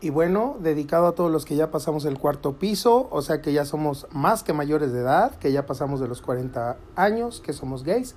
Y 0.00 0.10
bueno, 0.10 0.56
dedicado 0.60 1.08
a 1.08 1.12
todos 1.16 1.30
los 1.30 1.44
que 1.44 1.56
ya 1.56 1.72
pasamos 1.72 2.04
el 2.04 2.18
cuarto 2.18 2.56
piso, 2.56 3.08
o 3.10 3.20
sea 3.20 3.42
que 3.42 3.52
ya 3.52 3.64
somos 3.64 4.06
más 4.12 4.44
que 4.44 4.52
mayores 4.52 4.92
de 4.92 5.00
edad, 5.00 5.34
que 5.36 5.50
ya 5.50 5.66
pasamos 5.66 5.98
de 5.98 6.06
los 6.06 6.22
40 6.22 6.76
años, 6.94 7.40
que 7.40 7.52
somos 7.52 7.82
gays, 7.82 8.14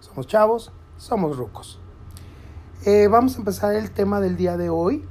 somos 0.00 0.26
chavos, 0.26 0.72
somos 0.96 1.36
rucos. 1.36 1.78
Eh, 2.84 3.06
vamos 3.08 3.36
a 3.36 3.38
empezar 3.38 3.76
el 3.76 3.92
tema 3.92 4.20
del 4.20 4.36
día 4.36 4.56
de 4.56 4.70
hoy. 4.70 5.04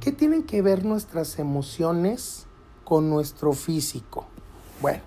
¿Qué 0.00 0.12
tienen 0.12 0.42
que 0.42 0.60
ver 0.60 0.84
nuestras 0.84 1.38
emociones 1.38 2.46
con 2.84 3.08
nuestro 3.08 3.54
físico? 3.54 4.26
Bueno, 4.82 5.00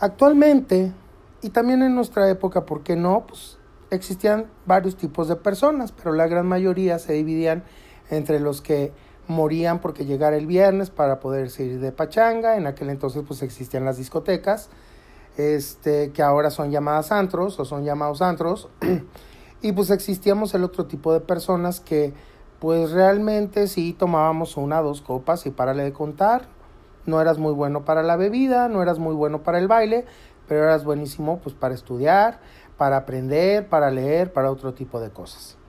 actualmente, 0.00 0.92
y 1.40 1.48
también 1.48 1.82
en 1.82 1.94
nuestra 1.94 2.28
época, 2.28 2.66
¿por 2.66 2.82
qué 2.82 2.94
no? 2.94 3.24
Pues 3.26 3.56
existían 3.90 4.46
varios 4.66 4.96
tipos 4.96 5.28
de 5.28 5.36
personas, 5.36 5.92
pero 5.92 6.12
la 6.12 6.26
gran 6.26 6.46
mayoría 6.46 6.98
se 6.98 7.14
dividían 7.14 7.64
entre 8.10 8.40
los 8.40 8.60
que 8.60 8.92
morían 9.28 9.80
porque 9.80 10.04
llegara 10.04 10.36
el 10.36 10.46
viernes 10.46 10.90
para 10.90 11.20
poder 11.20 11.50
ir 11.58 11.80
de 11.80 11.92
pachanga, 11.92 12.56
en 12.56 12.66
aquel 12.66 12.90
entonces 12.90 13.22
pues 13.26 13.42
existían 13.42 13.84
las 13.84 13.96
discotecas, 13.96 14.68
este, 15.36 16.10
que 16.10 16.22
ahora 16.22 16.50
son 16.50 16.70
llamadas 16.70 17.12
antros 17.12 17.58
o 17.58 17.64
son 17.64 17.84
llamados 17.84 18.20
antros, 18.20 18.68
y 19.62 19.72
pues 19.72 19.90
existíamos 19.90 20.52
el 20.54 20.64
otro 20.64 20.86
tipo 20.86 21.12
de 21.12 21.20
personas 21.20 21.80
que 21.80 22.12
pues 22.58 22.90
realmente 22.90 23.68
sí 23.68 23.94
tomábamos 23.98 24.56
una 24.56 24.82
dos 24.82 25.00
copas 25.00 25.46
y 25.46 25.50
párale 25.50 25.84
de 25.84 25.92
contar, 25.92 26.48
no 27.06 27.20
eras 27.20 27.38
muy 27.38 27.54
bueno 27.54 27.84
para 27.84 28.02
la 28.02 28.16
bebida, 28.16 28.68
no 28.68 28.82
eras 28.82 28.98
muy 28.98 29.14
bueno 29.14 29.42
para 29.42 29.58
el 29.58 29.68
baile, 29.68 30.04
pero 30.46 30.64
eras 30.64 30.84
buenísimo 30.84 31.38
pues 31.38 31.54
para 31.54 31.74
estudiar, 31.74 32.40
para 32.76 32.98
aprender, 32.98 33.68
para 33.68 33.90
leer, 33.90 34.32
para 34.32 34.50
otro 34.50 34.74
tipo 34.74 35.00
de 35.00 35.10
cosas. 35.10 35.59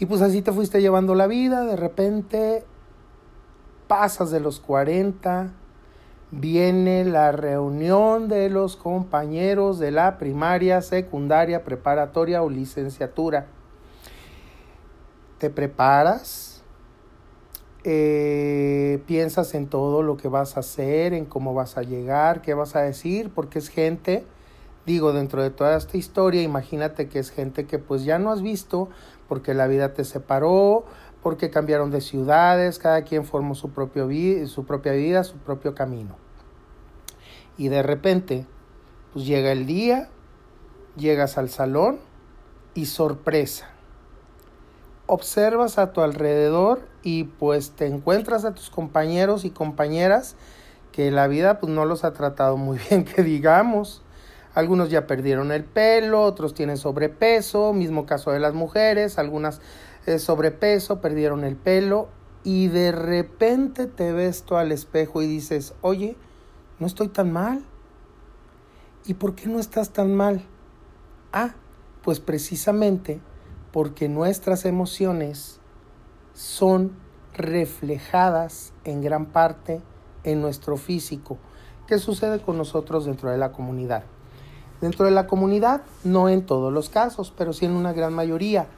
Y 0.00 0.06
pues 0.06 0.22
así 0.22 0.40
te 0.40 0.50
fuiste 0.50 0.80
llevando 0.80 1.14
la 1.14 1.26
vida, 1.26 1.64
de 1.66 1.76
repente 1.76 2.64
pasas 3.86 4.30
de 4.30 4.40
los 4.40 4.58
40, 4.58 5.52
viene 6.30 7.04
la 7.04 7.32
reunión 7.32 8.26
de 8.28 8.48
los 8.48 8.76
compañeros 8.76 9.78
de 9.78 9.90
la 9.90 10.16
primaria, 10.16 10.80
secundaria, 10.80 11.64
preparatoria 11.64 12.42
o 12.42 12.48
licenciatura. 12.48 13.48
Te 15.36 15.50
preparas, 15.50 16.62
eh, 17.84 19.02
piensas 19.06 19.54
en 19.54 19.66
todo 19.66 20.02
lo 20.02 20.16
que 20.16 20.28
vas 20.28 20.56
a 20.56 20.60
hacer, 20.60 21.12
en 21.12 21.26
cómo 21.26 21.52
vas 21.52 21.76
a 21.76 21.82
llegar, 21.82 22.40
qué 22.40 22.54
vas 22.54 22.74
a 22.74 22.80
decir, 22.80 23.30
porque 23.34 23.58
es 23.58 23.68
gente, 23.68 24.24
digo, 24.86 25.12
dentro 25.12 25.42
de 25.42 25.50
toda 25.50 25.76
esta 25.76 25.98
historia, 25.98 26.40
imagínate 26.40 27.08
que 27.08 27.18
es 27.18 27.30
gente 27.30 27.66
que 27.66 27.78
pues 27.78 28.04
ya 28.04 28.18
no 28.18 28.32
has 28.32 28.40
visto, 28.40 28.88
porque 29.30 29.54
la 29.54 29.68
vida 29.68 29.94
te 29.94 30.02
separó, 30.02 30.84
porque 31.22 31.50
cambiaron 31.50 31.92
de 31.92 32.00
ciudades, 32.00 32.80
cada 32.80 33.02
quien 33.02 33.24
formó 33.24 33.54
su, 33.54 33.70
propio 33.70 34.08
su 34.48 34.64
propia 34.64 34.90
vida, 34.90 35.22
su 35.22 35.36
propio 35.36 35.72
camino. 35.72 36.16
Y 37.56 37.68
de 37.68 37.84
repente, 37.84 38.44
pues 39.12 39.26
llega 39.26 39.52
el 39.52 39.66
día, 39.66 40.08
llegas 40.96 41.38
al 41.38 41.48
salón 41.48 42.00
y 42.74 42.86
sorpresa. 42.86 43.68
Observas 45.06 45.78
a 45.78 45.92
tu 45.92 46.00
alrededor 46.00 46.80
y 47.04 47.22
pues 47.22 47.70
te 47.70 47.86
encuentras 47.86 48.44
a 48.44 48.52
tus 48.52 48.68
compañeros 48.68 49.44
y 49.44 49.50
compañeras 49.50 50.34
que 50.90 51.12
la 51.12 51.28
vida 51.28 51.60
pues 51.60 51.72
no 51.72 51.84
los 51.84 52.02
ha 52.02 52.14
tratado 52.14 52.56
muy 52.56 52.80
bien, 52.90 53.04
que 53.04 53.22
digamos. 53.22 54.02
Algunos 54.54 54.90
ya 54.90 55.06
perdieron 55.06 55.52
el 55.52 55.64
pelo, 55.64 56.22
otros 56.22 56.54
tienen 56.54 56.76
sobrepeso, 56.76 57.72
mismo 57.72 58.04
caso 58.04 58.32
de 58.32 58.40
las 58.40 58.52
mujeres, 58.52 59.18
algunas 59.18 59.60
eh, 60.06 60.18
sobrepeso, 60.18 61.00
perdieron 61.00 61.44
el 61.44 61.56
pelo 61.56 62.08
y 62.42 62.68
de 62.68 62.90
repente 62.90 63.86
te 63.86 64.12
ves 64.12 64.42
tú 64.42 64.56
al 64.56 64.72
espejo 64.72 65.22
y 65.22 65.26
dices, 65.26 65.74
oye, 65.82 66.16
no 66.78 66.86
estoy 66.86 67.08
tan 67.08 67.32
mal. 67.32 67.64
¿Y 69.06 69.14
por 69.14 69.34
qué 69.34 69.46
no 69.46 69.58
estás 69.58 69.90
tan 69.90 70.14
mal? 70.14 70.42
Ah, 71.32 71.54
pues 72.02 72.18
precisamente 72.18 73.20
porque 73.72 74.08
nuestras 74.08 74.64
emociones 74.64 75.60
son 76.34 76.96
reflejadas 77.34 78.72
en 78.84 79.00
gran 79.00 79.26
parte 79.26 79.80
en 80.24 80.40
nuestro 80.40 80.76
físico. 80.76 81.38
¿Qué 81.86 81.98
sucede 81.98 82.40
con 82.40 82.56
nosotros 82.56 83.04
dentro 83.04 83.30
de 83.30 83.38
la 83.38 83.52
comunidad? 83.52 84.04
Dentro 84.80 85.04
de 85.04 85.10
la 85.10 85.26
comunidad, 85.26 85.82
no 86.04 86.28
en 86.28 86.46
todos 86.46 86.72
los 86.72 86.88
casos, 86.88 87.32
pero 87.36 87.52
sí 87.52 87.66
en 87.66 87.72
una 87.72 87.92
gran 87.92 88.14
mayoría. 88.14 88.68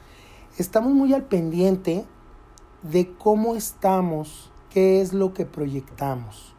Estamos 0.57 0.91
muy 0.91 1.13
al 1.13 1.23
pendiente 1.23 2.05
de 2.81 3.13
cómo 3.17 3.55
estamos, 3.55 4.51
qué 4.69 5.01
es 5.01 5.13
lo 5.13 5.33
que 5.33 5.45
proyectamos. 5.45 6.53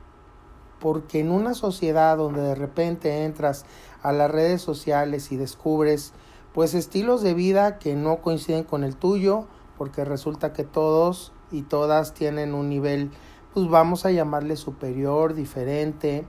Porque 0.81 1.21
en 1.21 1.31
una 1.31 1.55
sociedad 1.55 2.17
donde 2.17 2.41
de 2.41 2.55
repente 2.55 3.25
entras 3.25 3.67
a 4.03 4.13
las 4.13 4.31
redes 4.31 4.63
sociales 4.63 5.31
y 5.33 5.37
descubres 5.37 6.13
pues 6.55 6.73
estilos 6.75 7.21
de 7.23 7.35
vida 7.35 7.79
que 7.79 7.97
no 7.97 8.19
coinciden 8.19 8.63
con 8.63 8.85
el 8.85 8.97
tuyo, 8.97 9.47
porque 9.77 10.05
resulta 10.05 10.53
que 10.53 10.63
todos 10.63 11.33
y 11.51 11.63
todas 11.63 12.15
tienen 12.15 12.55
un 12.55 12.69
nivel, 12.69 13.11
pues 13.53 13.69
vamos 13.69 14.07
a 14.07 14.13
llamarle 14.13 14.57
superior, 14.57 15.35
diferente, 15.35 16.25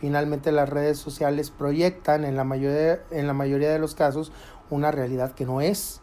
Finalmente 0.00 0.50
las 0.50 0.68
redes 0.68 0.98
sociales 0.98 1.50
proyectan 1.50 2.24
en 2.24 2.34
la 2.34 2.44
mayoría, 2.44 3.02
en 3.10 3.26
la 3.26 3.34
mayoría 3.34 3.70
de 3.70 3.78
los 3.78 3.94
casos 3.94 4.32
una 4.70 4.90
realidad 4.90 5.32
que 5.32 5.44
no 5.44 5.60
es. 5.60 6.00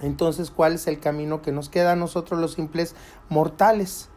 Entonces, 0.00 0.50
¿cuál 0.50 0.74
es 0.74 0.86
el 0.86 1.00
camino 1.00 1.42
que 1.42 1.52
nos 1.52 1.68
queda 1.68 1.92
a 1.92 1.96
nosotros 1.96 2.40
los 2.40 2.54
simples 2.54 2.96
mortales? 3.28 4.08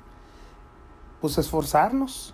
Pues 1.19 1.37
esforzarnos. 1.37 2.33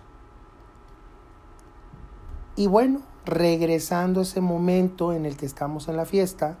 Y 2.54 2.68
bueno, 2.68 3.02
regresando 3.26 4.20
a 4.20 4.22
ese 4.22 4.40
momento 4.40 5.12
en 5.12 5.26
el 5.26 5.36
que 5.36 5.46
estamos 5.46 5.88
en 5.88 5.96
la 5.96 6.04
fiesta, 6.04 6.56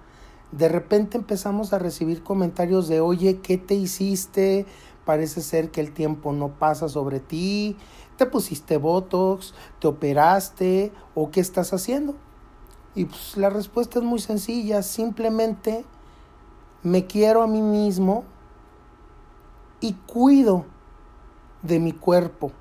de 0.50 0.68
repente 0.68 1.18
empezamos 1.18 1.72
a 1.72 1.78
recibir 1.78 2.24
comentarios 2.24 2.88
de, 2.88 3.00
oye, 3.00 3.38
¿qué 3.42 3.58
te 3.58 3.74
hiciste? 3.74 4.66
Parece 5.04 5.42
ser 5.42 5.70
que 5.70 5.80
el 5.80 5.92
tiempo 5.92 6.32
no 6.32 6.48
pasa 6.48 6.88
sobre 6.88 7.20
ti, 7.20 7.76
¿Te 8.16 8.26
pusiste 8.26 8.76
Botox? 8.76 9.54
¿Te 9.80 9.88
operaste? 9.88 10.92
¿O 11.14 11.30
qué 11.30 11.40
estás 11.40 11.72
haciendo? 11.72 12.14
Y 12.94 13.06
pues 13.06 13.36
la 13.36 13.50
respuesta 13.50 13.98
es 13.98 14.04
muy 14.04 14.20
sencilla, 14.20 14.82
simplemente 14.82 15.84
me 16.84 17.06
quiero 17.06 17.42
a 17.42 17.48
mí 17.48 17.60
mismo 17.60 18.24
y 19.80 19.94
cuido 20.06 20.64
de 21.62 21.80
mi 21.80 21.92
cuerpo 21.92 22.52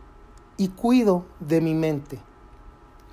y 0.58 0.70
cuido 0.70 1.26
de 1.40 1.62
mi 1.62 1.76
mente. 1.76 2.20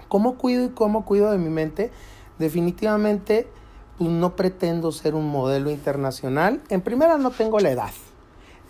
¿Cómo 0.09 0.37
cuido 0.37 0.65
y 0.65 0.71
cómo 0.71 1.05
cuido 1.05 1.31
de 1.31 1.39
mi 1.39 1.51
mente? 1.51 1.93
Definitivamente, 2.39 3.49
pues 3.99 4.09
no 4.09 4.35
pretendo 4.35 4.93
ser 4.93 5.15
un 5.15 5.29
modelo 5.29 5.71
internacional. 5.71 6.63
En 6.71 6.81
primera, 6.81 7.19
no 7.19 7.31
tengo 7.31 7.61
la 7.61 7.71
edad. 7.71 7.93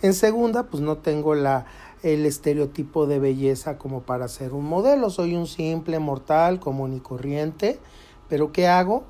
En 0.01 0.13
segunda, 0.13 0.63
pues 0.63 0.81
no 0.81 0.97
tengo 0.97 1.35
la, 1.35 1.65
el 2.03 2.25
estereotipo 2.25 3.05
de 3.05 3.19
belleza 3.19 3.77
como 3.77 4.01
para 4.01 4.27
ser 4.27 4.53
un 4.53 4.65
modelo. 4.65 5.09
Soy 5.09 5.35
un 5.35 5.47
simple 5.47 5.99
mortal 5.99 6.59
común 6.59 6.93
y 6.93 6.99
corriente. 6.99 7.79
Pero 8.27 8.51
¿qué 8.51 8.67
hago? 8.67 9.03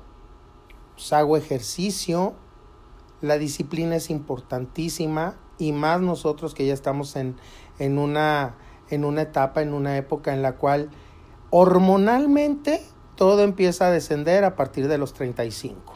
Pues 0.94 1.12
hago 1.12 1.36
ejercicio. 1.36 2.34
La 3.20 3.38
disciplina 3.38 3.96
es 3.96 4.10
importantísima 4.10 5.36
y 5.58 5.72
más 5.72 6.00
nosotros 6.00 6.54
que 6.54 6.66
ya 6.66 6.74
estamos 6.74 7.16
en, 7.16 7.36
en, 7.78 7.98
una, 7.98 8.56
en 8.90 9.04
una 9.04 9.22
etapa, 9.22 9.62
en 9.62 9.72
una 9.72 9.96
época 9.96 10.34
en 10.34 10.42
la 10.42 10.56
cual 10.56 10.90
hormonalmente 11.50 12.82
todo 13.16 13.42
empieza 13.42 13.86
a 13.86 13.90
descender 13.90 14.44
a 14.44 14.56
partir 14.56 14.88
de 14.88 14.98
los 14.98 15.14
35. 15.14 15.94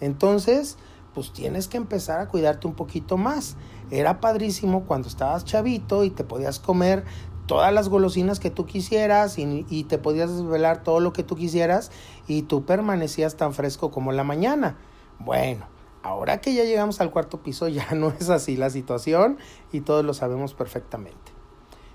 Entonces, 0.00 0.76
pues 1.14 1.32
tienes 1.32 1.68
que 1.68 1.76
empezar 1.76 2.20
a 2.20 2.28
cuidarte 2.28 2.66
un 2.66 2.74
poquito 2.74 3.16
más. 3.16 3.56
Era 3.90 4.20
padrísimo 4.20 4.84
cuando 4.84 5.08
estabas 5.08 5.44
chavito 5.44 6.04
y 6.04 6.10
te 6.10 6.24
podías 6.24 6.58
comer 6.58 7.04
todas 7.46 7.72
las 7.72 7.88
golosinas 7.88 8.40
que 8.40 8.50
tú 8.50 8.66
quisieras 8.66 9.38
y, 9.38 9.84
te 9.84 9.98
podías 9.98 10.30
desvelar 10.36 10.82
todo 10.82 11.00
lo 11.00 11.12
que 11.12 11.22
tú 11.22 11.36
quisieras 11.36 11.90
y 12.26 12.42
tú 12.42 12.64
permanecías 12.64 13.36
tan 13.36 13.54
fresco 13.54 13.90
como 13.90 14.12
la 14.12 14.24
mañana. 14.24 14.76
Bueno, 15.18 15.66
ahora 16.02 16.40
que 16.40 16.54
ya 16.54 16.64
llegamos 16.64 17.00
al 17.00 17.10
cuarto 17.10 17.42
piso 17.42 17.68
ya 17.68 17.94
no 17.94 18.12
es 18.18 18.28
así 18.28 18.56
la 18.56 18.70
situación 18.70 19.38
y 19.72 19.80
todos 19.80 20.04
lo 20.04 20.14
sabemos 20.14 20.54
perfectamente. 20.54 21.32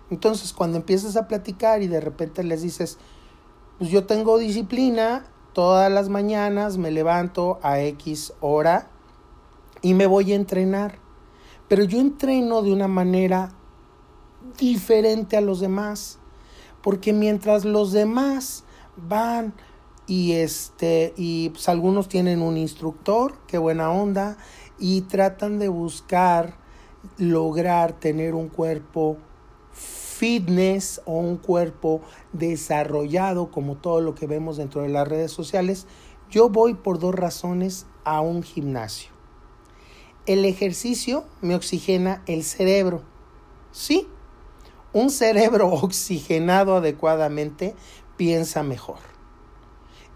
Entonces 0.09 0.53
cuando 0.53 0.77
empiezas 0.77 1.15
a 1.15 1.27
platicar 1.27 1.81
y 1.81 1.87
de 1.87 1.99
repente 1.99 2.44
les 2.44 2.61
dices, 2.61 2.97
pues 3.77 3.89
yo 3.89 4.05
tengo 4.05 4.37
disciplina, 4.37 5.25
todas 5.53 5.91
las 5.91 6.09
mañanas 6.09 6.77
me 6.77 6.91
levanto 6.91 7.59
a 7.61 7.79
X 7.81 8.33
hora 8.39 8.87
y 9.81 9.94
me 9.94 10.05
voy 10.05 10.31
a 10.31 10.35
entrenar. 10.35 11.00
Pero 11.71 11.85
yo 11.85 12.01
entreno 12.01 12.63
de 12.63 12.73
una 12.73 12.89
manera 12.89 13.53
diferente 14.59 15.38
a 15.38 15.41
los 15.41 15.62
demás. 15.62 16.19
Porque 16.83 17.13
mientras 17.13 17.63
los 17.63 17.94
demás 17.94 18.65
van 18.97 19.53
y 20.06 20.33
este 20.33 21.13
y 21.15 21.47
pues 21.51 21.69
algunos 21.69 22.09
tienen 22.09 22.41
un 22.41 22.57
instructor, 22.57 23.35
qué 23.47 23.57
buena 23.57 23.89
onda, 23.89 24.38
y 24.79 25.03
tratan 25.03 25.59
de 25.59 25.69
buscar 25.69 26.57
lograr 27.18 27.94
tener 27.94 28.35
un 28.35 28.50
cuerpo 28.50 29.15
fitness 29.71 31.01
o 31.06 31.19
un 31.19 31.38
cuerpo 31.38 32.01
desarrollado 32.33 33.50
como 33.50 33.77
todo 33.77 34.01
lo 34.01 34.13
que 34.13 34.27
vemos 34.27 34.57
dentro 34.57 34.81
de 34.81 34.89
las 34.89 35.07
redes 35.07 35.31
sociales, 35.31 35.88
yo 36.29 36.50
voy 36.50 36.73
por 36.73 37.00
dos 37.00 37.15
razones 37.15 37.85
a 38.03 38.19
un 38.19 38.44
gimnasio. 38.44 39.10
El 40.31 40.45
ejercicio 40.45 41.25
me 41.42 41.56
oxigena 41.56 42.24
el 42.25 42.45
cerebro. 42.45 43.01
Sí, 43.74 44.07
un 44.94 45.10
cerebro 45.10 45.68
oxigenado 45.74 46.78
adecuadamente 46.78 47.75
piensa 48.16 48.63
mejor. 48.63 49.00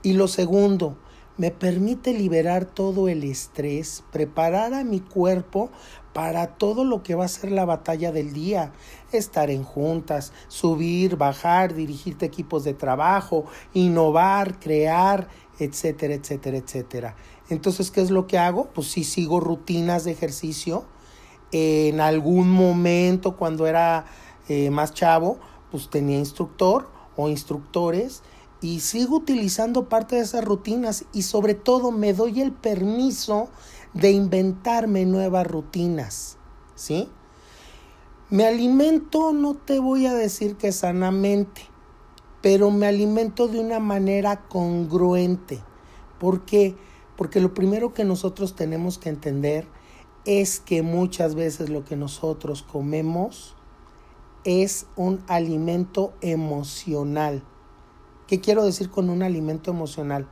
Y 0.03 0.13
lo 0.13 0.29
segundo, 0.29 0.95
me 1.35 1.51
permite 1.51 2.13
liberar 2.13 2.63
todo 2.63 3.09
el 3.09 3.25
estrés, 3.25 4.05
preparar 4.13 4.73
a 4.73 4.85
mi 4.85 5.01
cuerpo 5.01 5.69
para 6.13 6.55
todo 6.55 6.85
lo 6.85 7.03
que 7.03 7.15
va 7.15 7.25
a 7.25 7.27
ser 7.27 7.51
la 7.51 7.65
batalla 7.65 8.13
del 8.13 8.31
día, 8.31 8.71
estar 9.11 9.49
en 9.49 9.65
juntas, 9.65 10.31
subir, 10.47 11.17
bajar, 11.17 11.73
dirigirte 11.73 12.25
equipos 12.25 12.63
de 12.63 12.73
trabajo, 12.73 13.47
innovar, 13.73 14.61
crear, 14.61 15.27
etcétera, 15.59 16.13
etcétera, 16.13 16.55
etcétera. 16.55 17.15
Entonces, 17.49 17.91
¿qué 17.91 18.01
es 18.01 18.09
lo 18.09 18.27
que 18.27 18.37
hago? 18.37 18.65
Pues 18.73 18.87
sí 18.87 19.03
sigo 19.03 19.39
rutinas 19.39 20.03
de 20.03 20.11
ejercicio. 20.11 20.85
En 21.51 22.01
algún 22.01 22.49
momento, 22.49 23.37
cuando 23.37 23.67
era 23.67 24.05
eh, 24.47 24.69
más 24.71 24.93
chavo, 24.93 25.37
pues 25.71 25.89
tenía 25.89 26.17
instructor 26.17 26.89
o 27.15 27.29
instructores 27.29 28.23
y 28.61 28.79
sigo 28.79 29.17
utilizando 29.17 29.89
parte 29.89 30.15
de 30.15 30.23
esas 30.23 30.43
rutinas 30.43 31.05
y 31.13 31.21
sobre 31.21 31.53
todo 31.53 31.91
me 31.91 32.13
doy 32.13 32.41
el 32.41 32.51
permiso 32.51 33.49
de 33.93 34.11
inventarme 34.11 35.05
nuevas 35.05 35.45
rutinas, 35.47 36.37
¿sí? 36.75 37.09
Me 38.29 38.45
alimento, 38.45 39.33
no 39.33 39.53
te 39.53 39.79
voy 39.79 40.07
a 40.07 40.13
decir 40.13 40.55
que 40.55 40.71
sanamente, 40.71 41.61
pero 42.41 42.71
me 42.71 42.87
alimento 42.87 43.47
de 43.47 43.59
una 43.59 43.79
manera 43.79 44.41
congruente. 44.47 45.61
¿Por 46.19 46.43
qué? 46.43 46.75
Porque 47.17 47.39
lo 47.39 47.53
primero 47.53 47.93
que 47.93 48.03
nosotros 48.03 48.55
tenemos 48.55 48.97
que 48.97 49.09
entender 49.09 49.67
es 50.25 50.59
que 50.59 50.81
muchas 50.81 51.35
veces 51.35 51.69
lo 51.69 51.85
que 51.85 51.95
nosotros 51.95 52.63
comemos 52.63 53.55
es 54.43 54.87
un 54.95 55.23
alimento 55.27 56.13
emocional. 56.21 57.43
¿Qué 58.27 58.41
quiero 58.41 58.63
decir 58.63 58.89
con 58.89 59.09
un 59.09 59.23
alimento 59.23 59.71
emocional? 59.71 60.27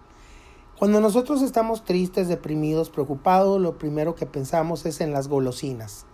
Cuando 0.78 1.00
nosotros 1.00 1.42
estamos 1.42 1.86
tristes, 1.86 2.28
deprimidos, 2.28 2.90
preocupados, 2.90 3.62
lo 3.62 3.78
primero 3.78 4.16
que 4.16 4.26
pensamos 4.26 4.86
es 4.86 5.00
en 5.02 5.14
las 5.14 5.28
golosinas. 5.28 6.06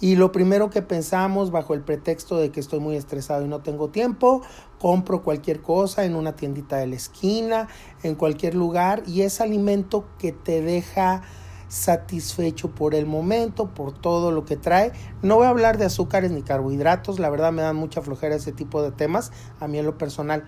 Y 0.00 0.16
lo 0.16 0.32
primero 0.32 0.70
que 0.70 0.82
pensamos 0.82 1.50
bajo 1.50 1.74
el 1.74 1.80
pretexto 1.80 2.36
de 2.36 2.50
que 2.50 2.60
estoy 2.60 2.80
muy 2.80 2.96
estresado 2.96 3.44
y 3.44 3.48
no 3.48 3.60
tengo 3.60 3.88
tiempo, 3.88 4.42
compro 4.78 5.22
cualquier 5.22 5.62
cosa 5.62 6.04
en 6.04 6.14
una 6.14 6.36
tiendita 6.36 6.76
de 6.76 6.86
la 6.86 6.96
esquina, 6.96 7.68
en 8.02 8.14
cualquier 8.14 8.54
lugar, 8.54 9.02
y 9.06 9.22
es 9.22 9.40
alimento 9.40 10.04
que 10.18 10.32
te 10.32 10.60
deja 10.62 11.22
satisfecho 11.68 12.74
por 12.74 12.94
el 12.94 13.06
momento, 13.06 13.72
por 13.72 13.92
todo 13.92 14.30
lo 14.30 14.44
que 14.44 14.56
trae. 14.56 14.92
No 15.22 15.36
voy 15.36 15.46
a 15.46 15.50
hablar 15.50 15.78
de 15.78 15.86
azúcares 15.86 16.30
ni 16.30 16.42
carbohidratos, 16.42 17.18
la 17.18 17.30
verdad 17.30 17.52
me 17.52 17.62
da 17.62 17.72
mucha 17.72 18.02
flojera 18.02 18.34
ese 18.34 18.52
tipo 18.52 18.82
de 18.82 18.92
temas, 18.92 19.32
a 19.60 19.68
mí 19.68 19.78
en 19.78 19.86
lo 19.86 19.96
personal 19.96 20.44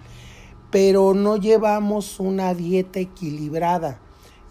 pero 0.70 1.14
no 1.14 1.36
llevamos 1.36 2.20
una 2.20 2.54
dieta 2.54 3.00
equilibrada. 3.00 3.98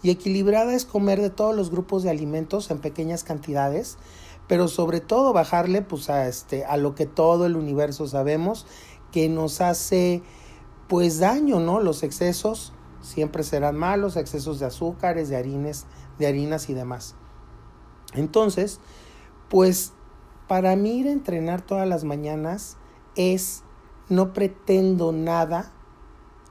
Y 0.02 0.10
equilibrada 0.10 0.74
es 0.74 0.84
comer 0.84 1.20
de 1.20 1.30
todos 1.30 1.54
los 1.54 1.70
grupos 1.70 2.02
de 2.02 2.10
alimentos 2.10 2.70
en 2.70 2.78
pequeñas 2.78 3.24
cantidades, 3.24 3.98
pero 4.48 4.68
sobre 4.68 5.00
todo 5.00 5.32
bajarle 5.32 5.82
pues 5.82 6.10
a 6.10 6.28
este 6.28 6.64
a 6.64 6.76
lo 6.76 6.94
que 6.94 7.06
todo 7.06 7.46
el 7.46 7.56
universo 7.56 8.06
sabemos 8.06 8.66
que 9.12 9.28
nos 9.28 9.60
hace 9.60 10.22
pues 10.88 11.18
daño, 11.18 11.60
¿no? 11.60 11.80
Los 11.80 12.02
excesos 12.02 12.72
siempre 13.00 13.42
serán 13.42 13.76
malos, 13.76 14.16
excesos 14.16 14.58
de 14.58 14.66
azúcares, 14.66 15.28
de 15.28 15.36
harines, 15.36 15.86
de 16.18 16.26
harinas 16.26 16.68
y 16.68 16.74
demás. 16.74 17.14
Entonces, 18.14 18.80
pues 19.48 19.92
para 20.48 20.76
mí 20.76 20.98
ir 20.98 21.08
a 21.08 21.12
entrenar 21.12 21.62
todas 21.62 21.88
las 21.88 22.04
mañanas 22.04 22.76
es 23.16 23.62
no 24.08 24.32
pretendo 24.32 25.12
nada 25.12 25.72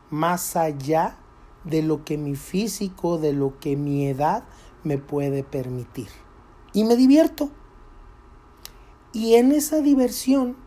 más 0.09 0.56
allá 0.56 1.18
de 1.63 1.81
lo 1.81 2.03
que 2.03 2.18
mi 2.18 2.36
físico, 2.36 3.18
de 3.18 3.33
lo 3.33 3.59
que 3.59 3.75
mi 3.75 4.07
edad 4.07 4.44
me 4.83 4.98
puede 4.98 5.44
permitir. 5.44 6.07
Y 6.74 6.83
me 6.83 6.95
divierto. 6.95 7.50
Y 9.15 9.35
en 9.35 9.53
esa 9.53 9.79
diversión 9.79 10.57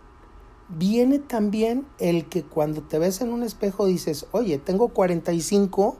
viene 0.70 1.18
también 1.18 1.86
el 1.98 2.30
que 2.30 2.42
cuando 2.42 2.80
te 2.80 2.98
ves 2.98 3.20
en 3.20 3.30
un 3.30 3.42
espejo 3.42 3.84
dices, 3.84 4.26
oye, 4.32 4.56
tengo 4.56 4.88
45 4.88 5.98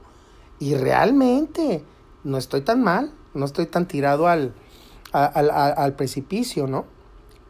y 0.59 0.75
realmente 0.75 1.85
no 2.25 2.39
estoy 2.39 2.63
tan 2.63 2.83
mal, 2.83 3.13
no 3.35 3.45
estoy 3.45 3.67
tan 3.67 3.87
tirado 3.87 4.29
al, 4.29 4.55
al, 5.13 5.51
al 5.51 5.95
precipicio, 5.95 6.67
¿no? 6.67 6.87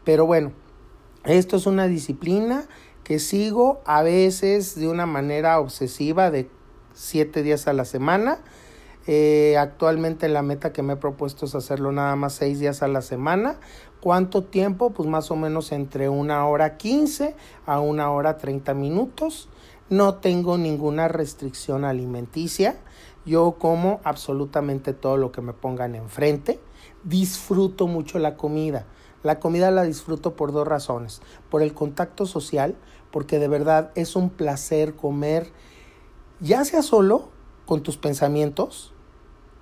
Pero 0.03 0.25
bueno, 0.25 0.51
esto 1.23 1.55
es 1.55 1.65
una 1.65 1.87
disciplina 1.87 2.67
que 3.05 3.19
sigo 3.19 3.79
a 3.85 4.03
veces 4.03 4.75
de 4.75 4.89
una 4.89 5.05
manera 5.05 5.61
obsesiva 5.61 6.29
de 6.29 6.49
siete 6.93 7.41
días 7.41 7.67
a 7.67 7.73
la 7.73 7.85
semana. 7.85 8.39
Eh, 9.11 9.57
actualmente 9.57 10.29
la 10.29 10.43
meta 10.43 10.71
que 10.71 10.83
me 10.83 10.93
he 10.93 10.95
propuesto 10.95 11.45
es 11.45 11.55
hacerlo 11.55 11.91
nada 11.91 12.15
más 12.15 12.33
seis 12.33 12.59
días 12.59 12.83
a 12.83 12.87
la 12.87 13.01
semana. 13.01 13.59
¿Cuánto 14.01 14.43
tiempo? 14.43 14.91
Pues 14.91 15.09
más 15.09 15.29
o 15.29 15.35
menos 15.35 15.73
entre 15.73 16.07
una 16.07 16.45
hora 16.47 16.77
quince 16.77 17.35
a 17.65 17.81
una 17.81 18.11
hora 18.11 18.37
treinta 18.37 18.73
minutos. 18.73 19.49
No 19.89 20.15
tengo 20.15 20.57
ninguna 20.57 21.09
restricción 21.09 21.83
alimenticia. 21.83 22.77
Yo 23.25 23.57
como 23.59 23.99
absolutamente 24.05 24.93
todo 24.93 25.17
lo 25.17 25.33
que 25.33 25.41
me 25.41 25.51
pongan 25.51 25.95
enfrente. 25.95 26.61
Disfruto 27.03 27.87
mucho 27.87 28.19
la 28.19 28.37
comida. 28.37 28.85
La 29.21 29.41
comida 29.41 29.69
la 29.69 29.83
disfruto 29.83 30.33
por 30.33 30.53
dos 30.53 30.65
razones. 30.65 31.21
Por 31.49 31.61
el 31.61 31.73
contacto 31.73 32.25
social, 32.25 32.75
porque 33.11 33.37
de 33.37 33.49
verdad 33.49 33.91
es 33.95 34.15
un 34.15 34.29
placer 34.29 34.95
comer, 34.95 35.51
ya 36.39 36.63
sea 36.63 36.83
solo 36.83 37.29
con 37.65 37.83
tus 37.83 37.97
pensamientos, 37.97 38.93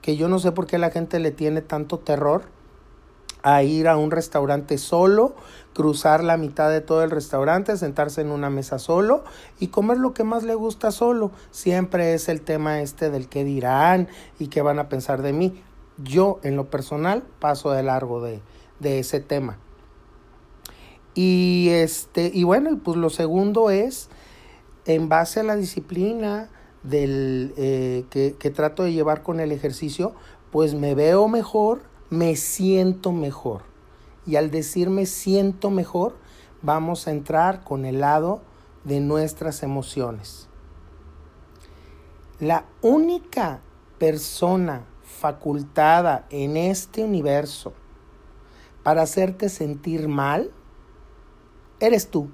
que 0.01 0.15
yo 0.15 0.27
no 0.27 0.37
sé 0.37 0.51
por 0.51 0.67
qué 0.67 0.77
la 0.77 0.91
gente 0.91 1.17
le 1.17 1.31
tiene 1.31 1.61
tanto 1.61 1.97
terror 1.97 2.55
a 3.55 3.63
ir 3.63 3.88
a 3.88 3.97
un 3.97 4.11
restaurante 4.11 4.77
solo, 4.77 5.35
cruzar 5.73 6.23
la 6.23 6.37
mitad 6.37 6.69
de 6.69 6.81
todo 6.81 7.04
el 7.04 7.11
restaurante, 7.11 7.77
sentarse 7.77 8.21
en 8.21 8.31
una 8.31 8.49
mesa 8.49 8.80
solo 8.80 9.23
y 9.59 9.68
comer 9.68 9.99
lo 9.99 10.13
que 10.13 10.23
más 10.23 10.44
le 10.44 10.56
gusta 10.56 10.92
solo. 10.92 11.31
Siempre 11.51 12.13
es 12.13 12.30
el 12.30 12.42
tema 12.42 12.81
este 12.81 13.09
del 13.09 13.30
qué 13.30 13.44
dirán 13.44 14.07
y 14.39 14.47
qué 14.47 14.61
van 14.61 14.80
a 14.80 14.89
pensar 14.89 15.21
de 15.21 15.33
mí. 15.33 15.61
Yo 15.97 16.39
en 16.44 16.56
lo 16.56 16.69
personal 16.69 17.23
paso 17.39 17.71
de 17.71 17.83
largo 17.83 18.21
de, 18.21 18.42
de 18.80 18.99
ese 18.99 19.19
tema. 19.19 19.57
Y 21.13 21.69
este, 21.71 22.30
y 22.33 22.44
bueno, 22.44 22.80
pues 22.83 22.97
lo 22.97 23.09
segundo 23.09 23.69
es, 23.71 24.09
en 24.85 25.09
base 25.09 25.39
a 25.39 25.44
la 25.44 25.56
disciplina 25.56 26.49
del 26.83 27.54
eh, 27.57 28.06
que, 28.09 28.35
que 28.37 28.49
trato 28.51 28.83
de 28.83 28.94
llevar 28.94 29.23
con 29.23 29.39
el 29.39 29.51
ejercicio, 29.51 30.13
pues 30.51 30.75
me 30.75 30.95
veo 30.95 31.27
mejor, 31.27 31.81
me 32.09 32.35
siento 32.35 33.11
mejor. 33.11 33.64
Y 34.26 34.35
al 34.35 34.52
decirme 34.52 35.06
siento 35.06 35.69
mejor, 35.69 36.16
vamos 36.61 37.07
a 37.07 37.11
entrar 37.11 37.64
con 37.64 37.85
el 37.85 38.02
lado 38.02 38.42
de 38.83 38.99
nuestras 38.99 39.64
emociones. 39.64 40.47
La 42.40 42.66
única 42.81 43.61
persona 43.97 44.85
facultada 45.02 46.28
en 46.30 46.57
este 46.57 47.04
universo 47.04 47.73
para 48.83 49.02
hacerte 49.02 49.49
sentir 49.49 50.07
mal 50.07 50.52
eres 51.80 52.09
tú. 52.09 52.30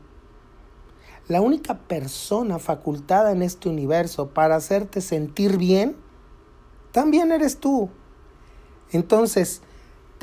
La 1.28 1.40
única 1.40 1.80
persona 1.80 2.60
facultada 2.60 3.32
en 3.32 3.42
este 3.42 3.70
universo 3.70 4.30
para 4.30 4.58
hacerte 4.58 5.00
sentir 5.00 5.58
bien, 5.58 5.96
también 6.92 7.32
eres 7.32 7.58
tú. 7.58 7.90
Entonces, 8.92 9.62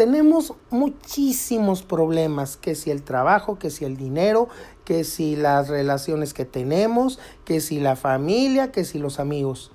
tenemos 0.01 0.55
muchísimos 0.71 1.83
problemas, 1.83 2.57
que 2.57 2.75
si 2.75 2.91
el 2.91 3.03
trabajo, 3.03 3.59
que 3.59 3.69
si 3.69 3.85
el 3.85 3.99
dinero, 3.99 4.49
que 4.87 5.05
si 5.05 5.37
las 5.37 5.69
relaciones 5.69 6.33
que 6.33 6.47
tenemos, 6.47 7.19
que 7.45 7.61
si 7.61 7.81
la 7.81 7.97
familia, 7.97 8.73
que 8.73 8.85
si 8.85 8.99
los 8.99 9.21
amigos. 9.21 9.73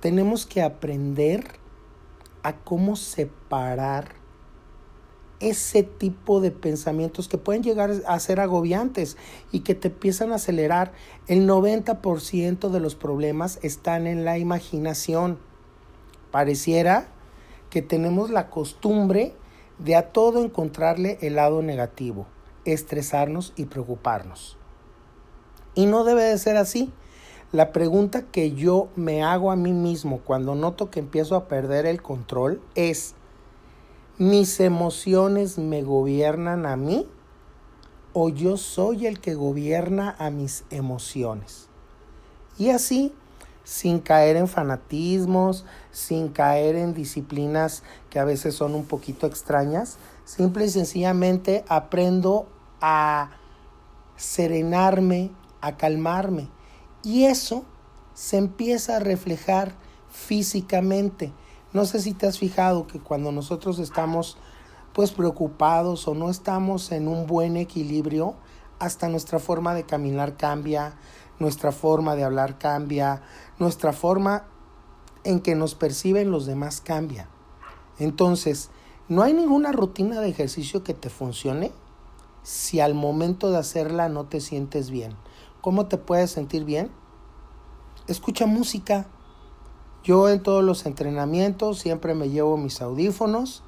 Tenemos 0.00 0.46
que 0.46 0.62
aprender 0.62 1.44
a 2.42 2.54
cómo 2.56 2.96
separar 2.96 4.14
ese 5.40 5.82
tipo 5.82 6.40
de 6.40 6.50
pensamientos 6.50 7.28
que 7.28 7.36
pueden 7.36 7.62
llegar 7.62 7.90
a 8.06 8.18
ser 8.20 8.40
agobiantes 8.40 9.18
y 9.50 9.60
que 9.60 9.74
te 9.74 9.88
empiezan 9.88 10.32
a 10.32 10.36
acelerar. 10.36 10.92
El 11.26 11.46
90% 11.46 12.70
de 12.70 12.80
los 12.80 12.94
problemas 12.94 13.58
están 13.62 14.06
en 14.06 14.24
la 14.24 14.38
imaginación. 14.38 15.38
Pareciera 16.30 17.11
que 17.72 17.80
tenemos 17.80 18.28
la 18.28 18.50
costumbre 18.50 19.32
de 19.78 19.96
a 19.96 20.12
todo 20.12 20.44
encontrarle 20.44 21.16
el 21.22 21.36
lado 21.36 21.62
negativo, 21.62 22.26
estresarnos 22.66 23.54
y 23.56 23.64
preocuparnos. 23.64 24.58
Y 25.74 25.86
no 25.86 26.04
debe 26.04 26.22
de 26.22 26.36
ser 26.36 26.58
así. 26.58 26.92
La 27.50 27.72
pregunta 27.72 28.26
que 28.26 28.52
yo 28.52 28.88
me 28.94 29.22
hago 29.22 29.50
a 29.50 29.56
mí 29.56 29.72
mismo 29.72 30.20
cuando 30.20 30.54
noto 30.54 30.90
que 30.90 31.00
empiezo 31.00 31.34
a 31.34 31.48
perder 31.48 31.86
el 31.86 32.02
control 32.02 32.60
es, 32.74 33.14
¿mis 34.18 34.60
emociones 34.60 35.56
me 35.56 35.82
gobiernan 35.82 36.66
a 36.66 36.76
mí 36.76 37.08
o 38.12 38.28
yo 38.28 38.58
soy 38.58 39.06
el 39.06 39.18
que 39.18 39.32
gobierna 39.32 40.14
a 40.18 40.28
mis 40.28 40.64
emociones? 40.68 41.70
Y 42.58 42.68
así, 42.68 43.14
sin 43.64 44.00
caer 44.00 44.36
en 44.36 44.48
fanatismos, 44.48 45.64
sin 45.90 46.28
caer 46.28 46.76
en 46.76 46.94
disciplinas 46.94 47.82
que 48.10 48.18
a 48.18 48.24
veces 48.24 48.54
son 48.54 48.74
un 48.74 48.84
poquito 48.84 49.26
extrañas, 49.26 49.98
simple 50.24 50.64
y 50.66 50.70
sencillamente 50.70 51.64
aprendo 51.68 52.48
a 52.80 53.30
serenarme, 54.16 55.30
a 55.60 55.76
calmarme. 55.76 56.48
Y 57.02 57.24
eso 57.24 57.64
se 58.14 58.36
empieza 58.36 58.96
a 58.96 59.00
reflejar 59.00 59.74
físicamente. 60.10 61.32
No 61.72 61.86
sé 61.86 62.00
si 62.00 62.12
te 62.12 62.26
has 62.26 62.38
fijado 62.38 62.86
que 62.86 63.00
cuando 63.00 63.32
nosotros 63.32 63.78
estamos 63.78 64.36
pues 64.92 65.12
preocupados 65.12 66.06
o 66.06 66.14
no 66.14 66.28
estamos 66.28 66.92
en 66.92 67.08
un 67.08 67.26
buen 67.26 67.56
equilibrio, 67.56 68.34
hasta 68.78 69.08
nuestra 69.08 69.38
forma 69.38 69.74
de 69.74 69.84
caminar 69.84 70.36
cambia, 70.36 70.96
nuestra 71.38 71.72
forma 71.72 72.14
de 72.14 72.24
hablar 72.24 72.58
cambia, 72.58 73.22
nuestra 73.62 73.92
forma 73.92 74.44
en 75.24 75.40
que 75.40 75.54
nos 75.54 75.74
perciben 75.74 76.30
los 76.30 76.44
demás 76.44 76.80
cambia. 76.80 77.28
Entonces, 77.98 78.70
no 79.08 79.22
hay 79.22 79.32
ninguna 79.32 79.72
rutina 79.72 80.20
de 80.20 80.28
ejercicio 80.28 80.82
que 80.82 80.94
te 80.94 81.08
funcione 81.08 81.72
si 82.42 82.80
al 82.80 82.94
momento 82.94 83.50
de 83.50 83.58
hacerla 83.58 84.08
no 84.08 84.24
te 84.24 84.40
sientes 84.40 84.90
bien. 84.90 85.14
¿Cómo 85.60 85.86
te 85.86 85.96
puedes 85.96 86.30
sentir 86.30 86.64
bien? 86.64 86.90
Escucha 88.08 88.46
música. 88.46 89.06
Yo 90.02 90.28
en 90.28 90.42
todos 90.42 90.64
los 90.64 90.84
entrenamientos 90.86 91.78
siempre 91.78 92.14
me 92.14 92.28
llevo 92.28 92.56
mis 92.56 92.82
audífonos, 92.82 93.62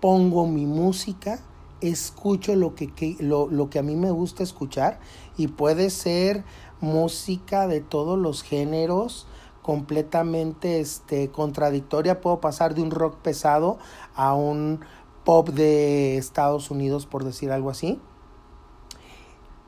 pongo 0.00 0.46
mi 0.46 0.64
música, 0.64 1.40
escucho 1.82 2.56
lo 2.56 2.74
que, 2.74 3.16
lo, 3.20 3.48
lo 3.48 3.68
que 3.68 3.78
a 3.78 3.82
mí 3.82 3.94
me 3.94 4.10
gusta 4.10 4.42
escuchar 4.42 4.98
y 5.36 5.48
puede 5.48 5.90
ser 5.90 6.44
música 6.80 7.66
de 7.66 7.80
todos 7.80 8.18
los 8.18 8.42
géneros, 8.42 9.26
completamente 9.62 10.80
este, 10.80 11.30
contradictoria. 11.30 12.20
Puedo 12.20 12.40
pasar 12.40 12.74
de 12.74 12.82
un 12.82 12.90
rock 12.90 13.16
pesado 13.16 13.78
a 14.14 14.34
un 14.34 14.80
pop 15.24 15.50
de 15.50 16.16
Estados 16.16 16.70
Unidos, 16.70 17.06
por 17.06 17.24
decir 17.24 17.50
algo 17.50 17.70
así. 17.70 18.00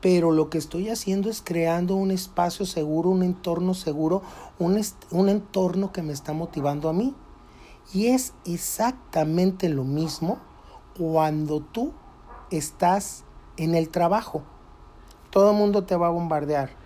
Pero 0.01 0.31
lo 0.31 0.49
que 0.49 0.57
estoy 0.57 0.89
haciendo 0.89 1.29
es 1.29 1.43
creando 1.43 1.95
un 1.95 2.09
espacio 2.09 2.65
seguro, 2.65 3.11
un 3.11 3.21
entorno 3.21 3.75
seguro, 3.75 4.23
un, 4.57 4.81
un 5.11 5.29
entorno 5.29 5.91
que 5.91 6.01
me 6.01 6.13
está 6.13 6.33
motivando 6.33 6.89
a 6.89 6.93
mí. 6.93 7.13
Y 7.93 8.07
es 8.07 8.33
exactamente 8.45 9.69
lo 9.69 9.83
mismo 9.83 10.39
cuando 10.97 11.59
tú 11.59 11.93
estás 12.49 13.23
en 13.57 13.75
el 13.75 13.89
trabajo. 13.89 14.41
Todo 15.29 15.51
el 15.51 15.57
mundo 15.57 15.83
te 15.83 15.95
va 15.95 16.07
a 16.07 16.11
bombardear 16.11 16.80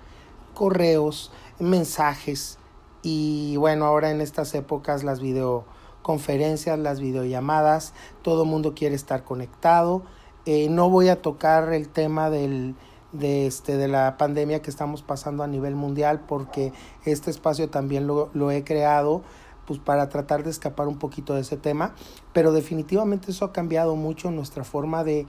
correos, 0.55 1.31
mensajes 1.59 2.57
y 3.03 3.55
bueno, 3.57 3.85
ahora 3.85 4.09
en 4.09 4.19
estas 4.19 4.55
épocas 4.55 5.03
las 5.03 5.19
videoconferencias, 5.19 6.79
las 6.79 6.99
videollamadas, 6.99 7.93
todo 8.23 8.45
mundo 8.45 8.73
quiere 8.73 8.95
estar 8.95 9.23
conectado. 9.23 10.01
Eh, 10.47 10.69
no 10.69 10.89
voy 10.89 11.09
a 11.09 11.21
tocar 11.21 11.71
el 11.71 11.87
tema 11.89 12.31
del, 12.31 12.75
de, 13.11 13.45
este, 13.45 13.77
de 13.77 13.87
la 13.87 14.17
pandemia 14.17 14.63
que 14.63 14.71
estamos 14.71 15.03
pasando 15.03 15.43
a 15.43 15.47
nivel 15.47 15.75
mundial 15.75 16.21
porque 16.27 16.73
este 17.05 17.29
espacio 17.29 17.69
también 17.69 18.07
lo, 18.07 18.31
lo 18.33 18.49
he 18.49 18.63
creado 18.63 19.21
pues 19.67 19.79
para 19.79 20.09
tratar 20.09 20.43
de 20.43 20.49
escapar 20.49 20.87
un 20.87 20.97
poquito 20.97 21.33
de 21.33 21.41
ese 21.41 21.57
tema, 21.57 21.95
pero 22.33 22.51
definitivamente 22.51 23.31
eso 23.31 23.45
ha 23.45 23.53
cambiado 23.53 23.95
mucho 23.95 24.29
nuestra 24.31 24.63
forma 24.63 25.03
de, 25.03 25.27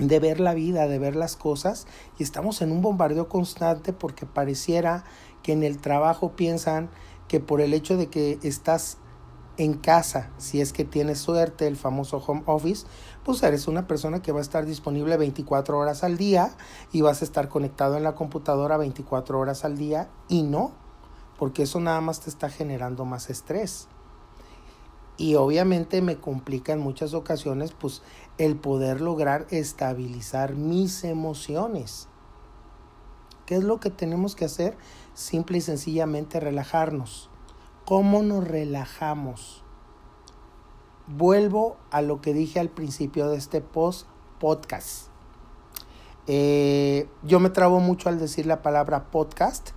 de 0.00 0.20
ver 0.20 0.40
la 0.40 0.54
vida, 0.54 0.86
de 0.88 0.98
ver 0.98 1.16
las 1.16 1.36
cosas 1.36 1.86
y 2.18 2.22
estamos 2.22 2.60
en 2.60 2.70
un 2.70 2.82
bombardeo 2.82 3.28
constante 3.28 3.92
porque 3.92 4.26
pareciera 4.26 5.04
que 5.42 5.52
en 5.52 5.62
el 5.62 5.78
trabajo 5.78 6.32
piensan 6.36 6.90
que 7.28 7.40
por 7.40 7.60
el 7.60 7.72
hecho 7.72 7.96
de 7.96 8.08
que 8.08 8.38
estás 8.42 8.98
en 9.58 9.74
casa, 9.74 10.30
si 10.36 10.60
es 10.60 10.72
que 10.72 10.84
tienes 10.84 11.18
suerte, 11.18 11.66
el 11.66 11.76
famoso 11.76 12.18
home 12.18 12.42
office, 12.46 12.86
pues 13.24 13.42
eres 13.42 13.68
una 13.68 13.86
persona 13.86 14.20
que 14.20 14.32
va 14.32 14.40
a 14.40 14.42
estar 14.42 14.66
disponible 14.66 15.16
24 15.16 15.78
horas 15.78 16.04
al 16.04 16.18
día 16.18 16.50
y 16.92 17.00
vas 17.00 17.22
a 17.22 17.24
estar 17.24 17.48
conectado 17.48 17.96
en 17.96 18.02
la 18.02 18.14
computadora 18.14 18.76
24 18.76 19.38
horas 19.38 19.64
al 19.64 19.78
día 19.78 20.10
y 20.28 20.42
no, 20.42 20.72
porque 21.38 21.62
eso 21.62 21.80
nada 21.80 22.00
más 22.00 22.20
te 22.20 22.30
está 22.30 22.50
generando 22.50 23.04
más 23.04 23.30
estrés. 23.30 23.88
Y 25.18 25.36
obviamente 25.36 26.02
me 26.02 26.18
complica 26.18 26.74
en 26.74 26.80
muchas 26.80 27.14
ocasiones 27.14 27.72
pues 27.72 28.02
el 28.38 28.56
poder 28.56 29.00
lograr 29.00 29.46
estabilizar 29.50 30.54
mis 30.54 31.04
emociones. 31.04 32.08
¿Qué 33.46 33.56
es 33.56 33.64
lo 33.64 33.80
que 33.80 33.90
tenemos 33.90 34.34
que 34.34 34.44
hacer? 34.44 34.76
Simple 35.14 35.58
y 35.58 35.60
sencillamente 35.60 36.40
relajarnos. 36.40 37.30
¿Cómo 37.84 38.22
nos 38.22 38.46
relajamos? 38.46 39.62
Vuelvo 41.06 41.76
a 41.90 42.02
lo 42.02 42.20
que 42.20 42.34
dije 42.34 42.58
al 42.58 42.68
principio 42.68 43.28
de 43.28 43.36
este 43.36 43.60
post 43.60 44.08
podcast. 44.40 45.08
Eh, 46.26 47.08
yo 47.22 47.38
me 47.38 47.50
trabo 47.50 47.78
mucho 47.78 48.08
al 48.08 48.18
decir 48.18 48.46
la 48.46 48.62
palabra 48.62 49.10
podcast. 49.10 49.70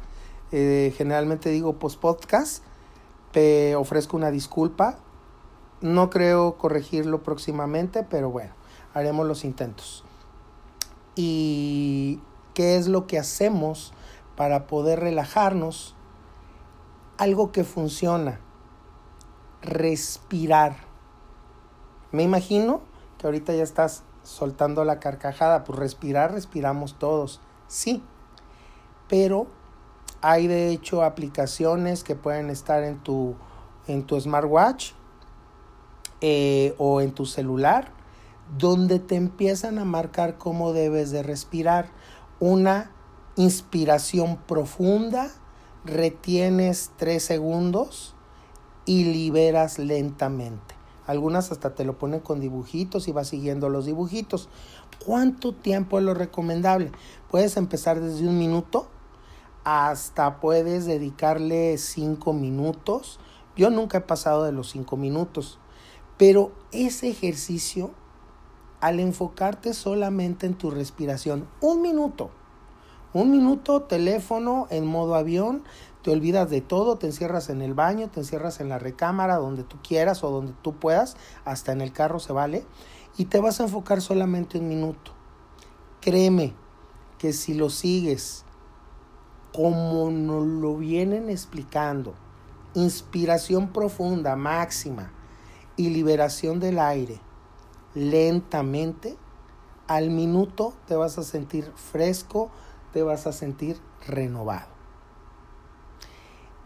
Eh, 0.52 0.94
generalmente 0.98 1.50
digo 1.52 1.78
post 1.78 2.00
podcast. 2.02 2.64
Te 3.32 3.76
ofrezco 3.76 4.18
una 4.18 4.32
disculpa 4.32 4.98
no 5.82 6.10
creo 6.10 6.58
corregirlo 6.58 7.24
próximamente, 7.24 8.04
pero 8.04 8.30
bueno, 8.30 8.54
haremos 8.94 9.26
los 9.26 9.46
intentos. 9.46 10.04
¿Y 11.16 12.22
qué 12.54 12.78
es 12.78 12.88
lo 12.88 13.08
que 13.08 13.18
hacemos 13.18 13.94
para 14.36 14.68
poder 14.68 15.00
relajarnos? 15.00 15.96
Algo 17.18 17.52
que 17.52 17.64
funciona. 17.64 18.40
Respirar. 19.62 20.78
Me 22.12 22.24
imagino 22.24 22.82
que 23.18 23.28
ahorita 23.28 23.54
ya 23.54 23.64
estás 23.64 24.04
soltando 24.24 24.84
la 24.86 25.00
carcajada. 25.00 25.64
Pues 25.64 25.80
respirar, 25.80 26.34
respiramos 26.34 26.98
todos. 26.98 27.42
Sí. 27.68 28.04
Pero 29.08 29.48
hay 30.22 30.48
de 30.48 30.70
hecho 30.70 31.04
aplicaciones 31.04 32.04
que 32.04 32.16
pueden 32.16 32.50
estar 32.50 32.84
en 32.84 33.00
tu, 33.00 33.36
en 33.88 34.06
tu 34.06 34.20
smartwatch 34.20 34.94
eh, 36.22 36.76
o 36.78 37.02
en 37.02 37.12
tu 37.12 37.26
celular, 37.26 37.92
donde 38.58 39.00
te 39.00 39.16
empiezan 39.16 39.80
a 39.80 39.86
marcar 39.86 40.38
cómo 40.38 40.74
debes 40.74 41.12
de 41.12 41.24
respirar. 41.24 41.90
Una 42.40 42.92
inspiración 43.36 44.38
profunda, 44.48 45.32
retienes 45.86 46.92
tres 46.98 47.24
segundos 47.24 48.16
y 48.86 49.06
liberas 49.06 49.80
lentamente. 49.80 50.76
Algunas 51.06 51.52
hasta 51.52 51.74
te 51.74 51.86
lo 51.86 51.98
ponen 51.98 52.20
con 52.20 52.40
dibujitos 52.40 53.08
y 53.08 53.12
vas 53.12 53.30
siguiendo 53.30 53.70
los 53.70 53.86
dibujitos. 53.86 54.48
¿Cuánto 55.06 55.54
tiempo 55.54 55.98
es 55.98 56.06
lo 56.06 56.14
recomendable? 56.14 56.92
Puedes 57.30 57.58
empezar 57.58 58.00
desde 58.00 58.28
un 58.28 58.38
minuto 58.38 58.88
hasta 59.64 60.40
puedes 60.40 60.86
dedicarle 60.86 61.78
cinco 61.78 62.34
minutos. 62.34 63.20
Yo 63.56 63.70
nunca 63.70 64.00
he 64.00 64.02
pasado 64.02 64.44
de 64.44 64.52
los 64.52 64.70
cinco 64.70 64.98
minutos. 64.98 65.60
Pero 66.20 66.52
ese 66.74 67.10
ejercicio, 67.10 67.92
al 68.82 69.00
enfocarte 69.00 69.74
solamente 69.74 70.46
en 70.46 70.54
tu 70.54 70.70
respiración, 70.70 71.48
un 71.62 71.82
minuto, 71.82 72.30
un 73.14 73.32
minuto, 73.32 73.84
teléfono 73.84 74.68
en 74.70 74.86
modo 74.86 75.16
avión, 75.16 75.64
te 76.04 76.12
olvidas 76.12 76.50
de 76.50 76.60
todo, 76.60 76.98
te 76.98 77.08
encierras 77.08 77.50
en 77.50 77.62
el 77.62 77.74
baño, 77.74 78.10
te 78.10 78.20
encierras 78.20 78.60
en 78.60 78.68
la 78.68 78.80
recámara, 78.80 79.38
donde 79.38 79.64
tú 79.64 79.78
quieras 79.82 80.22
o 80.26 80.30
donde 80.30 80.52
tú 80.62 80.76
puedas, 80.76 81.16
hasta 81.46 81.72
en 81.72 81.80
el 81.80 81.94
carro 81.94 82.20
se 82.20 82.34
vale, 82.34 82.66
y 83.18 83.26
te 83.26 83.40
vas 83.40 83.62
a 83.62 83.64
enfocar 83.64 84.02
solamente 84.02 84.60
un 84.60 84.68
minuto. 84.68 85.14
Créeme 86.02 86.54
que 87.18 87.32
si 87.32 87.54
lo 87.54 87.70
sigues 87.70 88.44
como 89.54 90.12
nos 90.12 90.46
lo 90.46 90.76
vienen 90.76 91.30
explicando, 91.30 92.14
inspiración 92.74 93.70
profunda, 93.70 94.36
máxima, 94.36 95.14
y 95.80 95.90
liberación 95.90 96.60
del 96.60 96.78
aire 96.78 97.22
lentamente, 97.96 99.16
al 99.88 100.10
minuto 100.10 100.74
te 100.88 100.96
vas 100.98 101.18
a 101.18 101.24
sentir 101.24 101.72
fresco, 101.76 102.52
te 102.92 103.02
vas 103.02 103.26
a 103.28 103.32
sentir 103.32 103.80
renovado. 104.06 104.68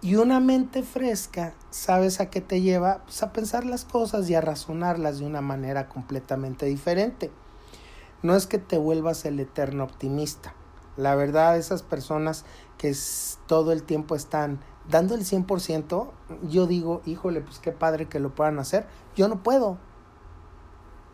Y 0.02 0.16
una 0.16 0.40
mente 0.40 0.82
fresca, 0.82 1.54
¿sabes 1.70 2.20
a 2.20 2.32
qué 2.32 2.42
te 2.42 2.62
lleva? 2.62 3.04
Pues 3.04 3.22
a 3.22 3.32
pensar 3.32 3.66
las 3.66 3.86
cosas 3.86 4.28
y 4.32 4.36
a 4.36 4.42
razonarlas 4.42 5.20
de 5.20 5.28
una 5.28 5.42
manera 5.42 5.88
completamente 5.90 6.66
diferente. 6.66 7.30
No 8.24 8.36
es 8.36 8.48
que 8.48 8.58
te 8.58 8.80
vuelvas 8.80 9.26
el 9.26 9.40
eterno 9.40 9.84
optimista. 9.84 10.56
La 10.98 11.14
verdad, 11.14 11.56
esas 11.56 11.84
personas 11.84 12.46
que 12.80 12.96
todo 13.46 13.72
el 13.72 13.84
tiempo 13.84 14.16
están 14.16 14.60
dando 14.90 15.16
el 15.16 15.22
100%, 15.22 16.10
yo 16.50 16.68
digo, 16.68 17.02
híjole, 17.06 17.42
pues 17.42 17.60
qué 17.60 17.72
padre 17.72 18.08
que 18.08 18.20
lo 18.20 18.36
puedan 18.36 18.60
hacer. 18.60 18.88
Yo 19.16 19.28
no 19.28 19.44
puedo. 19.44 19.78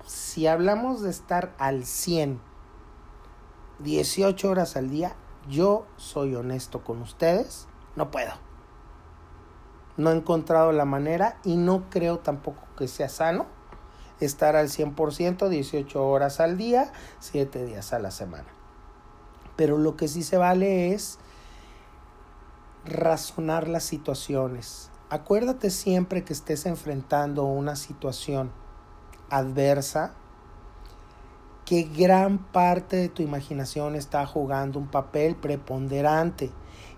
Si 0.06 0.48
hablamos 0.48 1.02
de 1.02 1.10
estar 1.10 1.54
al 1.60 1.86
100, 1.86 2.40
18 3.80 4.50
horas 4.50 4.76
al 4.76 4.90
día, 4.90 5.16
yo 5.48 5.86
soy 5.98 6.36
honesto 6.36 6.84
con 6.84 7.02
ustedes, 7.02 7.68
no 7.96 8.12
puedo. 8.12 8.32
No 9.98 10.12
he 10.12 10.16
encontrado 10.16 10.72
la 10.72 10.86
manera 10.86 11.38
y 11.44 11.58
no 11.58 11.90
creo 11.90 12.20
tampoco 12.20 12.64
que 12.78 12.88
sea 12.88 13.10
sano 13.10 13.46
estar 14.20 14.56
al 14.56 14.70
100%, 14.70 15.48
18 15.48 16.08
horas 16.08 16.40
al 16.40 16.58
día, 16.58 16.92
7 17.20 17.66
días 17.66 17.94
a 17.94 18.00
la 18.00 18.12
semana. 18.12 18.48
Pero 19.56 19.78
lo 19.78 19.96
que 19.96 20.08
sí 20.08 20.24
se 20.24 20.38
vale 20.38 20.94
es 20.94 21.20
razonar 22.90 23.68
las 23.68 23.84
situaciones. 23.84 24.92
Acuérdate 25.10 25.70
siempre 25.70 26.24
que 26.24 26.34
estés 26.34 26.66
enfrentando 26.66 27.46
una 27.46 27.76
situación 27.76 28.52
adversa, 29.30 30.14
que 31.66 31.84
gran 31.84 32.40
parte 32.40 32.96
de 32.96 33.10
tu 33.10 33.22
imaginación 33.22 33.96
está 33.96 34.26
jugando 34.26 34.80
un 34.80 34.88
papel 34.88 35.36
preponderante 35.36 36.52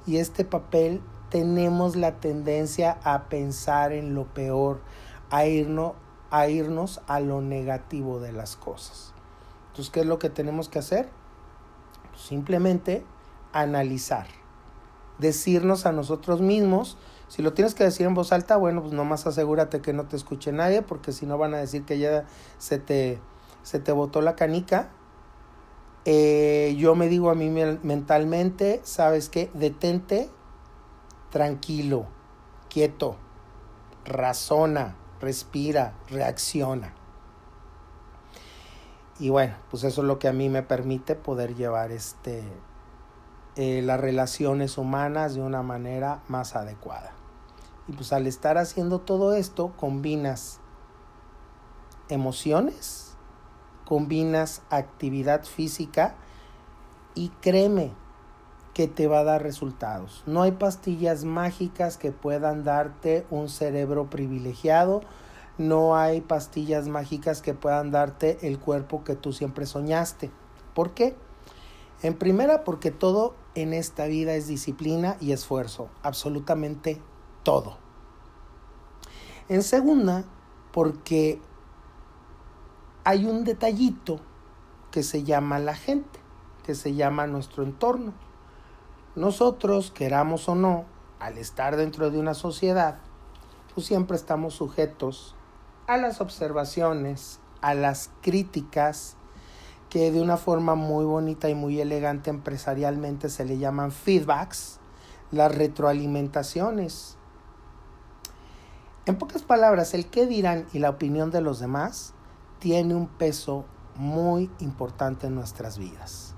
y 0.05 0.17
este 0.17 0.45
papel 0.45 1.01
tenemos 1.29 1.95
la 1.95 2.19
tendencia 2.19 2.99
a 3.03 3.29
pensar 3.29 3.91
en 3.91 4.15
lo 4.15 4.25
peor, 4.33 4.81
a 5.29 5.45
irnos, 5.45 5.93
a 6.29 6.47
irnos 6.47 7.01
a 7.07 7.19
lo 7.19 7.41
negativo 7.41 8.19
de 8.19 8.31
las 8.31 8.55
cosas. 8.55 9.13
Entonces, 9.69 9.91
¿qué 9.91 10.01
es 10.01 10.05
lo 10.05 10.19
que 10.19 10.29
tenemos 10.29 10.67
que 10.67 10.79
hacer? 10.79 11.09
simplemente 12.21 13.03
analizar, 13.53 14.27
decirnos 15.21 15.85
a 15.85 15.93
nosotros 15.93 16.41
mismos, 16.41 16.97
si 17.29 17.41
lo 17.41 17.53
tienes 17.53 17.75
que 17.75 17.85
decir 17.85 18.05
en 18.05 18.13
voz 18.13 18.33
alta, 18.33 18.57
bueno, 18.57 18.81
pues 18.81 18.93
nomás 18.93 19.25
asegúrate 19.25 19.81
que 19.81 19.93
no 19.93 20.05
te 20.05 20.17
escuche 20.17 20.51
nadie, 20.51 20.81
porque 20.81 21.13
si 21.13 21.25
no 21.25 21.37
van 21.37 21.53
a 21.53 21.59
decir 21.59 21.85
que 21.85 21.97
ya 21.97 22.25
se 22.57 22.77
te, 22.77 23.21
se 23.63 23.79
te 23.79 23.93
botó 23.93 24.21
la 24.21 24.35
canica. 24.35 24.89
Eh, 26.03 26.75
yo 26.77 26.95
me 26.95 27.07
digo 27.07 27.29
a 27.29 27.35
mí 27.35 27.49
mentalmente, 27.49 28.81
¿sabes 28.83 29.29
qué? 29.29 29.49
Detente, 29.53 30.29
tranquilo, 31.29 32.07
quieto, 32.69 33.15
razona, 34.03 34.97
respira, 35.21 35.93
reacciona. 36.09 36.95
Y 39.19 39.29
bueno, 39.29 39.53
pues 39.69 39.83
eso 39.83 40.01
es 40.01 40.07
lo 40.07 40.17
que 40.17 40.27
a 40.27 40.33
mí 40.33 40.49
me 40.49 40.63
permite 40.63 41.15
poder 41.15 41.55
llevar 41.55 41.91
este, 41.91 42.43
eh, 43.55 43.81
las 43.81 43.99
relaciones 43.99 44.77
humanas 44.77 45.35
de 45.35 45.41
una 45.41 45.61
manera 45.61 46.21
más 46.27 46.55
adecuada. 46.55 47.11
Y 47.87 47.93
pues 47.93 48.13
al 48.13 48.27
estar 48.27 48.57
haciendo 48.57 48.99
todo 48.99 49.33
esto, 49.33 49.73
combinas 49.77 50.59
emociones, 52.09 53.15
combinas 53.85 54.61
actividad 54.69 55.43
física 55.43 56.15
y 57.15 57.29
créeme 57.41 57.91
que 58.73 58.87
te 58.87 59.07
va 59.07 59.19
a 59.19 59.23
dar 59.23 59.43
resultados. 59.43 60.23
No 60.25 60.43
hay 60.43 60.51
pastillas 60.51 61.25
mágicas 61.25 61.97
que 61.97 62.11
puedan 62.11 62.63
darte 62.63 63.25
un 63.29 63.49
cerebro 63.49 64.09
privilegiado 64.09 65.01
no 65.57 65.95
hay 65.95 66.21
pastillas 66.21 66.87
mágicas 66.87 67.41
que 67.41 67.53
puedan 67.53 67.91
darte 67.91 68.39
el 68.47 68.57
cuerpo 68.57 69.03
que 69.03 69.15
tú 69.15 69.31
siempre 69.33 69.65
soñaste. 69.65 70.31
¿Por 70.73 70.91
qué? 70.91 71.15
En 72.03 72.15
primera, 72.15 72.63
porque 72.63 72.91
todo 72.91 73.35
en 73.53 73.73
esta 73.73 74.05
vida 74.05 74.33
es 74.33 74.47
disciplina 74.47 75.17
y 75.19 75.33
esfuerzo, 75.33 75.89
absolutamente 76.01 76.99
todo. 77.43 77.77
En 79.49 79.61
segunda, 79.63 80.23
porque 80.71 81.39
hay 83.03 83.25
un 83.25 83.43
detallito 83.43 84.19
que 84.91 85.03
se 85.03 85.23
llama 85.23 85.59
la 85.59 85.75
gente, 85.75 86.19
que 86.63 86.75
se 86.75 86.93
llama 86.93 87.27
nuestro 87.27 87.63
entorno. 87.63 88.13
Nosotros, 89.15 89.91
queramos 89.91 90.47
o 90.49 90.55
no, 90.55 90.85
al 91.19 91.37
estar 91.37 91.75
dentro 91.75 92.09
de 92.09 92.19
una 92.19 92.33
sociedad, 92.33 92.97
pues 93.73 93.85
siempre 93.85 94.17
estamos 94.17 94.55
sujetos 94.55 95.35
a 95.87 95.97
las 95.97 96.21
observaciones, 96.21 97.39
a 97.61 97.73
las 97.73 98.09
críticas, 98.21 99.17
que 99.91 100.09
de 100.09 100.21
una 100.21 100.37
forma 100.37 100.75
muy 100.75 101.03
bonita 101.03 101.49
y 101.49 101.53
muy 101.53 101.81
elegante 101.81 102.29
empresarialmente 102.29 103.27
se 103.27 103.43
le 103.43 103.57
llaman 103.57 103.91
feedbacks, 103.91 104.79
las 105.31 105.53
retroalimentaciones. 105.53 107.17
En 109.05 109.17
pocas 109.17 109.43
palabras, 109.43 109.93
el 109.93 110.05
qué 110.09 110.25
dirán 110.27 110.65
y 110.71 110.79
la 110.79 110.91
opinión 110.91 111.29
de 111.29 111.41
los 111.41 111.59
demás 111.59 112.13
tiene 112.59 112.95
un 112.95 113.07
peso 113.07 113.65
muy 113.95 114.49
importante 114.59 115.27
en 115.27 115.35
nuestras 115.35 115.77
vidas. 115.77 116.35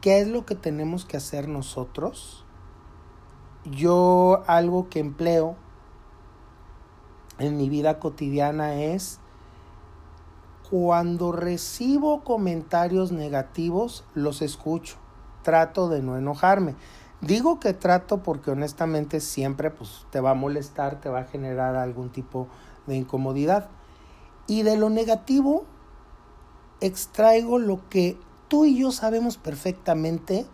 ¿Qué 0.00 0.18
es 0.18 0.26
lo 0.26 0.44
que 0.44 0.56
tenemos 0.56 1.04
que 1.04 1.18
hacer 1.18 1.46
nosotros? 1.46 2.44
Yo 3.64 4.42
algo 4.48 4.88
que 4.88 4.98
empleo 4.98 5.54
en 7.38 7.56
mi 7.56 7.68
vida 7.68 8.00
cotidiana 8.00 8.74
es 8.74 9.20
cuando 10.70 11.32
recibo 11.32 12.24
comentarios 12.24 13.10
negativos, 13.12 14.04
los 14.14 14.42
escucho. 14.42 14.96
Trato 15.42 15.88
de 15.88 16.02
no 16.02 16.16
enojarme. 16.16 16.74
Digo 17.20 17.58
que 17.58 17.72
trato 17.72 18.22
porque 18.22 18.50
honestamente 18.50 19.20
siempre 19.20 19.70
pues, 19.70 20.06
te 20.10 20.20
va 20.20 20.30
a 20.30 20.34
molestar, 20.34 21.00
te 21.00 21.08
va 21.08 21.20
a 21.20 21.24
generar 21.24 21.76
algún 21.76 22.10
tipo 22.10 22.48
de 22.86 22.96
incomodidad. 22.96 23.68
Y 24.46 24.62
de 24.62 24.76
lo 24.76 24.90
negativo 24.90 25.64
extraigo 26.80 27.58
lo 27.58 27.88
que 27.88 28.18
tú 28.48 28.64
y 28.64 28.78
yo 28.78 28.92
sabemos 28.92 29.36
perfectamente, 29.36 30.46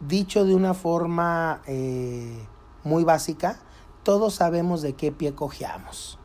dicho 0.00 0.44
de 0.44 0.54
una 0.54 0.74
forma 0.74 1.62
eh, 1.66 2.46
muy 2.84 3.04
básica, 3.04 3.58
todos 4.02 4.34
sabemos 4.34 4.82
de 4.82 4.94
qué 4.94 5.12
pie 5.12 5.34
cojeamos. 5.34 6.18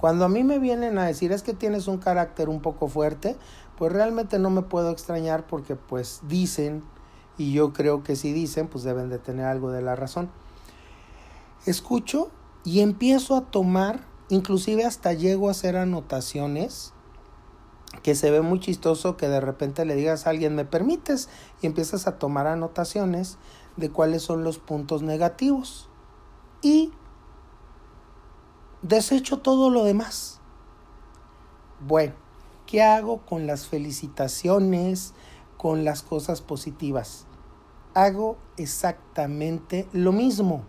Cuando 0.00 0.24
a 0.24 0.30
mí 0.30 0.44
me 0.44 0.58
vienen 0.58 0.96
a 0.96 1.04
decir 1.04 1.30
es 1.30 1.42
que 1.42 1.52
tienes 1.52 1.86
un 1.86 1.98
carácter 1.98 2.48
un 2.48 2.62
poco 2.62 2.88
fuerte, 2.88 3.36
pues 3.76 3.92
realmente 3.92 4.38
no 4.38 4.48
me 4.48 4.62
puedo 4.62 4.90
extrañar 4.90 5.46
porque 5.46 5.76
pues 5.76 6.20
dicen, 6.26 6.82
y 7.36 7.52
yo 7.52 7.74
creo 7.74 8.02
que 8.02 8.16
si 8.16 8.32
dicen, 8.32 8.68
pues 8.68 8.82
deben 8.82 9.10
de 9.10 9.18
tener 9.18 9.44
algo 9.44 9.70
de 9.70 9.82
la 9.82 9.96
razón. 9.96 10.30
Escucho 11.66 12.30
y 12.64 12.80
empiezo 12.80 13.36
a 13.36 13.42
tomar, 13.42 14.00
inclusive 14.30 14.86
hasta 14.86 15.12
llego 15.12 15.48
a 15.48 15.50
hacer 15.50 15.76
anotaciones, 15.76 16.94
que 18.02 18.14
se 18.14 18.30
ve 18.30 18.40
muy 18.40 18.58
chistoso 18.58 19.18
que 19.18 19.28
de 19.28 19.42
repente 19.42 19.84
le 19.84 19.96
digas 19.96 20.26
a 20.26 20.30
alguien, 20.30 20.54
¿me 20.54 20.64
permites? 20.64 21.28
Y 21.60 21.66
empiezas 21.66 22.06
a 22.06 22.18
tomar 22.18 22.46
anotaciones 22.46 23.36
de 23.76 23.90
cuáles 23.90 24.22
son 24.22 24.44
los 24.44 24.58
puntos 24.58 25.02
negativos 25.02 25.90
y 26.62 26.92
desecho 28.82 29.38
todo 29.38 29.70
lo 29.70 29.84
demás. 29.84 30.40
Bueno, 31.86 32.14
¿qué 32.66 32.82
hago 32.82 33.18
con 33.26 33.46
las 33.46 33.66
felicitaciones, 33.66 35.14
con 35.56 35.84
las 35.84 36.02
cosas 36.02 36.40
positivas? 36.40 37.26
Hago 37.94 38.38
exactamente 38.56 39.88
lo 39.92 40.12
mismo. 40.12 40.64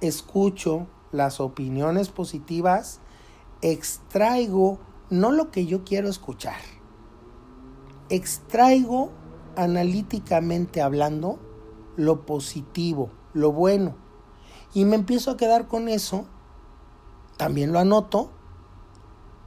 Escucho 0.00 0.86
las 1.10 1.40
opiniones 1.40 2.08
positivas, 2.08 3.00
extraigo 3.62 4.78
no 5.10 5.32
lo 5.32 5.50
que 5.50 5.66
yo 5.66 5.84
quiero 5.84 6.08
escuchar, 6.08 6.60
extraigo 8.10 9.10
analíticamente 9.56 10.82
hablando 10.82 11.40
lo 11.96 12.26
positivo, 12.26 13.10
lo 13.32 13.50
bueno 13.50 13.96
y 14.74 14.84
me 14.84 14.96
empiezo 14.96 15.30
a 15.30 15.36
quedar 15.36 15.66
con 15.66 15.88
eso, 15.88 16.26
también 17.38 17.72
lo 17.72 17.78
anoto 17.78 18.30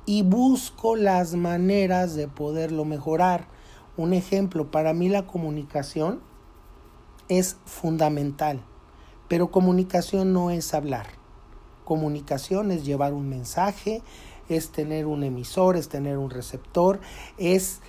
y 0.07 0.23
busco 0.23 0.95
las 0.95 1.35
maneras 1.35 2.15
de 2.15 2.27
poderlo 2.27 2.85
mejorar. 2.85 3.47
Un 3.97 4.13
ejemplo, 4.13 4.71
para 4.71 4.93
mí 4.93 5.09
la 5.09 5.27
comunicación 5.27 6.21
es 7.29 7.57
fundamental, 7.65 8.63
pero 9.27 9.51
comunicación 9.51 10.33
no 10.33 10.49
es 10.49 10.73
hablar. 10.73 11.05
Comunicación 11.85 12.71
es 12.71 12.83
llevar 12.83 13.13
un 13.13 13.29
mensaje, 13.29 14.01
es 14.49 14.71
tener 14.71 15.05
un 15.05 15.23
emisor, 15.23 15.77
es 15.77 15.87
tener 15.87 16.17
un 16.17 16.31
receptor, 16.31 16.99
es 17.37 17.81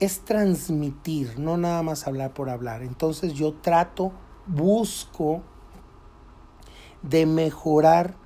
es 0.00 0.20
transmitir, 0.20 1.38
no 1.38 1.56
nada 1.56 1.82
más 1.82 2.06
hablar 2.06 2.34
por 2.34 2.50
hablar. 2.50 2.82
Entonces 2.82 3.32
yo 3.34 3.54
trato, 3.54 4.12
busco 4.46 5.42
de 7.02 7.26
mejorar, 7.26 8.16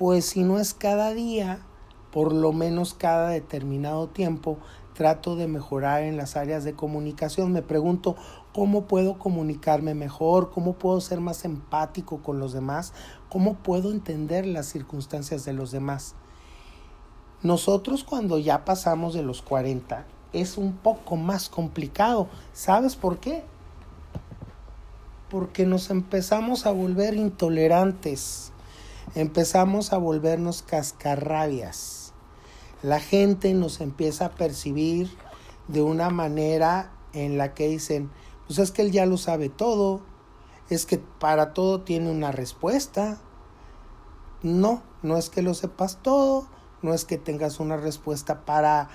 pues 0.00 0.24
si 0.24 0.44
no 0.44 0.58
es 0.58 0.72
cada 0.72 1.12
día, 1.12 1.58
por 2.10 2.32
lo 2.32 2.54
menos 2.54 2.94
cada 2.94 3.28
determinado 3.28 4.08
tiempo, 4.08 4.56
trato 4.94 5.36
de 5.36 5.46
mejorar 5.46 6.04
en 6.04 6.16
las 6.16 6.36
áreas 6.36 6.64
de 6.64 6.72
comunicación. 6.72 7.52
Me 7.52 7.60
pregunto 7.60 8.16
cómo 8.54 8.86
puedo 8.86 9.18
comunicarme 9.18 9.92
mejor, 9.92 10.52
cómo 10.52 10.72
puedo 10.72 11.02
ser 11.02 11.20
más 11.20 11.44
empático 11.44 12.22
con 12.22 12.38
los 12.38 12.54
demás, 12.54 12.94
cómo 13.28 13.56
puedo 13.56 13.92
entender 13.92 14.46
las 14.46 14.68
circunstancias 14.68 15.44
de 15.44 15.52
los 15.52 15.70
demás. 15.70 16.14
Nosotros 17.42 18.02
cuando 18.02 18.38
ya 18.38 18.64
pasamos 18.64 19.12
de 19.12 19.22
los 19.22 19.42
40 19.42 20.06
es 20.32 20.56
un 20.56 20.78
poco 20.78 21.16
más 21.16 21.50
complicado. 21.50 22.26
¿Sabes 22.54 22.96
por 22.96 23.18
qué? 23.18 23.44
Porque 25.28 25.66
nos 25.66 25.90
empezamos 25.90 26.64
a 26.64 26.70
volver 26.72 27.16
intolerantes, 27.16 28.54
empezamos 29.14 29.92
a 29.92 29.98
volvernos 29.98 30.62
cascarrabias. 30.62 32.12
La 32.82 33.00
gente 33.00 33.52
nos 33.54 33.80
empieza 33.80 34.26
a 34.26 34.30
percibir 34.30 35.10
de 35.68 35.82
una 35.82 36.10
manera 36.10 36.92
en 37.12 37.38
la 37.38 37.54
que 37.54 37.68
dicen, 37.68 38.10
pues 38.46 38.58
es 38.58 38.70
que 38.70 38.82
él 38.82 38.90
ya 38.90 39.06
lo 39.06 39.16
sabe 39.16 39.48
todo, 39.48 40.00
es 40.68 40.86
que 40.86 40.98
para 40.98 41.52
todo 41.52 41.82
tiene 41.82 42.10
una 42.10 42.32
respuesta. 42.32 43.18
No, 44.42 44.82
no 45.02 45.16
es 45.16 45.28
que 45.28 45.42
lo 45.42 45.54
sepas 45.54 45.98
todo, 46.02 46.46
no 46.82 46.94
es 46.94 47.04
que 47.04 47.18
tengas 47.18 47.60
una 47.60 47.76
respuesta 47.76 48.44
para, 48.44 48.88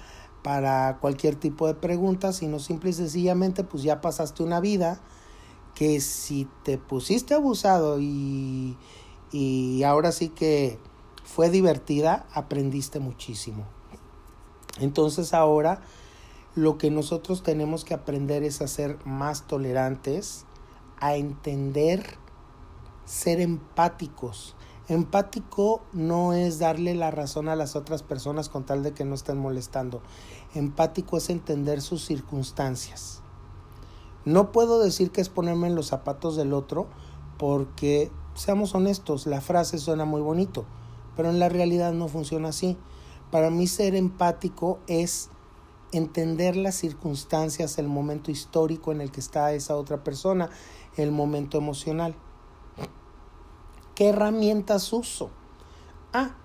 para 0.44 0.98
cualquier 1.00 1.36
tipo 1.36 1.68
de 1.68 1.76
pregunta, 1.76 2.34
sino 2.34 2.60
simple 2.60 2.90
y 2.90 2.94
sencillamente 2.94 3.64
pues 3.64 3.84
ya 3.84 4.02
pasaste 4.02 4.42
una 4.42 4.60
vida 4.60 5.00
que 5.76 6.00
si 6.00 6.48
te 6.64 6.78
pusiste 6.78 7.34
abusado 7.34 8.00
y, 8.00 8.78
y 9.36 9.84
ahora 9.84 10.12
sí 10.12 10.30
que 10.30 10.80
fue 11.24 11.50
divertida, 11.50 12.26
aprendiste 12.34 13.00
muchísimo. 13.00 13.66
Entonces 14.80 15.34
ahora 15.34 15.82
lo 16.54 16.78
que 16.78 16.92
nosotros 16.92 17.44
tenemos 17.44 17.84
que 17.84 17.94
aprender 17.94 18.44
es 18.44 18.62
a 18.62 18.68
ser 18.68 18.98
más 19.06 19.48
tolerantes, 19.48 20.46
a 21.00 21.16
entender, 21.16 22.18
ser 23.06 23.42
empáticos, 23.42 24.56
Empático 24.88 25.82
no 25.94 26.34
es 26.34 26.60
darle 26.60 26.94
la 26.94 27.10
razón 27.10 27.50
a 27.50 27.56
las 27.56 27.76
otras 27.76 28.04
personas 28.04 28.50
con 28.50 28.68
tal 28.68 28.84
de 28.84 28.94
que 28.94 29.04
no 29.04 29.16
estén 29.16 29.40
molestando. 29.40 30.04
Empático 30.54 31.18
es 31.18 31.32
entender 31.32 31.82
sus 31.82 32.06
circunstancias. 32.06 33.24
No 34.26 34.52
puedo 34.52 34.78
decir 34.78 35.10
que 35.10 35.22
es 35.22 35.30
ponerme 35.30 35.68
en 35.68 35.76
los 35.76 35.88
zapatos 35.88 36.36
del 36.36 36.54
otro 36.54 36.88
porque, 37.40 38.12
seamos 38.36 38.76
honestos, 38.76 39.26
la 39.26 39.42
frase 39.42 39.80
suena 39.80 40.06
muy 40.06 40.22
bonito, 40.22 40.66
pero 41.16 41.30
en 41.30 41.40
la 41.40 41.50
realidad 41.50 41.94
no 41.94 42.08
funciona 42.08 42.50
así. 42.50 42.78
Para 43.32 43.50
mí 43.50 43.66
ser 43.66 43.96
empático 43.96 44.80
es 44.88 45.30
entender 45.92 46.56
las 46.56 46.76
circunstancias, 46.76 47.78
el 47.78 47.88
momento 47.88 48.30
histórico 48.30 48.92
en 48.92 49.02
el 49.02 49.12
que 49.12 49.20
está 49.20 49.54
esa 49.54 49.76
otra 49.76 50.04
persona, 50.04 50.50
el 50.98 51.12
momento 51.12 51.58
emocional. 51.58 52.16
¿Qué 53.96 54.10
herramientas 54.10 54.92
uso? 54.94 55.32
Ah, 56.14 56.36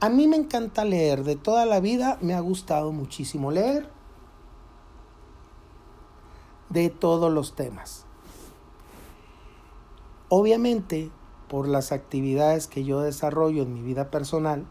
a 0.00 0.08
mí 0.08 0.26
me 0.26 0.36
encanta 0.36 0.84
leer. 0.84 1.22
De 1.22 1.36
toda 1.36 1.66
la 1.66 1.80
vida 1.80 2.18
me 2.22 2.34
ha 2.34 2.40
gustado 2.40 2.92
muchísimo 2.92 3.50
leer 3.50 3.88
de 6.70 6.88
todos 6.88 7.30
los 7.30 7.54
temas. 7.54 8.06
Obviamente, 10.34 11.10
por 11.46 11.68
las 11.68 11.92
actividades 11.92 12.66
que 12.66 12.84
yo 12.84 13.02
desarrollo 13.02 13.64
en 13.64 13.74
mi 13.74 13.82
vida 13.82 14.10
personal, 14.10 14.64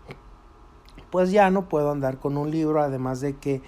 pues 1.11 1.31
ya 1.31 1.51
no 1.51 1.69
puedo 1.69 1.91
andar 1.91 2.17
con 2.17 2.35
un 2.35 2.49
libro, 2.49 2.81
además 2.81 3.21
de 3.21 3.37
que, 3.37 3.61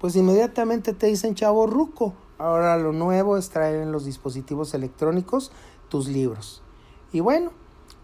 pues 0.00 0.16
inmediatamente 0.16 0.92
te 0.92 1.06
dicen 1.06 1.36
chavo 1.36 1.68
ruco. 1.68 2.14
Ahora 2.38 2.76
lo 2.78 2.92
nuevo 2.92 3.36
es 3.36 3.48
traer 3.50 3.76
en 3.76 3.92
los 3.92 4.04
dispositivos 4.04 4.74
electrónicos 4.74 5.52
tus 5.88 6.08
libros. 6.08 6.64
Y 7.12 7.20
bueno, 7.20 7.52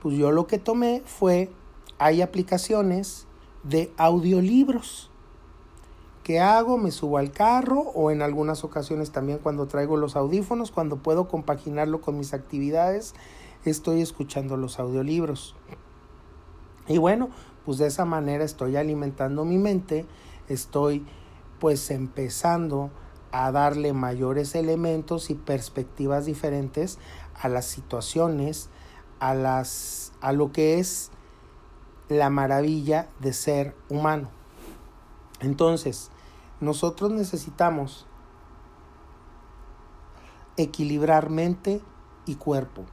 pues 0.01 0.17
yo 0.17 0.31
lo 0.31 0.47
que 0.47 0.61
tomé 0.61 1.03
fue, 1.05 1.51
hay 1.99 2.23
aplicaciones 2.23 3.27
de 3.65 3.93
audiolibros. 3.97 5.11
¿Qué 6.23 6.39
hago? 6.39 6.79
Me 6.79 6.93
subo 6.93 7.19
al 7.19 7.33
carro 7.33 7.81
o 7.81 8.13
en 8.13 8.23
algunas 8.23 8.63
ocasiones 8.63 9.11
también 9.11 9.39
cuando 9.39 9.67
traigo 9.67 9.97
los 9.97 10.15
audífonos, 10.15 10.71
cuando 10.71 10.99
puedo 10.99 11.27
compaginarlo 11.27 12.01
con 12.01 12.17
mis 12.17 12.33
actividades, 12.33 13.15
estoy 13.65 14.03
escuchando 14.03 14.57
los 14.57 14.79
audiolibros. 14.79 15.57
Y 16.87 16.99
bueno, 16.99 17.31
pues 17.65 17.79
de 17.79 17.89
esa 17.89 18.05
manera 18.05 18.45
estoy 18.45 18.77
alimentando 18.77 19.45
mi 19.45 19.59
mente, 19.59 20.07
estoy 20.49 21.05
pues 21.59 21.91
empezando 21.91 22.91
a 23.33 23.51
darle 23.51 23.93
mayores 23.93 24.55
elementos 24.55 25.29
y 25.29 25.35
perspectivas 25.35 26.27
diferentes 26.27 26.99
a 27.35 27.49
las 27.49 27.65
situaciones, 27.65 28.69
a, 29.19 29.35
las, 29.35 30.13
a 30.21 30.31
lo 30.31 30.53
que 30.53 30.79
es 30.79 31.11
la 32.09 32.31
maravilla 32.31 33.09
de 33.19 33.33
ser 33.33 33.75
humano. 33.89 34.29
Entonces, 35.41 36.12
nosotros 36.63 37.11
necesitamos 37.11 38.07
equilibrar 40.57 41.29
mente 41.29 41.83
y 42.25 42.37
cuerpo. 42.37 42.85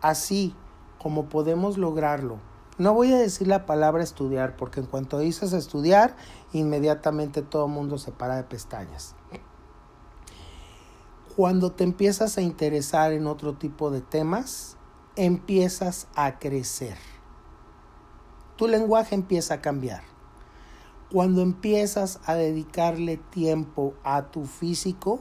Así 0.00 0.56
como 0.98 1.26
podemos 1.28 1.78
lograrlo. 1.78 2.38
No 2.78 2.94
voy 2.94 3.12
a 3.12 3.18
decir 3.18 3.46
la 3.46 3.66
palabra 3.66 4.02
estudiar, 4.02 4.56
porque 4.56 4.80
en 4.80 4.86
cuanto 4.86 5.20
dices 5.20 5.52
estudiar, 5.52 6.16
inmediatamente 6.52 7.42
todo 7.42 7.66
el 7.66 7.72
mundo 7.72 7.98
se 7.98 8.10
para 8.10 8.34
de 8.34 8.42
pestañas 8.42 9.14
cuando 11.36 11.72
te 11.72 11.84
empiezas 11.84 12.36
a 12.36 12.42
interesar 12.42 13.12
en 13.12 13.26
otro 13.26 13.54
tipo 13.54 13.90
de 13.90 14.02
temas, 14.02 14.76
empiezas 15.16 16.06
a 16.14 16.38
crecer. 16.38 16.98
Tu 18.56 18.68
lenguaje 18.68 19.14
empieza 19.14 19.54
a 19.54 19.60
cambiar. 19.62 20.11
Cuando 21.12 21.42
empiezas 21.42 22.20
a 22.24 22.34
dedicarle 22.36 23.18
tiempo 23.18 23.92
a 24.02 24.30
tu 24.30 24.46
físico, 24.46 25.20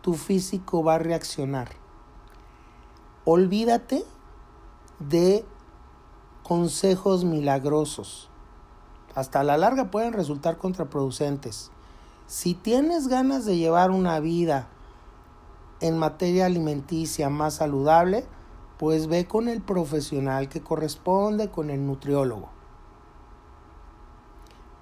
tu 0.00 0.14
físico 0.14 0.82
va 0.82 0.96
a 0.96 0.98
reaccionar. 0.98 1.68
Olvídate 3.24 4.04
de 4.98 5.44
consejos 6.42 7.24
milagrosos. 7.24 8.30
Hasta 9.14 9.44
la 9.44 9.56
larga 9.56 9.92
pueden 9.92 10.12
resultar 10.12 10.58
contraproducentes. 10.58 11.70
Si 12.26 12.54
tienes 12.54 13.06
ganas 13.06 13.44
de 13.44 13.58
llevar 13.58 13.92
una 13.92 14.18
vida 14.18 14.66
en 15.78 15.98
materia 15.98 16.46
alimenticia 16.46 17.30
más 17.30 17.54
saludable, 17.54 18.26
pues 18.76 19.06
ve 19.06 19.26
con 19.26 19.48
el 19.48 19.62
profesional 19.62 20.48
que 20.48 20.62
corresponde, 20.62 21.48
con 21.48 21.70
el 21.70 21.86
nutriólogo. 21.86 22.57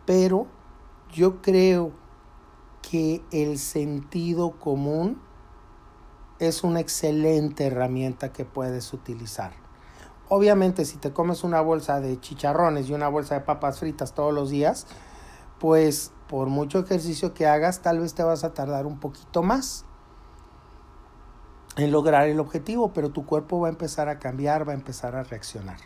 Pero 0.07 0.47
yo 1.13 1.43
creo 1.43 1.93
que 2.89 3.23
el 3.33 3.59
sentido 3.59 4.53
común 4.59 5.21
es 6.39 6.65
una 6.65 6.81
excelente 6.81 7.67
herramienta 7.67 8.33
que 8.33 8.45
puedes 8.45 8.93
utilizar. 8.93 9.53
Obviamente 10.29 10.85
si 10.85 10.97
te 10.97 11.13
comes 11.13 11.45
una 11.45 11.61
bolsa 11.61 12.01
de 12.01 12.21
chicharrones 12.21 12.89
y 12.89 12.93
una 12.93 13.09
bolsa 13.09 13.37
de 13.37 13.41
papas 13.43 13.81
fritas 13.81 14.15
todos 14.15 14.33
los 14.33 14.51
días, 14.51 14.87
pues 15.59 16.13
por 16.29 16.49
mucho 16.49 16.81
ejercicio 16.81 17.33
que 17.35 17.47
hagas 17.47 17.81
tal 17.81 18.01
vez 18.01 18.15
te 18.15 18.23
vas 18.23 18.45
a 18.45 18.53
tardar 18.53 18.87
un 18.87 18.99
poquito 18.99 19.43
más 19.43 19.85
en 21.77 21.93
lograr 21.93 22.29
el 22.29 22.41
objetivo, 22.41 22.93
pero 22.93 23.11
tu 23.11 23.27
cuerpo 23.27 23.61
va 23.61 23.69
a 23.69 23.71
empezar 23.71 24.09
a 24.09 24.19
cambiar, 24.19 24.67
va 24.67 24.73
a 24.73 24.77
empezar 24.77 25.15
a 25.15 25.23
reaccionar. 25.23 25.79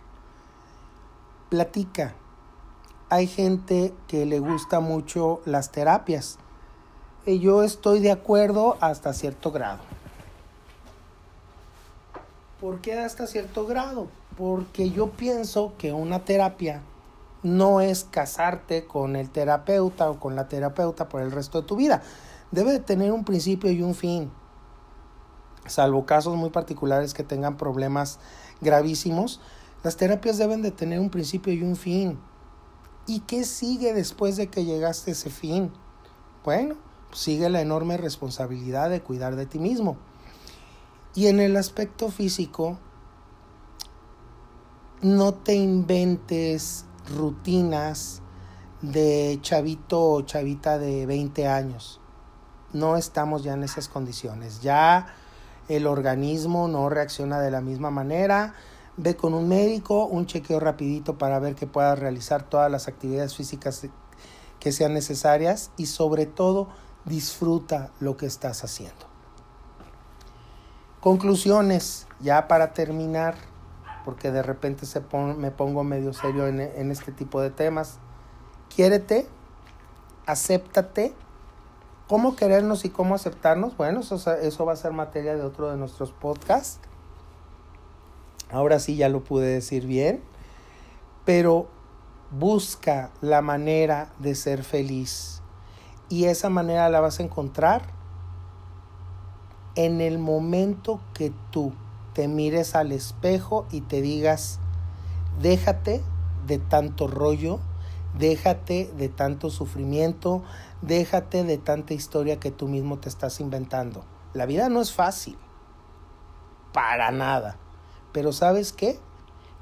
Platica. 1.48 2.14
Hay 3.10 3.26
gente 3.26 3.92
que 4.08 4.24
le 4.24 4.38
gusta 4.38 4.80
mucho 4.80 5.42
las 5.44 5.70
terapias. 5.70 6.38
Y 7.26 7.38
yo 7.40 7.62
estoy 7.62 8.00
de 8.00 8.10
acuerdo 8.10 8.78
hasta 8.80 9.12
cierto 9.12 9.52
grado. 9.52 9.80
¿Por 12.60 12.80
qué 12.80 12.98
hasta 12.98 13.26
cierto 13.26 13.66
grado? 13.66 14.08
Porque 14.38 14.90
yo 14.90 15.10
pienso 15.10 15.74
que 15.76 15.92
una 15.92 16.24
terapia 16.24 16.82
no 17.42 17.80
es 17.80 18.04
casarte 18.04 18.86
con 18.86 19.16
el 19.16 19.28
terapeuta 19.28 20.10
o 20.10 20.18
con 20.18 20.36
la 20.36 20.48
terapeuta 20.48 21.08
por 21.08 21.20
el 21.20 21.30
resto 21.30 21.60
de 21.60 21.68
tu 21.68 21.76
vida. 21.76 22.02
Debe 22.50 22.72
de 22.72 22.80
tener 22.80 23.12
un 23.12 23.24
principio 23.24 23.70
y 23.70 23.82
un 23.82 23.94
fin 23.94 24.30
salvo 25.70 26.04
casos 26.04 26.36
muy 26.36 26.50
particulares 26.50 27.14
que 27.14 27.24
tengan 27.24 27.56
problemas 27.56 28.18
gravísimos, 28.60 29.40
las 29.82 29.96
terapias 29.96 30.38
deben 30.38 30.62
de 30.62 30.70
tener 30.70 31.00
un 31.00 31.10
principio 31.10 31.52
y 31.52 31.62
un 31.62 31.76
fin. 31.76 32.18
¿Y 33.10 33.18
qué 33.22 33.42
sigue 33.42 33.92
después 33.92 34.36
de 34.36 34.50
que 34.50 34.64
llegaste 34.64 35.10
a 35.10 35.14
ese 35.14 35.30
fin? 35.30 35.72
Bueno, 36.44 36.76
sigue 37.10 37.50
la 37.50 37.60
enorme 37.60 37.96
responsabilidad 37.96 38.88
de 38.88 39.02
cuidar 39.02 39.34
de 39.34 39.46
ti 39.46 39.58
mismo. 39.58 39.96
Y 41.16 41.26
en 41.26 41.40
el 41.40 41.56
aspecto 41.56 42.12
físico, 42.12 42.78
no 45.02 45.34
te 45.34 45.56
inventes 45.56 46.84
rutinas 47.16 48.22
de 48.80 49.40
chavito 49.42 50.00
o 50.00 50.22
chavita 50.22 50.78
de 50.78 51.04
20 51.04 51.48
años. 51.48 52.00
No 52.72 52.96
estamos 52.96 53.42
ya 53.42 53.54
en 53.54 53.64
esas 53.64 53.88
condiciones. 53.88 54.60
Ya 54.62 55.08
el 55.66 55.88
organismo 55.88 56.68
no 56.68 56.88
reacciona 56.88 57.40
de 57.40 57.50
la 57.50 57.60
misma 57.60 57.90
manera. 57.90 58.54
Ve 59.02 59.16
con 59.16 59.32
un 59.32 59.48
médico, 59.48 60.04
un 60.04 60.26
chequeo 60.26 60.60
rapidito 60.60 61.16
para 61.16 61.38
ver 61.38 61.54
que 61.54 61.66
puedas 61.66 61.98
realizar 61.98 62.42
todas 62.42 62.70
las 62.70 62.86
actividades 62.86 63.34
físicas 63.34 63.88
que 64.58 64.72
sean 64.72 64.92
necesarias 64.92 65.70
y 65.78 65.86
sobre 65.86 66.26
todo 66.26 66.68
disfruta 67.06 67.92
lo 67.98 68.18
que 68.18 68.26
estás 68.26 68.62
haciendo. 68.62 69.06
Conclusiones, 71.00 72.08
ya 72.20 72.46
para 72.46 72.74
terminar, 72.74 73.36
porque 74.04 74.30
de 74.30 74.42
repente 74.42 74.84
se 74.84 75.00
me 75.38 75.50
pongo 75.50 75.82
medio 75.82 76.12
serio 76.12 76.46
en, 76.46 76.90
este 76.90 77.10
tipo 77.10 77.40
de 77.40 77.48
temas. 77.48 78.00
Quiérete, 78.68 79.26
acéptate. 80.26 81.14
¿Cómo 82.06 82.36
querernos 82.36 82.84
y 82.84 82.90
cómo 82.90 83.14
aceptarnos? 83.14 83.78
Bueno, 83.78 84.00
eso 84.00 84.66
va 84.66 84.72
a 84.74 84.76
ser 84.76 84.92
materia 84.92 85.36
de 85.36 85.42
otro 85.42 85.70
de 85.70 85.78
nuestros 85.78 86.12
podcasts. 86.12 86.89
Ahora 88.52 88.78
sí 88.78 88.96
ya 88.96 89.08
lo 89.08 89.22
pude 89.22 89.46
decir 89.46 89.86
bien. 89.86 90.22
Pero 91.24 91.68
busca 92.30 93.10
la 93.20 93.42
manera 93.42 94.12
de 94.18 94.34
ser 94.34 94.64
feliz. 94.64 95.42
Y 96.08 96.24
esa 96.24 96.48
manera 96.48 96.88
la 96.88 97.00
vas 97.00 97.20
a 97.20 97.22
encontrar 97.22 97.82
en 99.74 100.00
el 100.00 100.18
momento 100.18 101.00
que 101.14 101.32
tú 101.50 101.72
te 102.14 102.28
mires 102.28 102.74
al 102.74 102.92
espejo 102.92 103.66
y 103.70 103.82
te 103.82 104.02
digas, 104.02 104.58
déjate 105.40 106.02
de 106.46 106.58
tanto 106.58 107.06
rollo, 107.06 107.60
déjate 108.18 108.90
de 108.96 109.08
tanto 109.08 109.50
sufrimiento, 109.50 110.42
déjate 110.82 111.44
de 111.44 111.58
tanta 111.58 111.94
historia 111.94 112.40
que 112.40 112.50
tú 112.50 112.66
mismo 112.66 112.98
te 112.98 113.08
estás 113.08 113.40
inventando. 113.40 114.04
La 114.34 114.46
vida 114.46 114.68
no 114.68 114.80
es 114.80 114.92
fácil, 114.92 115.38
para 116.72 117.10
nada. 117.10 117.56
Pero 118.12 118.32
¿sabes 118.32 118.72
qué? 118.72 118.98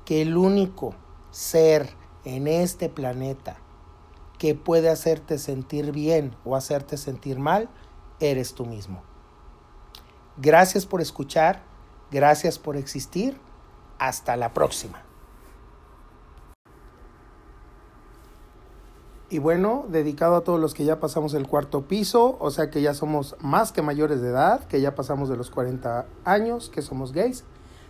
Que 0.05 0.23
el 0.23 0.37
único 0.37 0.95
ser 1.31 1.95
en 2.25 2.47
este 2.47 2.89
planeta 2.89 3.57
que 4.39 4.55
puede 4.55 4.89
hacerte 4.89 5.39
sentir 5.39 5.93
bien 5.93 6.35
o 6.45 6.57
hacerte 6.57 6.97
sentir 6.97 7.39
mal, 7.39 7.69
eres 8.21 8.55
tú 8.55 8.65
mismo. 8.65 9.03
Gracias 10.37 10.87
por 10.87 11.01
escuchar, 11.01 11.63
gracias 12.11 12.59
por 12.59 12.77
existir, 12.77 13.39
hasta 13.99 14.37
la 14.37 14.55
próxima. 14.55 15.03
Y 19.31 19.41
bueno, 19.41 19.85
dedicado 19.89 20.37
a 20.37 20.45
todos 20.45 20.59
los 20.59 20.73
que 20.73 20.85
ya 20.85 21.01
pasamos 21.01 21.35
el 21.35 21.47
cuarto 21.47 21.87
piso, 21.87 22.39
o 22.41 22.51
sea 22.51 22.71
que 22.71 22.81
ya 22.81 22.95
somos 22.95 23.37
más 23.41 23.73
que 23.73 23.83
mayores 23.83 24.23
de 24.23 24.29
edad, 24.29 24.65
que 24.65 24.81
ya 24.81 24.95
pasamos 24.95 25.29
de 25.29 25.37
los 25.37 25.51
40 25.51 26.07
años, 26.25 26.71
que 26.71 26.81
somos 26.81 27.13
gays, 27.13 27.45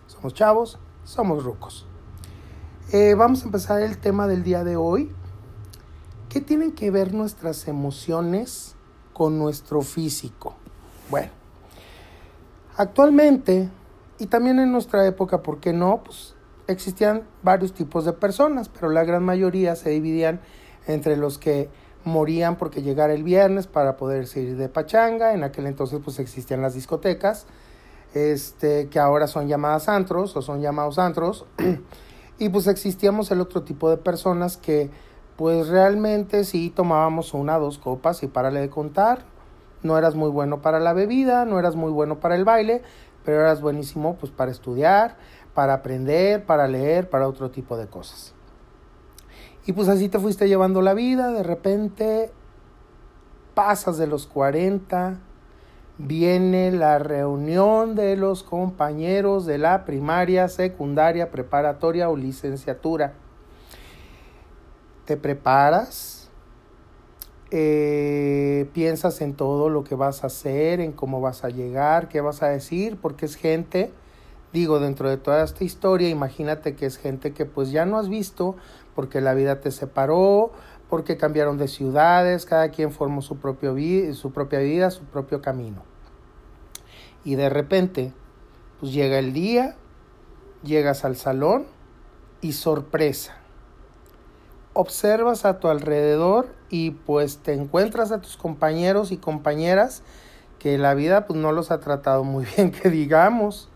somos 0.09 0.35
chavos, 0.35 0.79
somos 1.05 1.44
rucos. 1.44 1.87
Eh, 2.92 3.14
vamos 3.14 3.42
a 3.42 3.44
empezar 3.44 3.83
el 3.83 3.99
tema 3.99 4.27
del 4.27 4.42
día 4.42 4.64
de 4.64 4.77
hoy. 4.77 5.12
¿Qué 6.29 6.40
tienen 6.40 6.73
que 6.73 6.90
ver 6.90 7.14
nuestras 7.14 7.68
emociones 7.68 8.75
con 9.12 9.38
nuestro 9.38 9.83
físico? 9.83 10.57
Bueno, 11.11 11.31
actualmente, 12.77 13.68
y 14.18 14.27
también 14.27 14.59
en 14.59 14.73
nuestra 14.73 15.07
época, 15.07 15.42
¿por 15.42 15.61
qué 15.61 15.73
no? 15.73 16.03
Pues 16.03 16.35
existían 16.66 17.23
varios 17.42 17.73
tipos 17.73 18.05
de 18.05 18.12
personas, 18.12 18.68
pero 18.68 18.90
la 18.90 19.05
gran 19.05 19.23
mayoría 19.23 19.77
se 19.77 19.90
dividían 19.90 20.40
entre 20.87 21.16
los 21.16 21.38
que 21.38 21.71
morían 22.05 22.57
porque 22.57 22.83
llegara 22.83 23.12
el 23.12 23.23
viernes 23.23 23.66
para 23.66 23.97
poder 23.97 24.27
salir 24.27 24.57
de 24.57 24.68
pachanga, 24.68 25.35
en 25.35 25.44
aquel 25.44 25.66
entonces 25.66 26.01
pues 26.03 26.18
existían 26.18 26.62
las 26.62 26.75
discotecas, 26.75 27.47
este, 28.14 28.88
que 28.88 28.99
ahora 28.99 29.27
son 29.27 29.49
llamadas 29.49 29.88
antros 29.88 30.37
o 30.37 30.42
son 30.42 30.61
llamados 30.61 30.99
antros, 30.99 31.47
y 32.38 32.49
pues 32.49 32.66
existíamos 32.66 33.31
el 33.31 33.40
otro 33.40 33.62
tipo 33.62 33.90
de 33.90 33.97
personas 33.97 34.57
que 34.57 34.90
pues 35.37 35.68
realmente 35.68 36.42
sí 36.44 36.71
tomábamos 36.71 37.33
una 37.33 37.59
o 37.59 37.61
dos 37.61 37.79
copas 37.79 38.23
y 38.23 38.27
párale 38.27 38.61
de 38.61 38.71
contar, 38.71 39.25
no 39.83 39.97
eras 39.97 40.14
muy 40.14 40.31
bueno 40.31 40.61
para 40.61 40.81
la 40.81 40.92
bebida, 40.92 41.44
no 41.44 41.59
eras 41.59 41.77
muy 41.77 41.92
bueno 41.92 42.18
para 42.18 42.35
el 42.35 42.44
baile, 42.44 42.83
pero 43.25 43.40
eras 43.40 43.61
buenísimo 43.61 44.16
pues 44.16 44.33
para 44.33 44.51
estudiar, 44.51 45.16
para 45.55 45.75
aprender, 45.75 46.44
para 46.44 46.66
leer, 46.66 47.09
para 47.09 47.29
otro 47.29 47.51
tipo 47.51 47.77
de 47.77 47.87
cosas. 47.87 48.35
Y 49.66 49.73
pues 49.73 49.88
así 49.88 50.09
te 50.09 50.18
fuiste 50.18 50.49
llevando 50.49 50.83
la 50.83 50.94
vida, 50.94 51.31
de 51.31 51.42
repente 51.42 52.33
pasas 53.55 53.99
de 53.99 54.07
los 54.07 54.27
40, 54.27 55.21
viene 55.99 56.71
la 56.71 57.01
reunión 57.01 57.97
de 57.97 58.17
los 58.17 58.45
compañeros 58.45 59.47
de 59.47 59.59
la 59.59 59.85
primaria, 59.85 60.49
secundaria, 60.49 61.31
preparatoria 61.31 62.09
o 62.09 62.17
licenciatura. 62.17 63.15
Te 65.05 65.17
preparas, 65.17 66.31
eh, 67.51 68.69
piensas 68.73 69.21
en 69.21 69.35
todo 69.35 69.69
lo 69.71 69.83
que 69.83 69.97
vas 69.97 70.23
a 70.23 70.29
hacer, 70.29 70.81
en 70.81 70.93
cómo 70.93 71.21
vas 71.21 71.45
a 71.45 71.49
llegar, 71.49 72.09
qué 72.09 72.21
vas 72.21 72.43
a 72.43 72.49
decir, 72.49 72.99
porque 73.01 73.27
es 73.27 73.35
gente, 73.35 73.91
digo, 74.53 74.79
dentro 74.79 75.11
de 75.11 75.17
toda 75.17 75.43
esta 75.43 75.65
historia, 75.65 76.09
imagínate 76.09 76.77
que 76.77 76.87
es 76.87 76.97
gente 76.97 77.33
que 77.33 77.45
pues 77.45 77.73
ya 77.73 77.87
no 77.87 77.99
has 77.99 78.09
visto, 78.09 78.55
porque 78.95 79.21
la 79.21 79.35
vida 79.35 79.61
te 79.61 79.71
separó, 79.71 80.53
porque 80.88 81.16
cambiaron 81.16 81.59
de 81.59 81.68
ciudades, 81.68 82.46
cada 82.46 82.70
quien 82.70 82.92
formó 82.92 83.22
su, 83.22 83.37
propio 83.38 83.74
su 84.14 84.33
propia 84.33 84.59
vida, 84.61 84.90
su 84.90 85.05
propio 85.05 85.42
camino. 85.42 85.83
Y 87.24 87.35
de 87.35 87.51
repente, 87.51 88.12
pues 88.81 88.92
llega 88.92 89.18
el 89.18 89.33
día, 89.33 89.77
llegas 90.62 91.05
al 91.05 91.16
salón 91.16 91.66
y 92.40 92.53
sorpresa. 92.53 93.37
Observas 94.72 95.44
a 95.44 95.59
tu 95.59 95.68
alrededor 95.68 96.55
y 96.70 96.92
pues 96.92 97.38
te 97.38 97.53
encuentras 97.53 98.12
a 98.12 98.20
tus 98.20 98.37
compañeros 98.37 99.11
y 99.12 99.16
compañeras 99.16 100.03
que 100.59 100.79
la 100.79 100.94
vida 100.94 101.27
pues 101.27 101.38
no 101.38 101.53
los 101.53 101.70
ha 101.70 101.81
tratado 101.81 102.24
muy 102.24 102.46
bien, 102.57 102.70
que 102.70 102.88
digamos. 102.88 103.68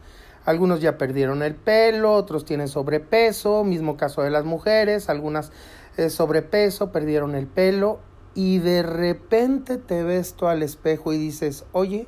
Algunos 0.45 0.81
ya 0.81 0.99
perdieron 0.99 1.43
el 1.43 1.55
pelo, 1.55 2.15
otros 2.15 2.45
tienen 2.45 2.67
sobrepeso, 2.67 3.63
mismo 3.63 3.97
caso 3.97 4.23
de 4.23 4.31
las 4.31 4.45
mujeres, 4.45 5.09
algunas 5.09 5.53
eh, 5.97 6.11
sobrepeso, 6.11 6.93
perdieron 6.93 7.35
el 7.35 7.47
pelo 7.47 8.01
y 8.35 8.59
de 8.59 8.83
repente 8.83 9.77
te 9.77 10.03
ves 10.03 10.35
tú 10.35 10.47
al 10.47 10.63
espejo 10.63 11.13
y 11.13 11.19
dices, 11.19 11.65
oye, 11.73 12.07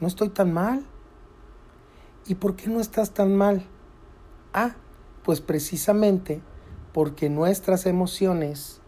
no 0.00 0.08
estoy 0.08 0.28
tan 0.28 0.52
mal. 0.52 0.84
¿Y 2.26 2.36
por 2.36 2.56
qué 2.56 2.68
no 2.68 2.80
estás 2.80 3.12
tan 3.12 3.36
mal? 3.36 3.64
Ah, 4.52 4.74
pues 5.24 5.40
precisamente 5.40 6.40
porque 6.92 7.30
nuestras 7.30 7.86
emociones 7.86 8.80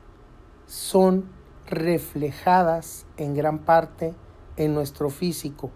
son 0.67 1.25
reflejadas 1.67 3.07
en 3.17 3.35
gran 3.35 3.61
parte 3.61 4.15
en 4.57 4.75
nuestro 4.75 5.11
físico. 5.11 5.71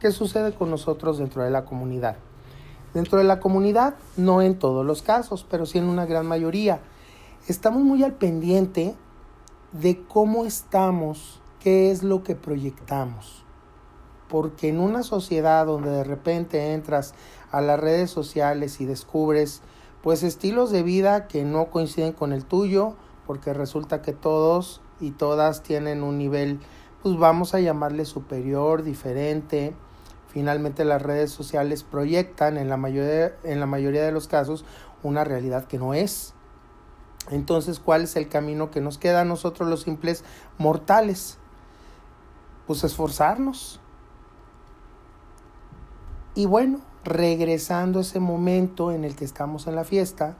¿Qué 0.00 0.10
sucede 0.10 0.54
con 0.54 0.70
nosotros 0.70 1.18
dentro 1.18 1.42
de 1.42 1.50
la 1.50 1.64
comunidad? 1.64 2.16
Dentro 2.94 3.18
de 3.18 3.24
la 3.24 3.40
comunidad, 3.40 3.94
no 4.16 4.42
en 4.42 4.58
todos 4.58 4.84
los 4.86 5.02
casos, 5.02 5.46
pero 5.48 5.66
sí 5.66 5.78
en 5.78 5.84
una 5.84 6.06
gran 6.06 6.26
mayoría. 6.26 6.80
Estamos 7.46 7.82
muy 7.82 8.02
al 8.02 8.14
pendiente 8.14 8.94
de 9.72 10.02
cómo 10.06 10.46
estamos, 10.46 11.40
qué 11.60 11.90
es 11.90 12.02
lo 12.02 12.22
que 12.22 12.34
proyectamos. 12.34 13.44
Porque 14.28 14.68
en 14.68 14.80
una 14.80 15.02
sociedad 15.02 15.66
donde 15.66 15.90
de 15.90 16.04
repente 16.04 16.72
entras 16.72 17.14
a 17.50 17.60
las 17.60 17.78
redes 17.78 18.10
sociales 18.10 18.80
y 18.80 18.86
descubres 18.86 19.60
pues 20.02 20.22
estilos 20.22 20.70
de 20.70 20.82
vida 20.82 21.28
que 21.28 21.44
no 21.44 21.70
coinciden 21.70 22.12
con 22.12 22.32
el 22.32 22.44
tuyo, 22.44 22.94
porque 23.26 23.52
resulta 23.52 24.00
que 24.00 24.12
todos 24.12 24.80
y 25.00 25.10
todas 25.10 25.62
tienen 25.62 26.02
un 26.02 26.18
nivel, 26.18 26.60
pues 27.02 27.16
vamos 27.18 27.54
a 27.54 27.60
llamarle 27.60 28.04
superior, 28.04 28.82
diferente, 28.82 29.74
Finalmente 30.34 30.84
las 30.84 31.00
redes 31.00 31.30
sociales 31.30 31.84
proyectan 31.84 32.56
en 32.56 32.68
la 32.68 32.76
mayoría, 32.76 33.36
en 33.44 33.60
la 33.60 33.66
mayoría 33.66 34.02
de 34.02 34.10
los 34.10 34.26
casos 34.26 34.64
una 35.04 35.22
realidad 35.22 35.66
que 35.66 35.78
no 35.78 35.94
es. 35.94 36.33
Entonces, 37.30 37.80
¿cuál 37.80 38.02
es 38.02 38.16
el 38.16 38.28
camino 38.28 38.70
que 38.70 38.80
nos 38.80 38.98
queda 38.98 39.22
a 39.22 39.24
nosotros 39.24 39.68
los 39.68 39.82
simples 39.82 40.24
mortales? 40.58 41.38
Pues 42.66 42.84
esforzarnos. 42.84 43.80
Y 46.34 46.46
bueno, 46.46 46.80
regresando 47.04 47.98
a 47.98 48.02
ese 48.02 48.20
momento 48.20 48.90
en 48.90 49.04
el 49.04 49.14
que 49.14 49.24
estamos 49.24 49.66
en 49.66 49.76
la 49.76 49.84
fiesta, 49.84 50.36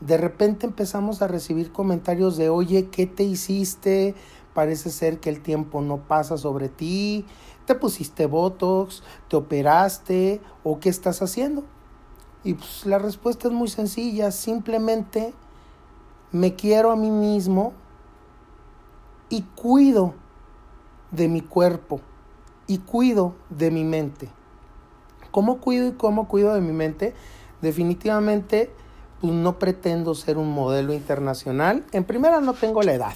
de 0.00 0.16
repente 0.16 0.66
empezamos 0.66 1.22
a 1.22 1.28
recibir 1.28 1.70
comentarios 1.70 2.36
de, 2.36 2.48
oye, 2.48 2.88
¿qué 2.88 3.06
te 3.06 3.22
hiciste? 3.22 4.14
Parece 4.54 4.90
ser 4.90 5.20
que 5.20 5.30
el 5.30 5.40
tiempo 5.40 5.82
no 5.82 5.98
pasa 5.98 6.36
sobre 6.36 6.68
ti, 6.68 7.26
te 7.66 7.74
pusiste 7.74 8.26
Botox, 8.26 9.02
te 9.28 9.36
operaste 9.36 10.40
o 10.62 10.78
qué 10.78 10.88
estás 10.88 11.22
haciendo. 11.22 11.64
Y 12.44 12.54
pues 12.54 12.86
la 12.86 12.98
respuesta 12.98 13.48
es 13.48 13.54
muy 13.54 13.68
sencilla, 13.68 14.30
simplemente 14.30 15.34
me 16.34 16.56
quiero 16.56 16.90
a 16.90 16.96
mí 16.96 17.12
mismo 17.12 17.72
y 19.28 19.42
cuido 19.54 20.14
de 21.12 21.28
mi 21.28 21.40
cuerpo 21.40 22.00
y 22.66 22.78
cuido 22.78 23.36
de 23.50 23.70
mi 23.70 23.84
mente. 23.84 24.28
¿Cómo 25.30 25.58
cuido 25.60 25.86
y 25.86 25.92
cómo 25.92 26.26
cuido 26.26 26.52
de 26.52 26.60
mi 26.60 26.72
mente? 26.72 27.14
Definitivamente 27.62 28.72
pues 29.20 29.32
no 29.32 29.60
pretendo 29.60 30.16
ser 30.16 30.36
un 30.36 30.52
modelo 30.52 30.92
internacional. 30.92 31.84
En 31.92 32.02
primera 32.02 32.40
no 32.40 32.52
tengo 32.52 32.82
la 32.82 32.94
edad. 32.94 33.14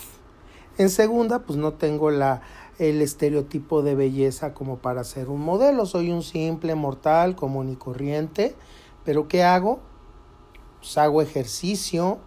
En 0.79 0.89
segunda, 0.89 1.41
pues 1.41 1.59
no 1.59 1.73
tengo 1.73 2.13
la, 2.13 2.43
el 2.79 3.03
estereotipo 3.03 3.83
de 3.83 3.97
belleza 3.97 4.55
como 4.55 4.79
para 4.79 5.03
ser 5.03 5.29
un 5.29 5.41
modelo. 5.41 5.87
Soy 5.87 6.13
un 6.13 6.23
simple 6.23 6.77
mortal 6.77 7.35
común 7.35 7.69
y 7.69 7.75
corriente. 7.75 8.55
Pero 9.05 9.27
¿qué 9.27 9.43
hago? 9.43 9.81
Pues 10.79 10.97
hago 10.99 11.21
ejercicio. 11.21 12.21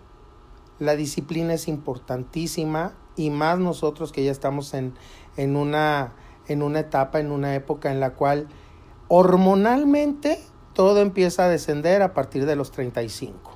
La 0.82 0.96
disciplina 0.96 1.54
es 1.54 1.68
importantísima 1.68 2.94
y 3.16 3.30
más 3.30 3.60
nosotros 3.60 4.12
que 4.12 4.24
ya 4.24 4.32
estamos 4.32 4.74
en, 4.74 4.96
en, 5.38 5.56
una, 5.56 6.14
en 6.48 6.64
una 6.64 6.80
etapa, 6.80 7.20
en 7.20 7.32
una 7.32 7.54
época 7.54 7.92
en 7.92 8.00
la 8.00 8.16
cual 8.16 8.48
hormonalmente 9.08 10.40
todo 10.74 11.02
empieza 11.02 11.46
a 11.46 11.50
descender 11.50 12.02
a 12.02 12.16
partir 12.16 12.48
de 12.48 12.56
los 12.56 12.72
35. 12.72 13.52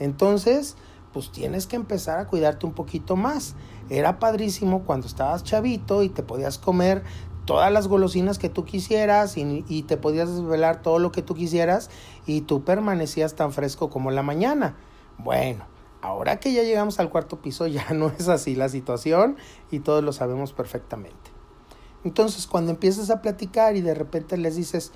Entonces, 0.00 0.76
pues 1.12 1.30
tienes 1.30 1.68
que 1.68 1.76
empezar 1.76 2.18
a 2.18 2.26
cuidarte 2.26 2.66
un 2.66 2.72
poquito 2.72 3.14
más. 3.14 3.54
Era 3.88 4.18
padrísimo 4.18 4.82
cuando 4.82 5.06
estabas 5.06 5.44
chavito 5.44 6.02
y 6.02 6.08
te 6.08 6.24
podías 6.24 6.58
comer 6.58 7.04
todas 7.44 7.70
las 7.70 7.86
golosinas 7.86 8.38
que 8.38 8.48
tú 8.48 8.64
quisieras 8.64 9.36
y, 9.36 9.82
te 9.84 9.96
podías 9.96 10.34
desvelar 10.34 10.82
todo 10.82 10.98
lo 10.98 11.12
que 11.12 11.22
tú 11.22 11.36
quisieras 11.36 11.90
y 12.26 12.40
tú 12.40 12.64
permanecías 12.64 13.36
tan 13.36 13.52
fresco 13.52 13.88
como 13.88 14.10
la 14.10 14.24
mañana. 14.24 14.74
Bueno, 15.16 15.75
ahora 16.06 16.40
que 16.40 16.52
ya 16.52 16.62
llegamos 16.62 16.98
al 16.98 17.10
cuarto 17.10 17.40
piso 17.40 17.66
ya 17.68 17.90
no 17.92 18.08
es 18.08 18.28
así 18.28 18.54
la 18.54 18.68
situación 18.68 19.36
y 19.70 19.80
todos 19.80 20.02
lo 20.02 20.12
sabemos 20.12 20.52
perfectamente. 20.52 21.30
Entonces, 22.04 22.46
cuando 22.46 22.70
empiezas 22.70 23.10
a 23.10 23.20
platicar 23.20 23.76
y 23.76 23.80
de 23.80 23.94
repente 23.94 24.36
les 24.36 24.56
dices, 24.56 24.92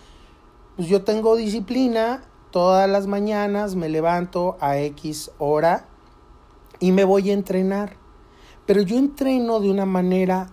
pues 0.77 0.89
yo 0.89 1.03
tengo 1.03 1.35
disciplina 1.37 2.23
Todas 2.51 2.91
las 2.91 3.07
mañanas 3.07 3.77
me 3.77 3.89
levanto 3.89 4.57
a 4.61 4.77
X 4.79 5.31
hora 5.39 5.87
y 6.81 6.91
me 6.91 7.05
voy 7.05 7.31
a 7.31 7.33
entrenar. 7.33 7.95
Pero 8.67 8.83
yo 8.83 8.99
entreno 8.99 9.61
de 9.61 9.71
una 9.71 9.87
manera 9.87 10.49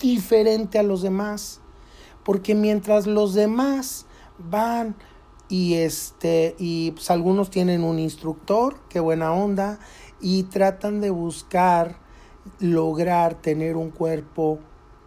diferente 0.00 0.78
a 0.78 0.84
los 0.84 1.02
demás. 1.02 1.60
Porque 2.22 2.54
mientras 2.54 3.08
los 3.08 3.34
demás 3.34 4.06
van 4.38 4.94
y 5.48 5.74
este 5.74 6.54
y 6.58 6.92
pues 6.92 7.10
algunos 7.10 7.50
tienen 7.50 7.84
un 7.84 7.98
instructor, 7.98 8.76
qué 8.88 9.00
buena 9.00 9.32
onda, 9.32 9.78
y 10.20 10.44
tratan 10.44 11.00
de 11.00 11.10
buscar 11.10 11.98
lograr 12.58 13.34
tener 13.40 13.76
un 13.76 13.90
cuerpo 13.90 14.58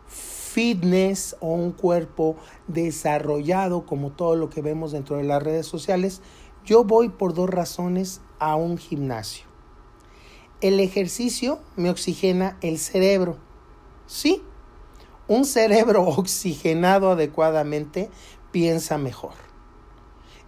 fitness 0.08 1.36
o 1.40 1.54
un 1.54 1.72
cuerpo 1.72 2.36
desarrollado 2.68 3.86
como 3.86 4.12
todo 4.12 4.36
lo 4.36 4.50
que 4.50 4.62
vemos 4.62 4.92
dentro 4.92 5.18
de 5.18 5.24
las 5.24 5.44
redes 5.44 5.68
sociales, 5.68 6.22
yo 6.66 6.84
voy 6.84 7.10
por 7.10 7.34
dos 7.34 7.50
razones 7.50 8.22
a 8.40 8.56
un 8.56 8.78
gimnasio. 8.78 9.46
El 10.60 10.80
ejercicio 10.80 11.60
me 11.76 11.92
oxigena 11.92 12.58
el 12.62 12.80
cerebro. 12.80 13.38
Sí, 14.08 14.42
un 15.28 15.46
cerebro 15.46 16.04
oxigenado 16.08 17.12
adecuadamente 17.12 18.10
piensa 18.52 18.98
mejor. 18.98 19.47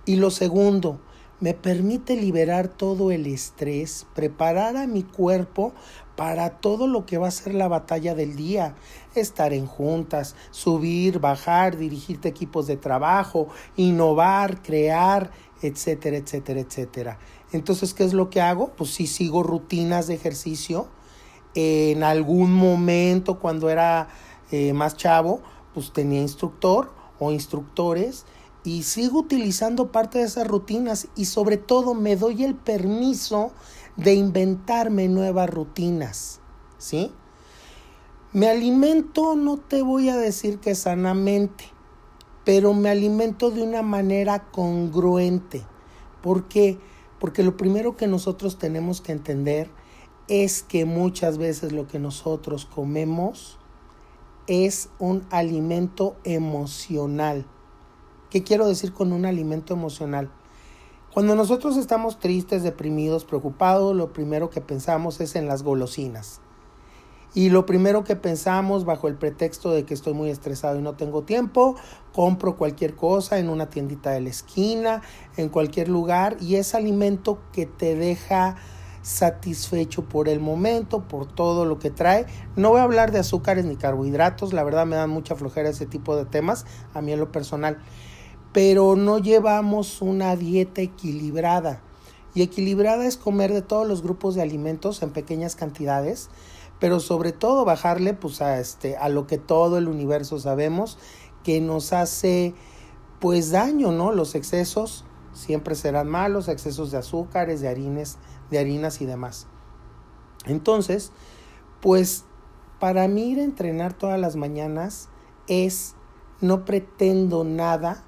Y 0.09 0.15
lo 0.15 0.31
segundo, 0.31 0.99
me 1.39 1.53
permite 1.53 2.15
liberar 2.15 2.67
todo 2.67 3.11
el 3.11 3.27
estrés, 3.27 4.07
preparar 4.15 4.75
a 4.75 4.87
mi 4.87 5.03
cuerpo 5.03 5.71
para 6.15 6.49
todo 6.49 6.87
lo 6.87 7.05
que 7.05 7.19
va 7.19 7.27
a 7.27 7.31
ser 7.31 7.53
la 7.53 7.67
batalla 7.67 8.15
del 8.15 8.35
día, 8.35 8.73
estar 9.13 9.53
en 9.53 9.67
juntas, 9.67 10.35
subir, 10.49 11.19
bajar, 11.19 11.77
dirigirte 11.77 12.27
equipos 12.27 12.65
de 12.65 12.75
trabajo, 12.75 13.49
innovar, 13.75 14.63
crear, 14.63 15.29
etcétera, 15.61 16.17
etcétera, 16.17 16.61
etcétera. 16.61 17.19
Entonces, 17.51 17.93
¿qué 17.93 18.03
es 18.03 18.13
lo 18.13 18.31
que 18.31 18.41
hago? 18.41 18.71
Pues 18.75 18.89
sí 18.89 19.05
sigo 19.05 19.43
rutinas 19.43 20.07
de 20.07 20.15
ejercicio. 20.15 20.87
En 21.53 22.01
algún 22.01 22.51
momento, 22.51 23.39
cuando 23.39 23.69
era 23.69 24.07
eh, 24.49 24.73
más 24.73 24.97
chavo, 24.97 25.41
pues 25.75 25.93
tenía 25.93 26.19
instructor 26.19 26.91
o 27.19 27.31
instructores 27.31 28.25
y 28.63 28.83
sigo 28.83 29.19
utilizando 29.19 29.91
parte 29.91 30.19
de 30.19 30.25
esas 30.25 30.47
rutinas 30.47 31.07
y 31.15 31.25
sobre 31.25 31.57
todo 31.57 31.93
me 31.93 32.15
doy 32.15 32.43
el 32.43 32.55
permiso 32.55 33.51
de 33.95 34.13
inventarme 34.13 35.07
nuevas 35.07 35.49
rutinas, 35.49 36.39
¿sí? 36.77 37.11
Me 38.31 38.47
alimento, 38.47 39.35
no 39.35 39.57
te 39.57 39.81
voy 39.81 40.09
a 40.09 40.17
decir 40.17 40.59
que 40.59 40.75
sanamente, 40.75 41.65
pero 42.45 42.73
me 42.73 42.89
alimento 42.89 43.49
de 43.49 43.63
una 43.63 43.81
manera 43.81 44.51
congruente. 44.51 45.65
¿Por 46.21 46.47
qué? 46.47 46.77
Porque 47.19 47.43
lo 47.43 47.57
primero 47.57 47.97
que 47.97 48.07
nosotros 48.07 48.57
tenemos 48.59 49.01
que 49.01 49.13
entender 49.13 49.69
es 50.27 50.61
que 50.61 50.85
muchas 50.85 51.37
veces 51.37 51.71
lo 51.71 51.87
que 51.87 51.97
nosotros 51.97 52.65
comemos 52.65 53.57
es 54.47 54.89
un 54.99 55.25
alimento 55.31 56.15
emocional. 56.23 57.45
¿Qué 58.29 58.43
quiero 58.43 58.67
decir 58.67 58.93
con 58.93 59.11
un 59.11 59.25
alimento 59.25 59.73
emocional? 59.73 60.29
Cuando 61.11 61.33
nosotros 61.33 61.77
estamos 61.77 62.19
tristes, 62.19 62.61
deprimidos, 62.61 63.25
preocupados, 63.25 63.95
lo 63.95 64.13
primero 64.13 64.51
que 64.51 64.61
pensamos 64.61 65.19
es 65.19 65.35
en 65.35 65.47
las 65.47 65.63
golosinas. 65.63 66.39
Y 67.33 67.49
lo 67.49 67.65
primero 67.65 68.03
que 68.03 68.15
pensamos 68.15 68.85
bajo 68.85 69.07
el 69.07 69.15
pretexto 69.15 69.71
de 69.71 69.83
que 69.83 69.95
estoy 69.95 70.13
muy 70.13 70.29
estresado 70.29 70.77
y 70.77 70.83
no 70.83 70.93
tengo 70.93 71.23
tiempo, 71.23 71.75
compro 72.13 72.55
cualquier 72.55 72.95
cosa 72.95 73.39
en 73.39 73.49
una 73.49 73.71
tiendita 73.71 74.11
de 74.11 74.21
la 74.21 74.29
esquina, 74.29 75.01
en 75.35 75.49
cualquier 75.49 75.89
lugar, 75.89 76.37
y 76.39 76.57
es 76.57 76.75
alimento 76.75 77.39
que 77.51 77.65
te 77.65 77.95
deja 77.95 78.57
satisfecho 79.01 80.05
por 80.05 80.29
el 80.29 80.39
momento, 80.39 81.07
por 81.07 81.25
todo 81.25 81.65
lo 81.65 81.79
que 81.79 81.89
trae. 81.89 82.27
No 82.55 82.69
voy 82.69 82.79
a 82.79 82.83
hablar 82.83 83.11
de 83.11 83.17
azúcares 83.17 83.65
ni 83.65 83.75
carbohidratos, 83.75 84.53
la 84.53 84.63
verdad 84.63 84.85
me 84.85 84.97
dan 84.97 85.09
mucha 85.09 85.35
flojera 85.35 85.69
ese 85.69 85.87
tipo 85.87 86.15
de 86.15 86.25
temas, 86.25 86.67
a 86.93 87.01
mí 87.01 87.11
en 87.11 87.19
lo 87.19 87.31
personal 87.31 87.79
pero 88.53 88.95
no 88.95 89.19
llevamos 89.19 90.01
una 90.01 90.35
dieta 90.35 90.81
equilibrada. 90.81 91.81
Y 92.33 92.41
equilibrada 92.41 93.05
es 93.05 93.17
comer 93.17 93.53
de 93.53 93.62
todos 93.62 93.88
los 93.88 94.01
grupos 94.01 94.35
de 94.35 94.41
alimentos 94.41 95.01
en 95.01 95.12
pequeñas 95.12 95.55
cantidades, 95.55 96.29
pero 96.79 96.99
sobre 96.99 97.31
todo 97.31 97.65
bajarle 97.65 98.13
pues 98.13 98.41
a 98.41 98.59
este 98.59 98.97
a 98.97 99.09
lo 99.09 99.27
que 99.27 99.38
todo 99.38 99.77
el 99.77 99.88
universo 99.88 100.39
sabemos 100.39 100.97
que 101.43 101.59
nos 101.62 101.93
hace 101.93 102.53
pues 103.19 103.51
daño, 103.51 103.91
¿no? 103.91 104.12
Los 104.12 104.35
excesos 104.35 105.05
siempre 105.33 105.75
serán 105.75 106.07
malos, 106.07 106.47
excesos 106.47 106.91
de 106.91 106.97
azúcares, 106.99 107.62
de 107.62 107.67
harines, 107.67 108.17
de 108.49 108.59
harinas 108.59 109.01
y 109.01 109.05
demás. 109.05 109.47
Entonces, 110.45 111.12
pues 111.81 112.25
para 112.79 113.07
mí 113.07 113.31
ir 113.31 113.39
a 113.39 113.43
entrenar 113.43 113.93
todas 113.93 114.19
las 114.19 114.35
mañanas 114.35 115.09
es 115.47 115.95
no 116.39 116.63
pretendo 116.63 117.43
nada 117.43 118.05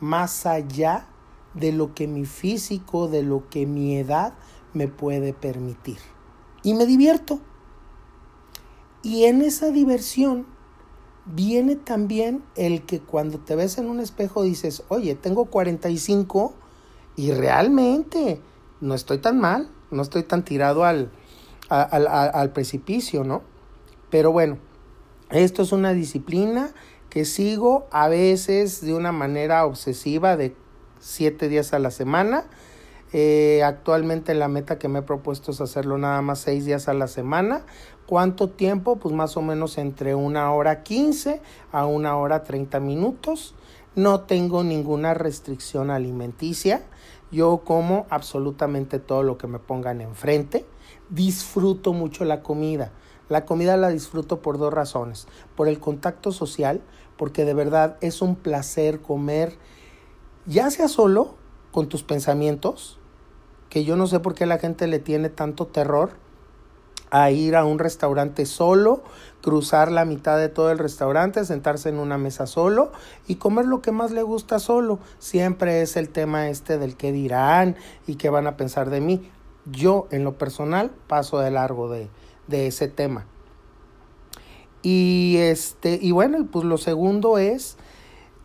más 0.00 0.46
allá 0.46 1.06
de 1.54 1.72
lo 1.72 1.94
que 1.94 2.06
mi 2.06 2.26
físico, 2.26 3.08
de 3.08 3.22
lo 3.22 3.48
que 3.48 3.66
mi 3.66 3.96
edad 3.96 4.34
me 4.74 4.88
puede 4.88 5.32
permitir. 5.32 5.98
Y 6.62 6.74
me 6.74 6.86
divierto. 6.86 7.40
Y 9.02 9.24
en 9.24 9.42
esa 9.42 9.70
diversión 9.70 10.46
viene 11.24 11.76
también 11.76 12.42
el 12.54 12.82
que 12.82 13.00
cuando 13.00 13.38
te 13.38 13.56
ves 13.56 13.78
en 13.78 13.88
un 13.88 14.00
espejo 14.00 14.42
dices, 14.42 14.84
oye, 14.88 15.14
tengo 15.14 15.46
45 15.46 16.54
y 17.16 17.32
realmente 17.32 18.40
no 18.80 18.94
estoy 18.94 19.18
tan 19.18 19.38
mal, 19.38 19.70
no 19.90 20.02
estoy 20.02 20.22
tan 20.22 20.44
tirado 20.44 20.84
al, 20.84 21.10
al, 21.68 22.06
al 22.06 22.52
precipicio, 22.52 23.24
¿no? 23.24 23.42
Pero 24.10 24.30
bueno, 24.32 24.58
esto 25.30 25.62
es 25.62 25.72
una 25.72 25.92
disciplina 25.92 26.72
que 27.16 27.24
sigo 27.24 27.86
a 27.92 28.08
veces 28.08 28.82
de 28.82 28.92
una 28.92 29.10
manera 29.10 29.64
obsesiva 29.64 30.36
de 30.36 30.54
siete 30.98 31.48
días 31.48 31.72
a 31.72 31.78
la 31.78 31.90
semana. 31.90 32.44
Eh, 33.14 33.62
actualmente 33.64 34.34
la 34.34 34.48
meta 34.48 34.78
que 34.78 34.88
me 34.88 34.98
he 34.98 35.02
propuesto 35.02 35.52
es 35.52 35.62
hacerlo 35.62 35.96
nada 35.96 36.20
más 36.20 36.40
seis 36.40 36.66
días 36.66 36.88
a 36.88 36.92
la 36.92 37.08
semana. 37.08 37.62
¿Cuánto 38.06 38.50
tiempo? 38.50 38.96
Pues 38.96 39.14
más 39.14 39.38
o 39.38 39.40
menos 39.40 39.78
entre 39.78 40.14
una 40.14 40.52
hora 40.52 40.82
quince 40.82 41.40
a 41.72 41.86
una 41.86 42.18
hora 42.18 42.44
treinta 42.44 42.80
minutos. 42.80 43.54
No 43.94 44.20
tengo 44.20 44.62
ninguna 44.62 45.14
restricción 45.14 45.90
alimenticia. 45.90 46.82
Yo 47.32 47.62
como 47.64 48.04
absolutamente 48.10 48.98
todo 48.98 49.22
lo 49.22 49.38
que 49.38 49.46
me 49.46 49.58
pongan 49.58 50.02
enfrente. 50.02 50.66
Disfruto 51.08 51.94
mucho 51.94 52.26
la 52.26 52.42
comida. 52.42 52.92
La 53.28 53.44
comida 53.44 53.76
la 53.76 53.88
disfruto 53.88 54.40
por 54.40 54.58
dos 54.58 54.72
razones. 54.72 55.26
Por 55.56 55.68
el 55.68 55.80
contacto 55.80 56.32
social, 56.32 56.80
porque 57.16 57.44
de 57.44 57.54
verdad 57.54 57.96
es 58.00 58.22
un 58.22 58.36
placer 58.36 59.00
comer, 59.00 59.56
ya 60.46 60.70
sea 60.70 60.88
solo, 60.88 61.34
con 61.72 61.88
tus 61.88 62.02
pensamientos, 62.02 62.98
que 63.68 63.84
yo 63.84 63.96
no 63.96 64.06
sé 64.06 64.20
por 64.20 64.34
qué 64.34 64.46
la 64.46 64.58
gente 64.58 64.86
le 64.86 64.98
tiene 64.98 65.28
tanto 65.28 65.66
terror 65.66 66.10
a 67.10 67.30
ir 67.30 67.56
a 67.56 67.64
un 67.64 67.78
restaurante 67.78 68.46
solo, 68.46 69.02
cruzar 69.42 69.92
la 69.92 70.04
mitad 70.04 70.38
de 70.38 70.48
todo 70.48 70.70
el 70.70 70.78
restaurante, 70.78 71.44
sentarse 71.44 71.88
en 71.88 71.98
una 71.98 72.18
mesa 72.18 72.46
solo 72.46 72.92
y 73.26 73.36
comer 73.36 73.66
lo 73.66 73.80
que 73.80 73.92
más 73.92 74.10
le 74.10 74.22
gusta 74.22 74.58
solo. 74.58 74.98
Siempre 75.18 75.82
es 75.82 75.96
el 75.96 76.08
tema 76.08 76.48
este 76.48 76.78
del 76.78 76.96
qué 76.96 77.12
dirán 77.12 77.76
y 78.06 78.16
qué 78.16 78.28
van 78.30 78.46
a 78.46 78.56
pensar 78.56 78.90
de 78.90 79.00
mí. 79.00 79.30
Yo 79.66 80.08
en 80.10 80.24
lo 80.24 80.38
personal 80.38 80.90
paso 81.06 81.38
de 81.38 81.50
largo 81.50 81.88
de, 81.88 82.08
de 82.46 82.66
ese 82.66 82.88
tema. 82.88 83.26
Y 84.82 85.36
este, 85.38 85.98
y 86.00 86.12
bueno, 86.12 86.46
pues 86.50 86.64
lo 86.64 86.78
segundo 86.78 87.38
es 87.38 87.76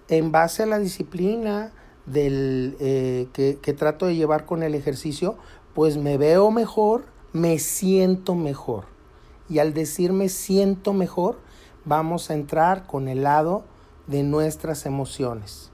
en 0.08 0.32
base 0.32 0.64
a 0.64 0.66
la 0.66 0.80
disciplina 0.80 1.72
del 2.06 2.76
eh, 2.80 3.28
que, 3.34 3.60
que 3.62 3.74
trato 3.74 4.08
de 4.08 4.16
llevar 4.16 4.46
con 4.46 4.64
el 4.64 4.76
ejercicio, 4.76 5.38
pues 5.74 5.98
me 5.98 6.18
veo 6.18 6.52
mejor, 6.52 7.06
me 7.32 7.60
siento 7.60 8.36
mejor. 8.36 8.86
Y 9.50 9.60
al 9.60 9.74
decirme 9.74 10.30
siento 10.30 10.94
mejor, 10.94 11.40
vamos 11.86 12.30
a 12.30 12.34
entrar 12.34 12.88
con 12.88 13.08
el 13.08 13.24
lado 13.24 13.64
de 14.08 14.24
nuestras 14.24 14.86
emociones. 14.86 15.72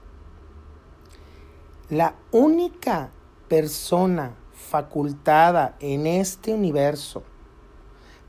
La 1.88 2.14
única 2.30 3.10
persona 3.48 4.34
facultada 4.52 5.76
en 5.80 6.06
este 6.06 6.52
universo 6.52 7.22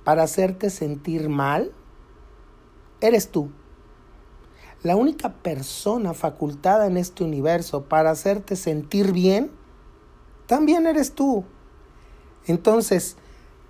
para 0.04 0.24
hacerte 0.24 0.70
sentir 0.70 1.30
mal, 1.30 1.72
eres 3.02 3.30
tú. 3.30 3.52
La 4.82 4.96
única 4.96 5.34
persona 5.34 6.14
facultada 6.14 6.88
en 6.88 6.98
este 6.98 7.24
universo 7.24 7.84
para 7.84 8.12
hacerte 8.12 8.56
sentir 8.56 9.12
bien, 9.12 9.52
también 10.48 10.88
eres 10.88 11.14
tú. 11.14 11.44
Entonces, 12.48 13.18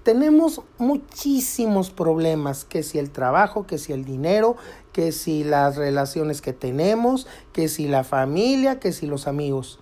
tenemos 0.04 0.62
muchísimos 0.78 1.90
problemas, 1.90 2.64
que 2.64 2.84
si 2.84 3.00
el 3.00 3.12
trabajo, 3.12 3.68
que 3.68 3.78
si 3.78 3.92
el 3.92 4.06
dinero, 4.06 4.56
que 4.94 5.12
si 5.12 5.44
las 5.44 5.76
relaciones 5.76 6.42
que 6.42 6.54
tenemos, 6.54 7.28
que 7.54 7.68
si 7.68 7.88
la 7.88 8.04
familia, 8.04 8.80
que 8.80 8.92
si 8.94 9.08
los 9.08 9.28
amigos. 9.28 9.80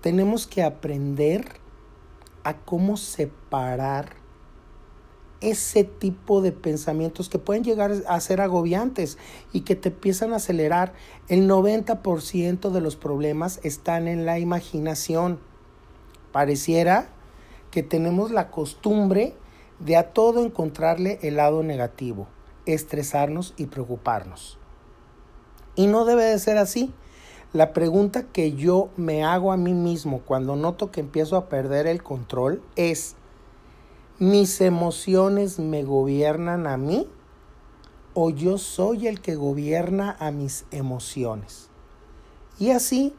Tenemos 0.00 0.46
que 0.46 0.62
aprender 0.62 1.60
a 2.42 2.56
cómo 2.56 2.96
separar 2.96 4.23
ese 5.50 5.84
tipo 5.84 6.40
de 6.40 6.52
pensamientos 6.52 7.28
que 7.28 7.38
pueden 7.38 7.64
llegar 7.64 7.92
a 8.06 8.20
ser 8.20 8.40
agobiantes 8.40 9.18
y 9.52 9.60
que 9.60 9.76
te 9.76 9.90
empiezan 9.90 10.32
a 10.32 10.36
acelerar. 10.36 10.92
El 11.28 11.48
90% 11.48 12.70
de 12.70 12.80
los 12.80 12.96
problemas 12.96 13.60
están 13.62 14.08
en 14.08 14.26
la 14.26 14.38
imaginación. 14.38 15.38
Pareciera 16.32 17.08
que 17.70 17.82
tenemos 17.82 18.30
la 18.30 18.50
costumbre 18.50 19.34
de 19.80 19.96
a 19.96 20.12
todo 20.12 20.44
encontrarle 20.44 21.18
el 21.22 21.36
lado 21.36 21.62
negativo, 21.62 22.28
estresarnos 22.66 23.54
y 23.56 23.66
preocuparnos. 23.66 24.58
Y 25.76 25.86
no 25.86 26.04
debe 26.04 26.24
de 26.24 26.38
ser 26.38 26.58
así. 26.58 26.92
La 27.52 27.72
pregunta 27.72 28.24
que 28.24 28.52
yo 28.52 28.90
me 28.96 29.24
hago 29.24 29.52
a 29.52 29.56
mí 29.56 29.74
mismo 29.74 30.20
cuando 30.20 30.56
noto 30.56 30.90
que 30.90 31.00
empiezo 31.00 31.36
a 31.36 31.48
perder 31.48 31.86
el 31.86 32.02
control 32.02 32.62
es, 32.76 33.16
¿mis 34.18 34.60
emociones 34.60 35.58
me 35.58 35.84
gobiernan 35.84 36.66
a 36.66 36.76
mí 36.76 37.08
o 38.14 38.30
yo 38.30 38.58
soy 38.58 39.06
el 39.06 39.20
que 39.20 39.34
gobierna 39.34 40.16
a 40.18 40.30
mis 40.30 40.64
emociones? 40.70 41.68
Y 42.58 42.70
así 42.70 43.14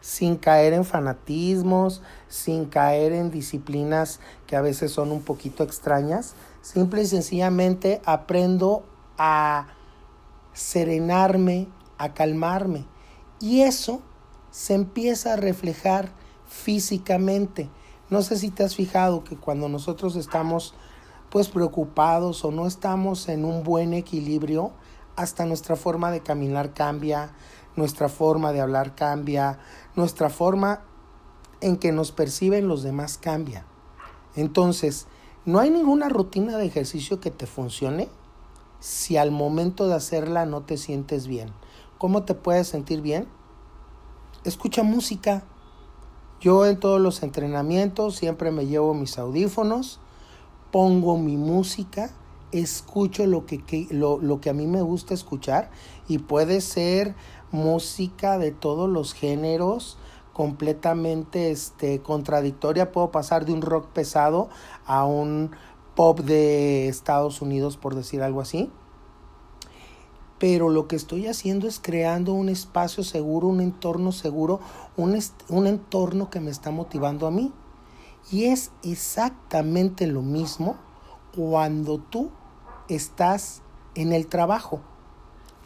sin 0.00 0.36
caer 0.36 0.72
en 0.72 0.84
fanatismos, 0.84 2.02
sin 2.28 2.66
caer 2.66 3.12
en 3.12 3.30
disciplinas 3.30 4.20
que 4.46 4.56
a 4.56 4.62
veces 4.62 4.92
son 4.92 5.12
un 5.12 5.22
poquito 5.22 5.62
extrañas. 5.62 6.34
Simple 6.62 7.02
y 7.02 7.06
sencillamente 7.06 8.00
aprendo 8.04 8.84
a 9.18 9.68
serenarme, 10.52 11.68
a 11.98 12.14
calmarme. 12.14 12.86
Y 13.40 13.60
eso 13.60 14.00
se 14.50 14.74
empieza 14.74 15.34
a 15.34 15.36
reflejar 15.36 16.10
físicamente. 16.48 17.68
No 18.10 18.22
sé 18.22 18.36
si 18.36 18.50
te 18.50 18.64
has 18.64 18.74
fijado 18.74 19.24
que 19.24 19.36
cuando 19.36 19.68
nosotros 19.68 20.16
estamos 20.16 20.74
pues 21.30 21.48
preocupados 21.48 22.44
o 22.44 22.50
no 22.50 22.66
estamos 22.66 23.28
en 23.28 23.44
un 23.44 23.62
buen 23.62 23.94
equilibrio, 23.94 24.72
hasta 25.16 25.44
nuestra 25.44 25.76
forma 25.76 26.10
de 26.10 26.20
caminar 26.20 26.74
cambia, 26.74 27.32
nuestra 27.76 28.08
forma 28.08 28.52
de 28.52 28.60
hablar 28.60 28.94
cambia, 28.94 29.60
nuestra 29.94 30.28
forma 30.28 30.82
en 31.60 31.76
que 31.76 31.92
nos 31.92 32.10
perciben 32.10 32.68
los 32.68 32.82
demás 32.82 33.16
cambia. 33.16 33.64
Entonces, 34.34 35.06
no 35.44 35.58
hay 35.58 35.70
ninguna 35.70 36.08
rutina 36.08 36.56
de 36.56 36.66
ejercicio 36.66 37.20
que 37.20 37.30
te 37.30 37.46
funcione 37.46 38.08
si 38.80 39.16
al 39.16 39.30
momento 39.30 39.86
de 39.86 39.94
hacerla 39.94 40.46
no 40.46 40.62
te 40.62 40.76
sientes 40.76 41.26
bien. 41.26 41.52
¿Cómo 41.98 42.24
te 42.24 42.34
puedes 42.34 42.68
sentir 42.68 43.02
bien? 43.02 43.28
Escucha 44.44 44.82
música. 44.82 45.44
Yo 46.40 46.64
en 46.64 46.80
todos 46.80 47.00
los 47.00 47.22
entrenamientos 47.22 48.16
siempre 48.16 48.50
me 48.50 48.66
llevo 48.66 48.94
mis 48.94 49.18
audífonos, 49.18 50.00
pongo 50.70 51.18
mi 51.18 51.36
música, 51.36 52.10
escucho 52.50 53.26
lo 53.26 53.44
que, 53.44 53.86
lo, 53.90 54.18
lo 54.18 54.40
que 54.40 54.48
a 54.48 54.54
mí 54.54 54.66
me 54.66 54.80
gusta 54.80 55.12
escuchar 55.12 55.70
y 56.08 56.16
puede 56.16 56.62
ser 56.62 57.14
música 57.52 58.38
de 58.38 58.52
todos 58.52 58.88
los 58.88 59.12
géneros 59.12 59.98
completamente 60.32 61.50
este, 61.50 62.00
contradictoria. 62.00 62.90
Puedo 62.90 63.10
pasar 63.10 63.44
de 63.44 63.52
un 63.52 63.60
rock 63.60 63.88
pesado 63.88 64.48
a 64.86 65.04
un 65.04 65.50
pop 65.94 66.20
de 66.20 66.88
Estados 66.88 67.42
Unidos, 67.42 67.76
por 67.76 67.94
decir 67.94 68.22
algo 68.22 68.40
así. 68.40 68.70
Pero 70.40 70.70
lo 70.70 70.88
que 70.88 70.96
estoy 70.96 71.28
haciendo 71.28 71.68
es 71.68 71.78
creando 71.78 72.32
un 72.32 72.48
espacio 72.48 73.04
seguro, 73.04 73.46
un 73.46 73.60
entorno 73.60 74.10
seguro, 74.10 74.58
un, 74.96 75.16
un 75.48 75.66
entorno 75.68 76.30
que 76.30 76.40
me 76.40 76.50
está 76.50 76.72
motivando 76.72 77.28
a 77.28 77.30
mí. 77.30 77.52
Y 78.32 78.46
es 78.46 78.72
exactamente 78.82 80.08
lo 80.08 80.22
mismo 80.22 80.76
cuando 81.36 81.98
tú 81.98 82.30
estás 82.88 83.62
en 83.94 84.12
el 84.12 84.26
trabajo. 84.26 84.80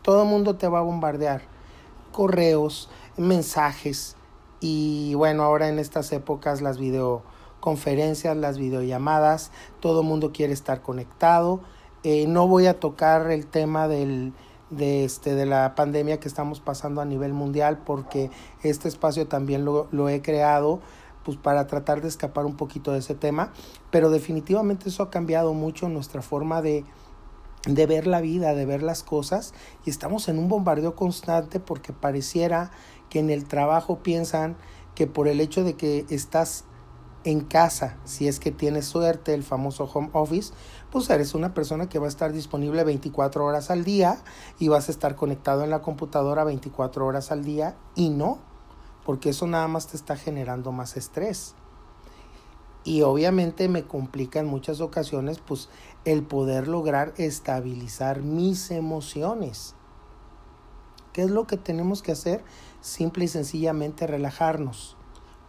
Todo 0.03 0.25
el 0.25 0.29
mundo 0.29 0.57
te 0.57 0.69
va 0.69 0.81
a 0.81 0.83
bombardear 0.83 1.43
correos, 2.13 2.91
mensajes 3.17 4.17
y 4.61 5.15
bueno, 5.15 5.43
ahora 5.43 5.69
en 5.69 5.79
estas 5.79 6.11
épocas 6.13 6.63
las 6.63 6.79
videoconferencias, 6.79 8.37
las 8.37 8.57
videollamadas, 8.57 9.51
todo 9.81 10.01
el 10.01 10.07
mundo 10.07 10.33
quiere 10.33 10.53
estar 10.53 10.83
conectado. 10.83 11.61
Eh, 12.03 12.27
no 12.27 12.49
voy 12.49 12.67
a 12.67 12.81
tocar 12.81 13.31
el 13.31 13.47
tema 13.47 13.89
del, 13.89 14.33
de, 14.71 15.05
este, 15.05 15.35
de 15.35 15.47
la 15.47 15.75
pandemia 15.75 16.21
que 16.21 16.29
estamos 16.29 16.61
pasando 16.61 17.01
a 17.01 17.05
nivel 17.05 17.33
mundial 17.33 17.79
porque 17.85 18.31
este 18.63 18.89
espacio 18.89 19.27
también 19.27 19.65
lo, 19.65 19.89
lo 19.93 20.09
he 20.09 20.23
creado 20.23 20.81
pues 21.25 21.37
para 21.37 21.67
tratar 21.67 22.03
de 22.03 22.09
escapar 22.09 22.45
un 22.45 22.57
poquito 22.57 22.93
de 22.93 22.99
ese 22.99 23.15
tema, 23.15 23.53
pero 23.91 24.11
definitivamente 24.11 24.91
eso 24.91 25.03
ha 25.03 25.11
cambiado 25.11 25.55
mucho 25.55 25.89
nuestra 25.89 26.23
forma 26.23 26.61
de, 26.61 26.85
de 27.67 27.87
ver 27.87 28.07
la 28.07 28.21
vida, 28.21 28.55
de 28.55 28.67
ver 28.67 28.83
las 28.83 29.03
cosas. 29.03 29.55
Y 29.85 29.91
estamos 29.91 30.29
en 30.29 30.39
un 30.39 30.49
bombardeo 30.49 30.95
constante 30.95 31.61
porque 31.61 31.93
pareciera 31.93 32.71
que 33.09 33.21
en 33.21 33.31
el 33.31 33.47
trabajo 33.47 34.01
piensan 34.03 34.57
que 34.95 35.07
por 35.07 35.29
el 35.29 35.41
hecho 35.41 35.65
de 35.65 35.75
que 35.75 36.05
estás 36.11 36.65
en 37.25 37.41
casa, 37.41 37.97
si 38.05 38.29
es 38.29 38.39
que 38.39 38.53
tienes 38.53 38.85
suerte, 38.85 39.33
el 39.33 39.43
famoso 39.43 39.85
home 39.85 40.11
office, 40.13 40.53
pues 40.95 41.11
eres 41.11 41.35
una 41.35 41.55
persona 41.55 41.89
que 41.89 41.99
va 41.99 42.07
a 42.07 42.09
estar 42.09 42.33
disponible 42.33 42.85
24 42.85 43.45
horas 43.45 43.73
al 43.73 43.83
día 43.83 44.23
y 44.61 44.69
vas 44.69 44.89
a 44.89 44.93
estar 44.93 45.17
conectado 45.17 45.65
en 45.65 45.71
la 45.71 45.83
computadora 45.83 46.45
24 46.45 47.05
horas 47.05 47.33
al 47.33 47.43
día 47.43 47.75
y 47.97 48.11
no, 48.11 48.39
porque 49.05 49.31
eso 49.31 49.49
nada 49.49 49.67
más 49.67 49.89
te 49.89 49.97
está 49.97 50.15
generando 50.15 50.71
más 50.71 50.97
estrés 50.97 51.57
y 52.85 53.03
obviamente 53.03 53.69
me 53.69 53.83
complica 53.83 54.39
en 54.39 54.47
muchas 54.47 54.81
ocasiones 54.81 55.41
pues 55.41 55.69
el 56.05 56.23
poder 56.23 56.69
lograr 56.69 57.13
estabilizar 57.17 58.23
mis 58.23 58.71
emociones. 58.71 59.75
¿Qué 61.13 61.23
es 61.23 61.31
lo 61.33 61.49
que 61.49 61.57
tenemos 61.57 62.03
que 62.03 62.13
hacer? 62.13 62.45
Simple 62.83 63.25
y 63.25 63.29
sencillamente 63.29 64.07
relajarnos. 64.07 64.97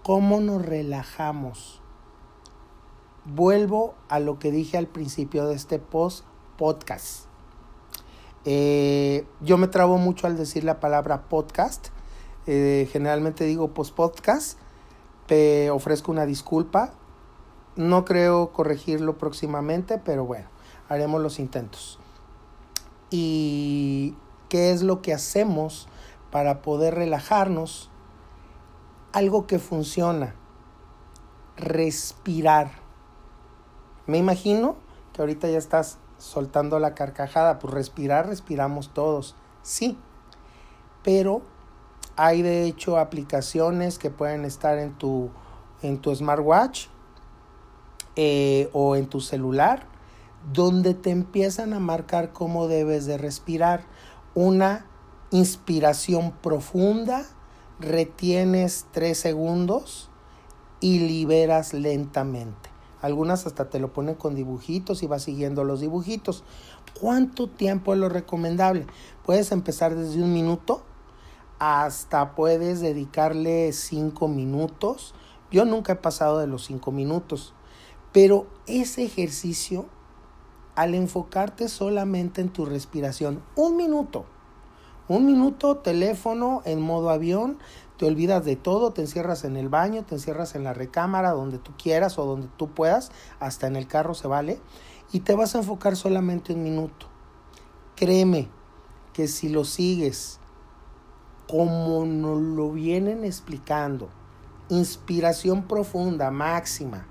¿Cómo 0.01 0.41
nos 0.41 0.65
relajamos? 0.65 1.83
Vuelvo 3.25 3.95
a 4.07 4.19
lo 4.19 4.37
que 4.37 4.51
dije 4.51 4.77
al 4.77 4.85
principio 4.85 5.47
de 5.47 5.55
este 5.55 5.79
post 5.79 6.25
podcast. 6.57 7.25
Eh, 8.45 9.25
yo 9.41 9.57
me 9.57 9.67
trabo 9.67 9.97
mucho 9.97 10.27
al 10.27 10.37
decir 10.37 10.63
la 10.63 10.79
palabra 10.79 11.23
podcast. 11.23 11.87
Eh, 12.45 12.87
generalmente 12.91 13.43
digo 13.45 13.73
post 13.73 13.95
podcast 13.95 14.59
Te 15.25 15.71
ofrezco 15.71 16.11
una 16.11 16.27
disculpa. 16.27 16.93
No 17.75 18.05
creo 18.05 18.53
corregirlo 18.53 19.17
próximamente, 19.17 19.97
pero 19.97 20.23
bueno, 20.23 20.47
haremos 20.87 21.19
los 21.19 21.39
intentos. 21.39 21.97
¿Y 23.09 24.15
qué 24.49 24.71
es 24.71 24.83
lo 24.83 25.01
que 25.01 25.13
hacemos 25.13 25.87
para 26.29 26.61
poder 26.61 26.93
relajarnos? 26.93 27.89
Algo 29.13 29.47
que 29.47 29.57
funciona. 29.57 30.35
Respirar. 31.57 32.84
Me 34.07 34.17
imagino 34.17 34.75
que 35.13 35.21
ahorita 35.21 35.49
ya 35.49 35.57
estás 35.57 35.97
soltando 36.17 36.79
la 36.79 36.93
carcajada. 36.93 37.59
Pues 37.59 37.73
respirar, 37.73 38.27
respiramos 38.27 38.93
todos. 38.93 39.35
Sí. 39.61 39.97
Pero 41.03 41.41
hay 42.15 42.41
de 42.41 42.65
hecho 42.65 42.97
aplicaciones 42.97 43.99
que 43.99 44.09
pueden 44.09 44.45
estar 44.45 44.77
en 44.77 44.93
tu, 44.97 45.29
en 45.81 45.99
tu 45.99 46.15
smartwatch 46.15 46.87
eh, 48.15 48.69
o 48.73 48.95
en 48.95 49.07
tu 49.07 49.21
celular 49.21 49.95
donde 50.53 50.93
te 50.93 51.09
empiezan 51.09 51.73
a 51.73 51.79
marcar 51.79 52.31
cómo 52.31 52.67
debes 52.67 53.05
de 53.05 53.17
respirar. 53.17 53.83
Una 54.33 54.85
inspiración 55.31 56.31
profunda, 56.31 57.25
retienes 57.79 58.85
tres 58.91 59.17
segundos 59.17 60.09
y 60.79 60.99
liberas 60.99 61.73
lentamente. 61.73 62.74
Algunas 63.05 63.45
hasta 63.45 63.69
te 63.69 63.79
lo 63.79 63.93
ponen 63.93 64.15
con 64.15 64.33
dibujitos 64.33 65.03
y 65.03 65.07
vas 65.07 65.21
siguiendo 65.21 65.63
los 65.63 65.79
dibujitos. 65.79 66.43
¿Cuánto 66.99 67.47
tiempo 67.47 67.93
es 67.93 67.99
lo 67.99 68.09
recomendable? 68.09 68.87
Puedes 69.23 69.51
empezar 69.51 69.93
desde 69.93 70.23
un 70.23 70.33
minuto 70.33 70.81
hasta 71.59 72.33
puedes 72.33 72.81
dedicarle 72.81 73.73
cinco 73.73 74.27
minutos. 74.27 75.13
Yo 75.51 75.65
nunca 75.65 75.93
he 75.93 75.97
pasado 75.97 76.39
de 76.39 76.47
los 76.47 76.65
cinco 76.65 76.91
minutos, 76.91 77.53
pero 78.11 78.47
ese 78.65 79.05
ejercicio, 79.05 79.85
al 80.73 80.95
enfocarte 80.95 81.69
solamente 81.69 82.41
en 82.41 82.49
tu 82.49 82.65
respiración, 82.65 83.43
un 83.55 83.77
minuto, 83.77 84.25
un 85.07 85.27
minuto, 85.27 85.77
teléfono 85.77 86.63
en 86.65 86.81
modo 86.81 87.11
avión, 87.11 87.59
te 87.97 88.05
olvidas 88.05 88.43
de 88.43 88.55
todo, 88.55 88.91
te 88.91 89.01
encierras 89.01 89.43
en 89.45 89.55
el 89.57 89.69
baño, 89.69 90.03
te 90.03 90.15
encierras 90.15 90.55
en 90.55 90.63
la 90.63 90.73
recámara, 90.73 91.31
donde 91.31 91.59
tú 91.59 91.71
quieras 91.81 92.17
o 92.19 92.25
donde 92.25 92.47
tú 92.57 92.69
puedas, 92.69 93.11
hasta 93.39 93.67
en 93.67 93.75
el 93.75 93.87
carro 93.87 94.13
se 94.13 94.27
vale, 94.27 94.59
y 95.11 95.21
te 95.21 95.35
vas 95.35 95.55
a 95.55 95.59
enfocar 95.59 95.95
solamente 95.95 96.53
un 96.53 96.63
minuto. 96.63 97.07
Créeme 97.95 98.49
que 99.13 99.27
si 99.27 99.47
lo 99.49 99.63
sigues 99.63 100.39
como 101.47 102.05
nos 102.05 102.41
lo 102.41 102.71
vienen 102.71 103.23
explicando, 103.23 104.09
inspiración 104.69 105.67
profunda, 105.67 106.31
máxima 106.31 107.05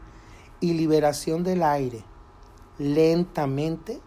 y 0.60 0.74
liberación 0.74 1.44
del 1.44 1.62
aire, 1.62 2.04
lentamente, 2.78 4.00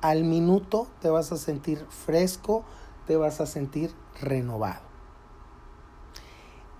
al 0.00 0.22
minuto 0.24 0.86
te 1.00 1.08
vas 1.08 1.32
a 1.32 1.38
sentir 1.38 1.84
fresco, 1.88 2.62
te 3.06 3.16
vas 3.16 3.40
a 3.40 3.46
sentir 3.46 3.90
renovado. 4.20 4.93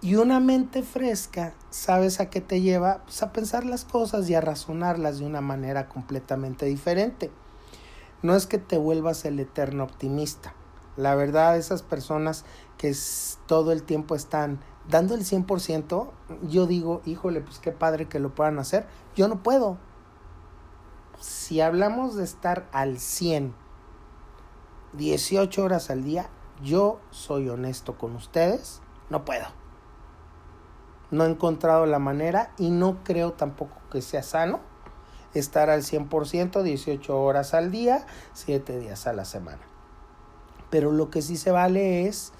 Y 0.04 0.16
una 0.16 0.38
mente 0.38 0.82
fresca, 0.82 1.54
¿sabes 1.70 2.20
a 2.20 2.28
qué 2.28 2.42
te 2.42 2.60
lleva? 2.60 3.04
Pues 3.04 3.22
a 3.22 3.32
pensar 3.32 3.64
las 3.64 3.86
cosas 3.86 4.28
y 4.28 4.34
a 4.34 4.42
razonarlas 4.42 5.18
de 5.18 5.24
una 5.24 5.40
manera 5.40 5.88
completamente 5.88 6.66
diferente. 6.66 7.32
No 8.20 8.36
es 8.36 8.46
que 8.46 8.58
te 8.58 8.76
vuelvas 8.76 9.24
el 9.24 9.40
eterno 9.40 9.82
optimista. 9.82 10.52
La 10.98 11.14
verdad, 11.14 11.56
esas 11.56 11.80
personas 11.82 12.44
que 12.76 12.94
todo 13.46 13.72
el 13.72 13.82
tiempo 13.82 14.14
están 14.14 14.60
dando 14.90 15.14
el 15.14 15.24
100%, 15.24 16.10
yo 16.50 16.66
digo, 16.66 17.00
híjole, 17.06 17.40
pues 17.40 17.58
qué 17.58 17.72
padre 17.72 18.06
que 18.06 18.18
lo 18.18 18.34
puedan 18.34 18.58
hacer. 18.58 18.86
Yo 19.16 19.26
no 19.26 19.42
puedo. 19.42 19.78
Si 21.18 21.62
hablamos 21.62 22.14
de 22.14 22.24
estar 22.24 22.68
al 22.72 22.98
100, 22.98 23.54
18 24.92 25.64
horas 25.64 25.88
al 25.88 26.04
día, 26.04 26.28
yo 26.62 27.00
soy 27.10 27.48
honesto 27.48 27.96
con 27.96 28.14
ustedes, 28.14 28.82
no 29.08 29.24
puedo. 29.24 29.63
No 31.14 31.24
he 31.24 31.30
encontrado 31.30 31.86
la 31.86 32.00
manera 32.00 32.52
y 32.58 32.70
no 32.70 33.04
creo 33.04 33.34
tampoco 33.34 33.76
que 33.88 34.02
sea 34.02 34.24
sano 34.24 34.58
estar 35.32 35.70
al 35.70 35.82
100%, 35.82 36.62
18 36.62 37.20
horas 37.20 37.54
al 37.54 37.70
día, 37.70 38.04
7 38.32 38.80
días 38.80 39.06
a 39.06 39.12
la 39.12 39.24
semana. 39.24 39.62
Pero 40.70 40.90
lo 40.90 41.10
que 41.10 41.22
sí 41.22 41.36
se 41.36 41.52
vale 41.52 42.08
es 42.08 42.32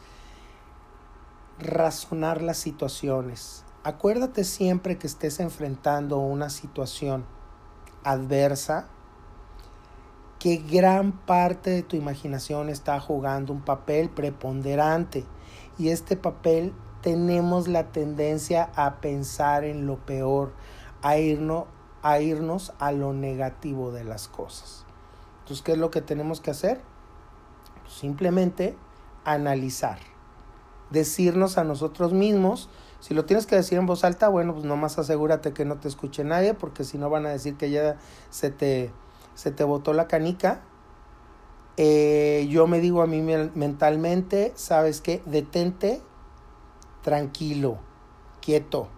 razonar 1.60 2.42
las 2.42 2.58
situaciones. 2.58 3.64
Acuérdate 3.84 4.42
siempre 4.42 4.98
que 4.98 5.06
estés 5.06 5.38
enfrentando 5.38 6.18
una 6.18 6.50
situación 6.50 7.26
adversa, 8.02 8.88
que 10.40 10.56
gran 10.56 11.12
parte 11.12 11.70
de 11.70 11.84
tu 11.84 11.94
imaginación 11.94 12.70
está 12.70 12.98
jugando 12.98 13.52
un 13.52 13.62
papel 13.62 14.10
preponderante 14.10 15.24
y 15.78 15.90
este 15.90 16.16
papel 16.16 16.72
tenemos 17.04 17.68
la 17.68 17.92
tendencia 17.92 18.70
a 18.76 19.02
pensar 19.02 19.64
en 19.64 19.86
lo 19.86 19.98
peor, 19.98 20.54
a 21.02 21.18
irnos, 21.18 21.66
a 22.02 22.18
irnos 22.18 22.72
a 22.78 22.92
lo 22.92 23.12
negativo 23.12 23.92
de 23.92 24.04
las 24.04 24.26
cosas. 24.26 24.86
Entonces, 25.40 25.62
¿qué 25.62 25.72
es 25.72 25.78
lo 25.78 25.90
que 25.90 26.00
tenemos 26.00 26.40
que 26.40 26.50
hacer? 26.50 26.80
Simplemente 27.86 28.74
analizar 29.26 29.98
decirnos 30.88 31.58
a 31.58 31.64
nosotros 31.64 32.14
mismos. 32.14 32.70
Si 33.00 33.12
lo 33.12 33.26
tienes 33.26 33.44
que 33.44 33.56
decir 33.56 33.76
en 33.76 33.84
voz 33.84 34.02
alta, 34.02 34.28
bueno, 34.28 34.54
pues 34.54 34.64
nomás 34.64 34.98
asegúrate 34.98 35.52
que 35.52 35.66
no 35.66 35.76
te 35.76 35.88
escuche 35.88 36.24
nadie, 36.24 36.54
porque 36.54 36.84
si 36.84 36.96
no 36.96 37.10
van 37.10 37.26
a 37.26 37.28
decir 37.28 37.58
que 37.58 37.70
ya 37.70 37.98
se 38.30 38.50
te, 38.50 38.90
se 39.34 39.50
te 39.50 39.62
botó 39.62 39.92
la 39.92 40.08
canica. 40.08 40.62
Eh, 41.76 42.46
yo 42.48 42.66
me 42.66 42.80
digo 42.80 43.02
a 43.02 43.06
mí 43.06 43.20
mentalmente, 43.20 44.54
¿sabes 44.54 45.02
qué? 45.02 45.20
Detente, 45.26 46.00
tranquilo, 47.04 47.78
quieto, 48.40 48.88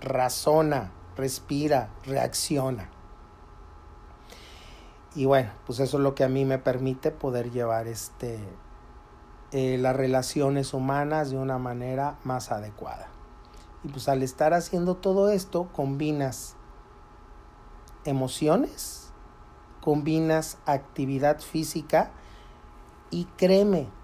razona, 0.00 0.92
respira, 1.14 1.90
reacciona. 2.04 2.88
Y 5.14 5.26
bueno, 5.26 5.50
pues 5.66 5.78
eso 5.80 5.98
es 5.98 6.02
lo 6.02 6.14
que 6.14 6.24
a 6.24 6.28
mí 6.28 6.46
me 6.46 6.58
permite 6.58 7.10
poder 7.10 7.50
llevar 7.50 7.86
este, 7.86 8.38
eh, 9.52 9.76
las 9.78 9.94
relaciones 9.94 10.72
humanas 10.72 11.30
de 11.30 11.36
una 11.36 11.58
manera 11.58 12.18
más 12.24 12.50
adecuada. 12.50 13.08
Y 13.84 13.88
pues 13.88 14.08
al 14.08 14.22
estar 14.22 14.54
haciendo 14.54 14.96
todo 14.96 15.28
esto, 15.28 15.68
combinas 15.72 16.56
emociones, 18.04 19.12
combinas 19.82 20.56
actividad 20.64 21.40
física 21.40 22.10
y 23.10 23.26
créeme 23.36 23.97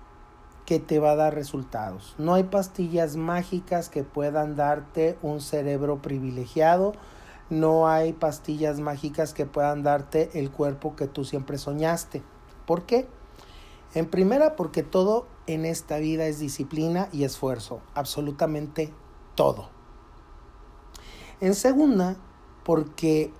que 0.66 0.78
te 0.78 0.98
va 0.98 1.12
a 1.12 1.16
dar 1.16 1.34
resultados. 1.34 2.14
No 2.18 2.34
hay 2.34 2.44
pastillas 2.44 3.16
mágicas 3.16 3.88
que 3.88 4.02
puedan 4.02 4.56
darte 4.56 5.18
un 5.22 5.40
cerebro 5.40 6.00
privilegiado, 6.00 6.92
no 7.50 7.88
hay 7.88 8.12
pastillas 8.12 8.80
mágicas 8.80 9.34
que 9.34 9.44
puedan 9.44 9.82
darte 9.82 10.30
el 10.34 10.50
cuerpo 10.50 10.96
que 10.96 11.06
tú 11.06 11.24
siempre 11.24 11.58
soñaste. 11.58 12.22
¿Por 12.66 12.84
qué? 12.84 13.06
En 13.94 14.06
primera, 14.06 14.56
porque 14.56 14.82
todo 14.82 15.26
en 15.46 15.64
esta 15.66 15.98
vida 15.98 16.26
es 16.26 16.38
disciplina 16.38 17.08
y 17.12 17.24
esfuerzo, 17.24 17.80
absolutamente 17.94 18.92
todo. 19.34 19.68
En 21.40 21.54
segunda, 21.54 22.16
porque 22.64 23.30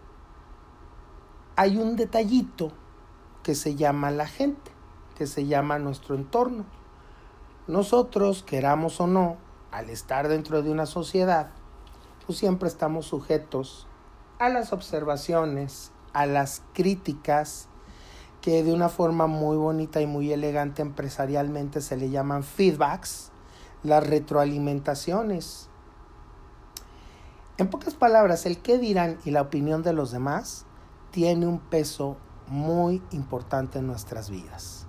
hay 1.57 1.79
un 1.79 1.97
detallito 1.97 2.72
que 3.43 3.55
se 3.55 3.75
llama 3.75 4.11
la 4.11 4.27
gente, 4.27 4.70
que 5.16 5.27
se 5.27 5.47
llama 5.47 5.79
nuestro 5.79 6.14
entorno. 6.14 6.64
Nosotros, 7.67 8.43
queramos 8.43 9.01
o 9.01 9.07
no, 9.07 9.39
al 9.71 9.89
estar 9.89 10.29
dentro 10.29 10.62
de 10.62 10.71
una 10.71 10.85
sociedad, 10.85 11.49
pues 12.27 12.39
siempre 12.39 12.69
estamos 12.69 13.07
sujetos 13.07 13.87
a 14.39 14.51
las 14.51 14.75
observaciones, 14.75 15.91
a 16.12 16.27
las 16.27 16.61
críticas, 16.75 17.69
que 18.43 18.62
de 18.62 18.75
una 18.75 18.91
forma 18.91 19.27
muy 19.27 19.57
bonita 19.57 20.03
y 20.03 20.07
muy 20.07 20.31
elegante 20.31 20.83
empresarialmente 20.83 21.81
se 21.81 21.97
le 21.97 22.11
llaman 22.11 22.45
feedbacks, 22.45 23.33
las 23.83 24.07
retroalimentaciones. 24.07 25.71
En 27.57 27.71
pocas 27.71 27.95
palabras, 27.95 28.45
el 28.45 28.59
qué 28.59 28.77
dirán 28.77 29.17
y 29.25 29.31
la 29.31 29.41
opinión 29.41 29.83
de 29.83 29.95
los 29.95 30.11
demás 30.11 30.67
tiene 31.12 31.47
un 31.47 31.61
peso 31.61 32.19
muy 32.47 33.03
importante 33.12 33.79
en 33.79 33.87
nuestras 33.87 34.29
vidas. 34.29 34.84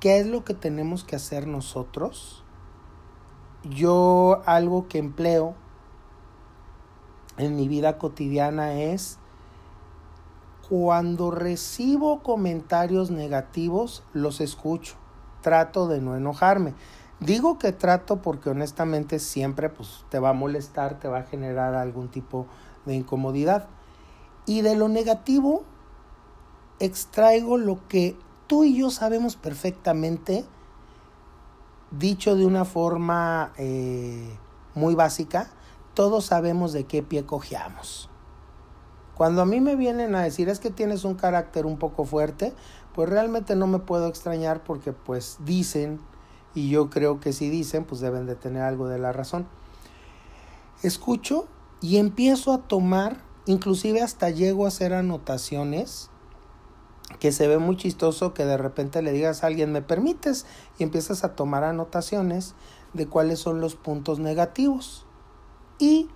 ¿Qué 0.00 0.20
es 0.20 0.26
lo 0.26 0.44
que 0.44 0.54
tenemos 0.54 1.02
que 1.02 1.16
hacer 1.16 1.48
nosotros? 1.48 2.44
Yo 3.64 4.42
algo 4.46 4.86
que 4.86 4.98
empleo 4.98 5.56
en 7.36 7.56
mi 7.56 7.66
vida 7.66 7.98
cotidiana 7.98 8.74
es 8.74 9.18
cuando 10.68 11.32
recibo 11.32 12.22
comentarios 12.22 13.10
negativos, 13.10 14.04
los 14.12 14.40
escucho. 14.40 14.94
Trato 15.40 15.88
de 15.88 16.00
no 16.00 16.14
enojarme. 16.14 16.74
Digo 17.18 17.58
que 17.58 17.72
trato 17.72 18.22
porque 18.22 18.50
honestamente 18.50 19.18
siempre 19.18 19.68
pues, 19.68 20.04
te 20.10 20.20
va 20.20 20.30
a 20.30 20.34
molestar, 20.34 21.00
te 21.00 21.08
va 21.08 21.18
a 21.18 21.22
generar 21.24 21.74
algún 21.74 22.08
tipo 22.08 22.46
de 22.86 22.94
incomodidad. 22.94 23.66
Y 24.46 24.60
de 24.60 24.76
lo 24.76 24.88
negativo 24.88 25.64
extraigo 26.78 27.56
lo 27.56 27.88
que 27.88 28.16
tú 28.48 28.64
y 28.64 28.76
yo 28.76 28.90
sabemos 28.90 29.36
perfectamente, 29.36 30.44
dicho 31.92 32.34
de 32.34 32.44
una 32.44 32.64
forma 32.64 33.52
eh, 33.58 34.28
muy 34.74 34.94
básica, 34.96 35.50
todos 35.94 36.24
sabemos 36.24 36.72
de 36.72 36.84
qué 36.84 37.02
pie 37.02 37.24
cojeamos. 37.24 38.10
Cuando 39.14 39.42
a 39.42 39.46
mí 39.46 39.60
me 39.60 39.76
vienen 39.76 40.14
a 40.14 40.22
decir 40.22 40.48
es 40.48 40.60
que 40.60 40.70
tienes 40.70 41.04
un 41.04 41.14
carácter 41.14 41.66
un 41.66 41.78
poco 41.78 42.04
fuerte, 42.04 42.54
pues 42.94 43.08
realmente 43.08 43.54
no 43.54 43.66
me 43.66 43.80
puedo 43.80 44.08
extrañar 44.08 44.64
porque 44.64 44.92
pues 44.92 45.38
dicen, 45.44 46.00
y 46.54 46.70
yo 46.70 46.88
creo 46.88 47.20
que 47.20 47.32
si 47.32 47.50
dicen, 47.50 47.84
pues 47.84 48.00
deben 48.00 48.26
de 48.26 48.34
tener 48.34 48.62
algo 48.62 48.88
de 48.88 48.98
la 48.98 49.12
razón. 49.12 49.46
Escucho 50.82 51.46
y 51.80 51.98
empiezo 51.98 52.52
a 52.52 52.58
tomar, 52.58 53.18
inclusive 53.46 54.02
hasta 54.02 54.30
llego 54.30 54.64
a 54.64 54.68
hacer 54.68 54.94
anotaciones 54.94 56.10
que 57.20 57.32
se 57.32 57.48
ve 57.48 57.58
muy 57.58 57.76
chistoso 57.76 58.34
que 58.34 58.44
de 58.44 58.56
repente 58.56 59.02
le 59.02 59.12
digas 59.12 59.42
a 59.42 59.48
alguien, 59.48 59.72
¿me 59.72 59.82
permites? 59.82 60.46
Y 60.78 60.82
empiezas 60.82 61.24
a 61.24 61.34
tomar 61.34 61.64
anotaciones 61.64 62.54
de 62.92 63.06
cuáles 63.06 63.38
son 63.40 63.60
los 63.60 63.74
puntos 63.74 64.18
negativos. 64.18 65.06
Y 65.78 66.08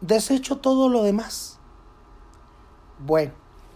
desecho 0.00 0.58
todo 0.58 0.88
lo 0.88 1.02
demás. 1.02 1.58
Bueno, 2.98 3.32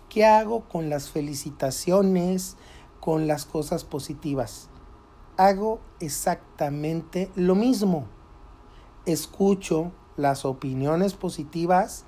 ¿qué 0.08 0.24
hago 0.24 0.64
con 0.68 0.88
las 0.88 1.10
felicitaciones, 1.10 2.56
con 3.00 3.26
las 3.26 3.44
cosas 3.44 3.84
positivas? 3.84 4.68
Hago 5.36 5.80
exactamente 6.00 7.30
lo 7.34 7.54
mismo. 7.54 8.06
Escucho 9.04 9.92
las 10.16 10.44
opiniones 10.44 11.14
positivas, 11.14 12.04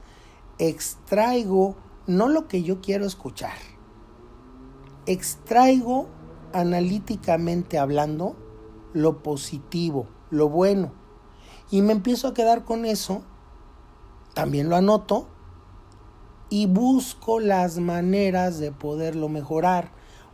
extraigo 0.59 1.77
no 2.07 2.29
lo 2.29 2.49
que 2.49 2.63
yo 2.63 2.81
quiero 2.81 3.07
escuchar. 3.07 3.57
Extraigo 5.07 6.09
analíticamente 6.53 7.79
hablando 7.79 8.37
lo 8.93 9.23
positivo, 9.23 10.07
lo 10.31 10.49
bueno. 10.49 10.93
Y 11.71 11.83
me 11.83 11.93
empiezo 11.93 12.29
a 12.29 12.35
quedar 12.35 12.65
con 12.65 12.85
eso, 12.85 13.23
también 14.35 14.69
lo 14.69 14.77
anoto 14.77 15.29
y 16.49 16.67
busco 16.67 17.41
las 17.41 17.79
maneras 17.79 18.59
de 18.59 18.73
poderlo 18.73 19.29
mejorar. 19.29 19.91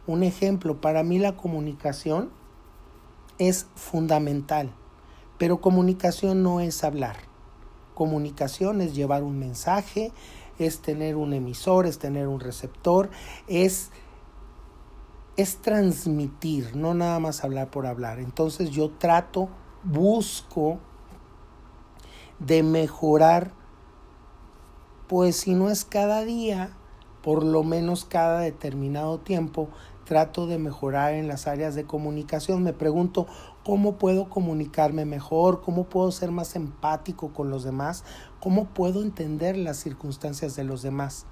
Un 0.07 0.23
ejemplo, 0.23 0.81
para 0.81 1.03
mí 1.03 1.19
la 1.19 1.37
comunicación 1.37 2.31
es 3.39 3.67
fundamental, 3.75 4.73
pero 5.39 5.61
comunicación 5.61 6.43
no 6.43 6.61
es 6.61 6.85
hablar. 6.85 7.17
Comunicación 7.95 8.81
es 8.81 8.95
llevar 8.95 9.23
un 9.23 9.39
mensaje, 9.39 10.13
es 10.59 10.81
tener 10.81 11.17
un 11.17 11.33
emisor, 11.33 11.87
es 11.87 11.99
tener 11.99 12.29
un 12.29 12.41
receptor, 12.41 13.11
es, 13.47 13.91
es 15.37 15.57
transmitir, 15.57 16.77
no 16.77 16.95
nada 16.95 17.19
más 17.19 17.45
hablar 17.45 17.71
por 17.71 17.87
hablar. 17.87 18.19
Entonces 18.19 18.71
yo 18.71 18.91
trato, 18.91 19.49
busco 19.85 20.79
de 22.39 22.63
mejorar, 22.63 23.53
pues 25.09 25.37
si 25.37 25.55
no 25.55 25.69
es 25.69 25.85
cada 25.85 26.25
día, 26.25 26.77
por 27.23 27.45
lo 27.45 27.63
menos 27.63 28.05
cada 28.05 28.41
determinado 28.41 29.19
tiempo, 29.21 29.69
trato 30.13 30.47
de 30.47 30.59
mejorar 30.59 31.15
en 31.15 31.27
las 31.27 31.47
áreas 31.47 31.75
de 31.75 31.85
comunicación. 31.85 32.63
Me 32.63 32.75
pregunto 32.75 33.27
cómo 33.65 33.95
puedo 33.97 34.29
comunicarme 34.29 35.07
mejor, 35.07 35.63
cómo 35.63 35.85
puedo 35.85 36.13
ser 36.13 36.31
más 36.31 36.55
empático 36.55 37.33
con 37.33 37.49
los 37.49 37.65
demás, 37.65 38.05
cómo 38.39 38.67
puedo 38.67 39.01
entender 39.01 39.57
las 39.57 39.79
circunstancias 39.79 40.55
de 40.55 40.65
los 40.65 40.83
demás. 40.83 41.25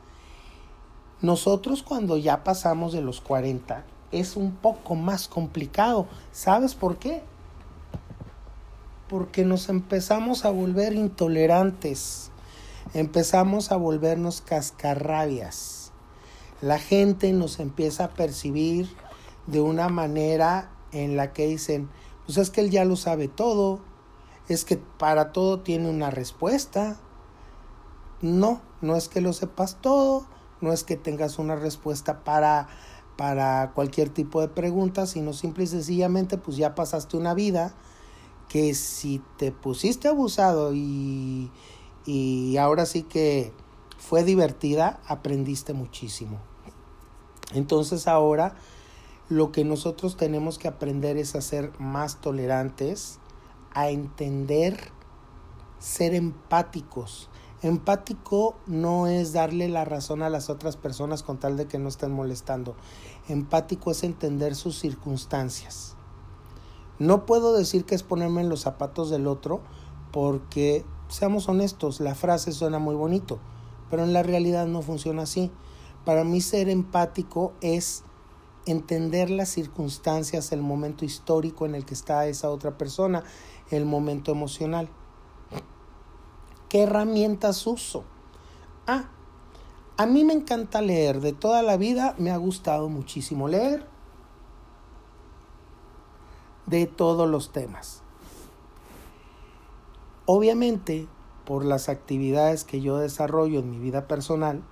Nosotros 1.20 1.82
cuando 1.82 2.16
ya 2.16 2.42
pasamos 2.42 2.94
de 2.94 3.02
los 3.02 3.20
40 3.20 3.84
es 4.12 4.34
un 4.34 4.52
poco 4.52 4.94
más 4.94 5.28
complicado. 5.28 6.06
¿Sabes 6.32 6.74
por 6.74 6.96
qué? 6.96 7.22
Porque 9.10 9.44
nos 9.44 9.68
empezamos 9.68 10.46
a 10.46 10.50
volver 10.50 10.94
intolerantes, 10.94 12.30
empezamos 12.94 13.72
a 13.72 13.76
volvernos 13.76 14.40
cascarrabias. 14.40 15.79
La 16.62 16.78
gente 16.78 17.32
nos 17.32 17.58
empieza 17.58 18.04
a 18.04 18.10
percibir 18.10 18.88
de 19.46 19.60
una 19.60 19.88
manera 19.88 20.70
en 20.92 21.16
la 21.16 21.32
que 21.32 21.46
dicen, 21.46 21.88
pues 22.26 22.36
es 22.36 22.50
que 22.50 22.60
él 22.60 22.70
ya 22.70 22.84
lo 22.84 22.96
sabe 22.96 23.28
todo, 23.28 23.80
es 24.48 24.64
que 24.64 24.76
para 24.76 25.32
todo 25.32 25.60
tiene 25.60 25.88
una 25.88 26.10
respuesta. 26.10 26.98
No, 28.20 28.60
no 28.82 28.96
es 28.96 29.08
que 29.08 29.22
lo 29.22 29.32
sepas 29.32 29.78
todo, 29.80 30.26
no 30.60 30.72
es 30.72 30.84
que 30.84 30.96
tengas 30.96 31.38
una 31.38 31.56
respuesta 31.56 32.24
para, 32.24 32.68
para 33.16 33.72
cualquier 33.74 34.10
tipo 34.10 34.42
de 34.42 34.48
pregunta, 34.48 35.06
sino 35.06 35.32
simple 35.32 35.64
y 35.64 35.68
sencillamente 35.68 36.36
pues 36.36 36.58
ya 36.58 36.74
pasaste 36.74 37.16
una 37.16 37.32
vida 37.32 37.74
que 38.48 38.74
si 38.74 39.22
te 39.38 39.52
pusiste 39.52 40.08
abusado 40.08 40.74
y, 40.74 41.50
y 42.04 42.56
ahora 42.58 42.84
sí 42.84 43.04
que 43.04 43.52
fue 43.96 44.24
divertida, 44.24 45.00
aprendiste 45.06 45.72
muchísimo. 45.72 46.49
Entonces 47.52 48.06
ahora 48.06 48.54
lo 49.28 49.52
que 49.52 49.64
nosotros 49.64 50.16
tenemos 50.16 50.58
que 50.58 50.68
aprender 50.68 51.16
es 51.16 51.34
a 51.34 51.40
ser 51.40 51.72
más 51.78 52.20
tolerantes, 52.20 53.18
a 53.72 53.88
entender, 53.90 54.76
ser 55.78 56.14
empáticos. 56.14 57.28
Empático 57.62 58.56
no 58.66 59.06
es 59.06 59.32
darle 59.32 59.68
la 59.68 59.84
razón 59.84 60.22
a 60.22 60.30
las 60.30 60.48
otras 60.48 60.76
personas 60.76 61.22
con 61.22 61.38
tal 61.38 61.56
de 61.56 61.66
que 61.66 61.78
no 61.78 61.88
estén 61.88 62.10
molestando. 62.10 62.74
Empático 63.28 63.90
es 63.90 64.02
entender 64.02 64.54
sus 64.54 64.78
circunstancias. 64.78 65.94
No 66.98 67.26
puedo 67.26 67.52
decir 67.52 67.84
que 67.84 67.94
es 67.94 68.02
ponerme 68.02 68.40
en 68.40 68.48
los 68.48 68.60
zapatos 68.60 69.10
del 69.10 69.26
otro 69.26 69.60
porque, 70.10 70.84
seamos 71.08 71.48
honestos, 71.48 72.00
la 72.00 72.14
frase 72.14 72.52
suena 72.52 72.78
muy 72.78 72.94
bonito, 72.94 73.38
pero 73.90 74.04
en 74.04 74.12
la 74.12 74.22
realidad 74.22 74.66
no 74.66 74.82
funciona 74.82 75.22
así. 75.22 75.52
Para 76.04 76.24
mí 76.24 76.40
ser 76.40 76.68
empático 76.68 77.52
es 77.60 78.04
entender 78.66 79.30
las 79.30 79.48
circunstancias, 79.50 80.52
el 80.52 80.62
momento 80.62 81.04
histórico 81.04 81.66
en 81.66 81.74
el 81.74 81.84
que 81.84 81.94
está 81.94 82.26
esa 82.26 82.50
otra 82.50 82.76
persona, 82.78 83.22
el 83.70 83.84
momento 83.84 84.32
emocional. 84.32 84.88
¿Qué 86.68 86.82
herramientas 86.82 87.66
uso? 87.66 88.04
Ah, 88.86 89.10
a 89.96 90.06
mí 90.06 90.24
me 90.24 90.32
encanta 90.32 90.80
leer, 90.80 91.20
de 91.20 91.32
toda 91.32 91.62
la 91.62 91.76
vida 91.76 92.14
me 92.16 92.30
ha 92.30 92.36
gustado 92.36 92.88
muchísimo 92.88 93.48
leer 93.48 93.86
de 96.66 96.86
todos 96.86 97.28
los 97.28 97.52
temas. 97.52 98.02
Obviamente, 100.24 101.08
por 101.44 101.64
las 101.64 101.88
actividades 101.88 102.62
que 102.62 102.80
yo 102.80 102.98
desarrollo 102.98 103.58
en 103.58 103.70
mi 103.70 103.78
vida 103.78 104.06
personal, 104.06 104.62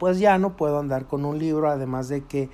pues 0.00 0.18
ya 0.18 0.38
no 0.38 0.56
puedo 0.56 0.78
andar 0.78 1.06
con 1.06 1.26
un 1.26 1.38
libro, 1.38 1.68
además 1.68 2.08
de 2.08 2.24
que 2.24 2.48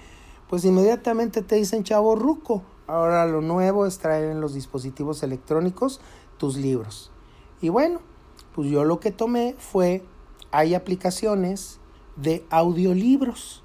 pues 0.48 0.64
inmediatamente 0.64 1.42
te 1.42 1.54
dicen 1.54 1.84
chavo 1.84 2.16
ruco. 2.16 2.64
Ahora 2.88 3.24
lo 3.26 3.40
nuevo 3.40 3.86
es 3.86 3.98
traer 3.98 4.24
en 4.32 4.40
los 4.40 4.52
dispositivos 4.52 5.22
electrónicos 5.22 6.00
tus 6.38 6.56
libros. 6.56 7.12
Y 7.60 7.68
bueno, 7.68 8.00
pues 8.52 8.68
yo 8.68 8.84
lo 8.84 8.98
que 8.98 9.12
tomé 9.12 9.54
fue, 9.58 10.02
hay 10.50 10.74
aplicaciones 10.74 11.78
de 12.16 12.44
audiolibros. 12.50 13.62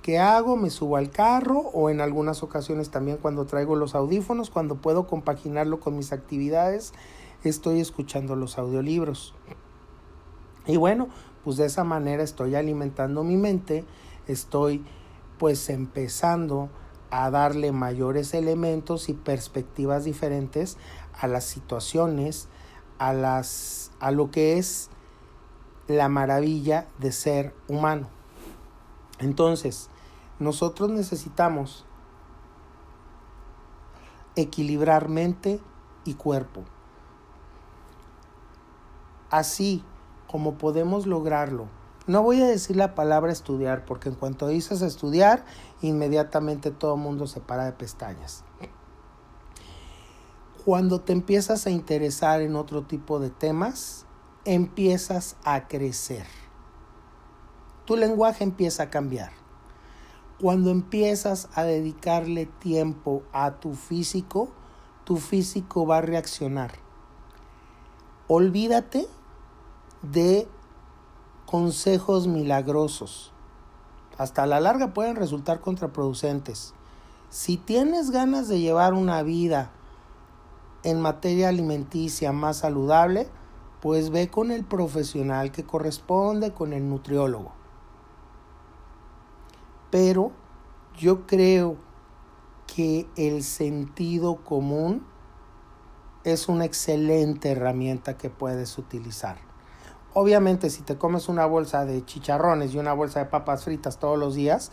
¿Qué 0.00 0.18
hago? 0.18 0.56
Me 0.56 0.70
subo 0.70 0.96
al 0.96 1.10
carro 1.10 1.58
o 1.58 1.90
en 1.90 2.00
algunas 2.00 2.42
ocasiones 2.42 2.88
también 2.90 3.18
cuando 3.18 3.44
traigo 3.44 3.76
los 3.76 3.94
audífonos, 3.94 4.48
cuando 4.48 4.76
puedo 4.76 5.06
compaginarlo 5.06 5.78
con 5.78 5.94
mis 5.94 6.10
actividades, 6.12 6.94
estoy 7.44 7.80
escuchando 7.80 8.34
los 8.34 8.56
audiolibros. 8.56 9.34
Y 10.66 10.76
bueno, 10.78 11.08
pues 11.44 11.56
de 11.56 11.66
esa 11.66 11.84
manera 11.84 12.22
estoy 12.22 12.54
alimentando 12.54 13.24
mi 13.24 13.36
mente, 13.36 13.84
estoy 14.26 14.84
pues 15.38 15.68
empezando 15.70 16.70
a 17.10 17.30
darle 17.30 17.72
mayores 17.72 18.32
elementos 18.32 19.08
y 19.08 19.14
perspectivas 19.14 20.04
diferentes 20.04 20.78
a 21.20 21.26
las 21.26 21.44
situaciones, 21.44 22.48
a 22.98 23.12
las 23.12 23.90
a 24.00 24.10
lo 24.10 24.30
que 24.30 24.58
es 24.58 24.88
la 25.88 26.08
maravilla 26.08 26.86
de 26.98 27.12
ser 27.12 27.54
humano. 27.68 28.08
Entonces, 29.18 29.90
nosotros 30.38 30.90
necesitamos 30.90 31.84
equilibrar 34.36 35.08
mente 35.08 35.60
y 36.04 36.14
cuerpo. 36.14 36.64
Así 39.30 39.84
como 40.32 40.54
podemos 40.54 41.06
lograrlo 41.06 41.68
No 42.06 42.22
voy 42.22 42.40
a 42.40 42.46
decir 42.46 42.74
la 42.74 42.96
palabra 42.96 43.30
estudiar, 43.30 43.84
porque 43.84 44.08
en 44.08 44.16
cuanto 44.16 44.48
dices 44.48 44.82
estudiar, 44.82 45.44
inmediatamente 45.82 46.72
todo 46.72 46.94
el 46.94 47.00
mundo 47.00 47.28
se 47.28 47.40
para 47.40 47.66
de 47.66 47.72
pestañas. 47.72 48.42
Cuando 50.64 51.00
te 51.00 51.12
empiezas 51.12 51.66
a 51.66 51.70
interesar 51.70 52.40
en 52.40 52.56
otro 52.56 52.82
tipo 52.82 53.20
de 53.20 53.30
temas, 53.30 54.06
empiezas 54.44 55.36
a 55.44 55.68
crecer. 55.68 56.26
Tu 57.84 57.96
lenguaje 57.96 58.42
empieza 58.42 58.84
a 58.84 58.90
cambiar. 58.90 59.30
Cuando 60.40 60.70
empiezas 60.70 61.48
a 61.54 61.62
dedicarle 61.62 62.46
tiempo 62.46 63.22
a 63.32 63.60
tu 63.60 63.74
físico, 63.74 64.48
tu 65.04 65.18
físico 65.18 65.86
va 65.86 65.98
a 65.98 66.02
reaccionar. 66.02 66.72
Olvídate 68.26 69.06
de 70.02 70.48
consejos 71.46 72.26
milagrosos. 72.26 73.32
Hasta 74.18 74.46
la 74.46 74.60
larga 74.60 74.92
pueden 74.92 75.16
resultar 75.16 75.60
contraproducentes. 75.60 76.74
Si 77.30 77.56
tienes 77.56 78.10
ganas 78.10 78.48
de 78.48 78.60
llevar 78.60 78.94
una 78.94 79.22
vida 79.22 79.70
en 80.82 81.00
materia 81.00 81.48
alimenticia 81.48 82.32
más 82.32 82.58
saludable, 82.58 83.28
pues 83.80 84.10
ve 84.10 84.28
con 84.28 84.50
el 84.50 84.64
profesional 84.64 85.50
que 85.50 85.64
corresponde, 85.64 86.52
con 86.52 86.72
el 86.72 86.88
nutriólogo. 86.88 87.52
Pero 89.90 90.32
yo 90.96 91.26
creo 91.26 91.76
que 92.66 93.08
el 93.16 93.42
sentido 93.42 94.36
común 94.44 95.04
es 96.24 96.48
una 96.48 96.64
excelente 96.64 97.50
herramienta 97.50 98.16
que 98.16 98.30
puedes 98.30 98.78
utilizar. 98.78 99.51
Obviamente 100.14 100.68
si 100.68 100.82
te 100.82 100.98
comes 100.98 101.28
una 101.28 101.46
bolsa 101.46 101.84
de 101.84 102.04
chicharrones 102.04 102.74
y 102.74 102.78
una 102.78 102.92
bolsa 102.92 103.20
de 103.20 103.26
papas 103.26 103.64
fritas 103.64 103.98
todos 103.98 104.18
los 104.18 104.34
días, 104.34 104.70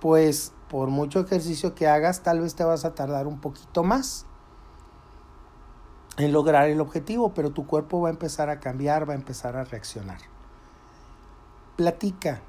pues 0.00 0.52
por 0.68 0.88
mucho 0.88 1.20
ejercicio 1.20 1.74
que 1.74 1.88
hagas, 1.88 2.22
tal 2.22 2.40
vez 2.40 2.54
te 2.54 2.64
vas 2.64 2.84
a 2.84 2.94
tardar 2.94 3.26
un 3.26 3.40
poquito 3.40 3.82
más 3.82 4.26
en 6.18 6.32
lograr 6.32 6.68
el 6.68 6.80
objetivo, 6.80 7.32
pero 7.32 7.50
tu 7.50 7.66
cuerpo 7.66 8.00
va 8.00 8.08
a 8.08 8.12
empezar 8.12 8.50
a 8.50 8.60
cambiar, 8.60 9.08
va 9.08 9.14
a 9.14 9.16
empezar 9.16 9.56
a 9.56 9.64
reaccionar. 9.64 10.18
Platica. 11.76 12.42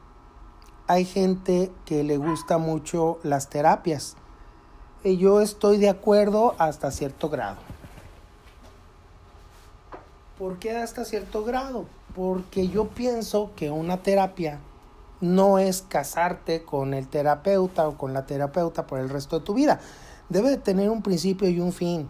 Hay 0.87 1.05
gente 1.05 1.71
que 1.85 2.03
le 2.03 2.17
gusta 2.17 2.57
mucho 2.57 3.19
las 3.21 3.49
terapias. 3.49 4.17
Y 5.03 5.17
yo 5.17 5.39
estoy 5.39 5.77
de 5.77 5.87
acuerdo 5.87 6.55
hasta 6.57 6.89
cierto 6.89 7.29
grado. 7.29 7.57
¿Por 10.39 10.57
qué 10.57 10.75
hasta 10.75 11.05
cierto 11.05 11.43
grado? 11.43 11.85
Porque 12.15 12.67
yo 12.67 12.87
pienso 12.89 13.51
que 13.55 13.71
una 13.71 14.01
terapia 14.03 14.59
no 15.21 15.59
es 15.59 15.81
casarte 15.81 16.63
con 16.63 16.93
el 16.93 17.07
terapeuta 17.07 17.87
o 17.87 17.97
con 17.97 18.13
la 18.13 18.25
terapeuta 18.25 18.87
por 18.87 18.99
el 18.99 19.09
resto 19.09 19.39
de 19.39 19.45
tu 19.45 19.53
vida. 19.53 19.79
Debe 20.29 20.49
de 20.49 20.57
tener 20.57 20.89
un 20.89 21.01
principio 21.01 21.49
y 21.49 21.59
un 21.59 21.73
fin. 21.73 22.09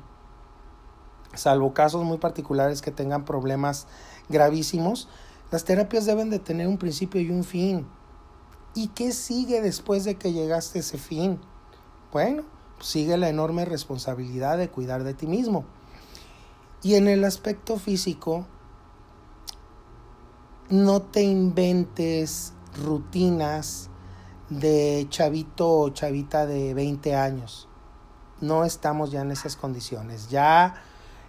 Salvo 1.34 1.74
casos 1.74 2.04
muy 2.04 2.18
particulares 2.18 2.82
que 2.82 2.92
tengan 2.92 3.26
problemas 3.26 3.88
gravísimos, 4.30 5.08
las 5.52 5.64
terapias 5.64 6.06
deben 6.06 6.30
de 6.30 6.40
tener 6.40 6.68
un 6.68 6.78
principio 6.78 7.20
y 7.22 7.32
un 7.32 7.44
fin. 7.44 7.88
¿Y 8.76 8.90
qué 8.90 9.12
sigue 9.12 9.62
después 9.62 10.04
de 10.04 10.16
que 10.16 10.32
llegaste 10.32 10.80
a 10.80 10.82
ese 10.82 10.98
fin? 11.00 11.40
Bueno, 12.12 12.44
sigue 12.80 13.18
la 13.18 13.30
enorme 13.30 13.66
responsabilidad 13.66 14.58
de 14.58 14.70
cuidar 14.70 15.04
de 15.04 15.16
ti 15.16 15.26
mismo. 15.26 15.66
Y 16.84 16.96
en 16.96 17.08
el 17.08 17.24
aspecto 17.24 17.78
físico, 17.78 18.46
no 20.70 21.02
te 21.02 21.24
inventes 21.24 22.54
rutinas 22.84 23.90
de 24.50 25.08
chavito 25.10 25.68
o 25.68 25.90
chavita 25.90 26.46
de 26.46 26.74
20 26.76 27.16
años. 27.16 27.68
No 28.40 28.64
estamos 28.64 29.12
ya 29.12 29.22
en 29.22 29.32
esas 29.32 29.56
condiciones. 29.56 30.30
Ya 30.30 30.76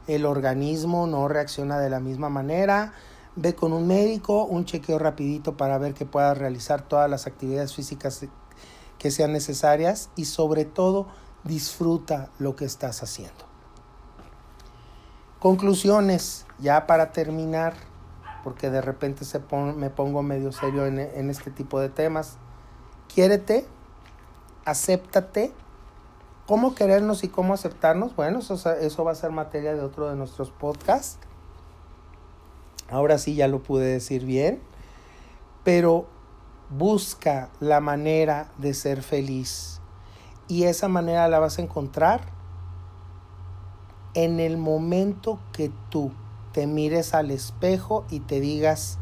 el 0.07 0.27
organismo 0.27 1.07
no 1.07 1.27
reacciona 1.27 1.79
de 1.79 1.89
la 1.89 2.01
misma 2.01 2.29
manera. 2.29 2.93
Ve 3.35 3.55
con 3.55 3.73
un 3.73 3.87
médico, 3.87 4.45
un 4.45 4.67
chequeo 4.67 4.99
rapidito 4.99 5.57
para 5.57 5.79
ver 5.79 5.95
que 5.95 6.05
puedas 6.05 6.37
realizar 6.37 6.83
todas 6.83 7.09
las 7.09 7.27
actividades 7.27 7.75
físicas 7.75 8.27
que 8.99 9.11
sean 9.11 9.33
necesarias 9.33 10.11
y 10.17 10.27
sobre 10.27 10.67
todo 10.67 11.07
disfruta 11.45 12.29
lo 12.39 12.57
que 12.57 12.67
estás 12.67 13.03
haciendo. 13.03 13.47
Conclusiones, 15.39 16.45
ya 16.59 16.87
para 16.87 17.13
terminar, 17.13 17.90
porque 18.43 18.71
de 18.71 18.81
repente 18.81 19.25
se 19.25 19.41
me 19.77 19.91
pongo 19.91 20.23
medio 20.23 20.53
serio 20.53 20.87
en, 20.87 20.99
en 20.99 21.31
este 21.31 21.51
tipo 21.51 21.81
de 21.81 21.89
temas. 21.89 22.39
Quiérete, 23.13 23.67
acéptate. 24.65 25.53
¿Cómo 26.47 26.75
querernos 26.75 27.23
y 27.23 27.29
cómo 27.29 27.55
aceptarnos? 27.55 28.17
Bueno, 28.17 28.41
eso, 28.41 28.55
eso 28.75 29.05
va 29.05 29.13
a 29.13 29.15
ser 29.15 29.31
materia 29.31 29.75
de 29.75 29.83
otro 29.83 30.09
de 30.09 30.17
nuestros 30.17 30.51
podcasts. 30.51 31.19
Ahora 32.91 33.19
sí 33.19 33.35
ya 33.35 33.47
lo 33.47 33.63
pude 33.63 33.87
decir 33.87 34.25
bien. 34.25 34.61
Pero 35.63 36.07
busca 36.71 37.51
la 37.61 37.81
manera 37.81 38.49
de 38.59 38.75
ser 38.75 39.03
feliz. 39.03 39.81
Y 40.49 40.65
esa 40.65 40.89
manera 40.89 41.29
la 41.29 41.39
vas 41.39 41.59
a 41.59 41.63
encontrar 41.63 42.23
en 44.15 44.41
el 44.41 44.57
momento 44.57 45.39
que 45.53 45.71
tú 45.91 46.11
te 46.53 46.67
mires 46.67 47.15
al 47.15 47.31
espejo 47.31 48.05
y 48.11 48.21
te 48.21 48.41
digas, 48.41 48.99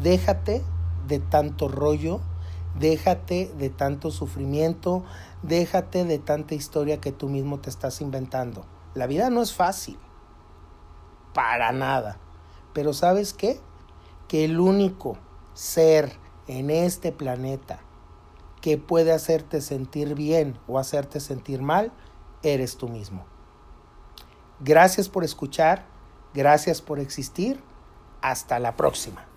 déjate 0.00 0.62
de 1.06 1.18
tanto 1.18 1.68
rollo, 1.68 2.20
déjate 2.78 3.52
de 3.58 3.70
tanto 3.70 4.10
sufrimiento, 4.10 5.04
déjate 5.42 6.04
de 6.04 6.18
tanta 6.18 6.54
historia 6.54 7.00
que 7.00 7.12
tú 7.12 7.28
mismo 7.28 7.60
te 7.60 7.70
estás 7.70 8.00
inventando. 8.00 8.64
La 8.94 9.06
vida 9.06 9.30
no 9.30 9.42
es 9.42 9.54
fácil, 9.54 9.98
para 11.34 11.72
nada. 11.72 12.18
Pero 12.72 12.92
¿sabes 12.92 13.32
qué? 13.32 13.60
Que 14.28 14.44
el 14.44 14.60
único 14.60 15.16
ser 15.54 16.18
en 16.46 16.70
este 16.70 17.12
planeta 17.12 17.80
que 18.60 18.78
puede 18.78 19.12
hacerte 19.12 19.60
sentir 19.60 20.14
bien 20.14 20.58
o 20.68 20.78
hacerte 20.78 21.20
sentir 21.20 21.62
mal, 21.62 21.92
eres 22.42 22.76
tú 22.76 22.88
mismo. 22.88 23.24
Gracias 24.60 25.08
por 25.08 25.24
escuchar, 25.24 25.84
gracias 26.34 26.80
por 26.82 26.98
existir. 26.98 27.60
Hasta 28.20 28.58
la 28.58 28.76
próxima. 28.76 29.31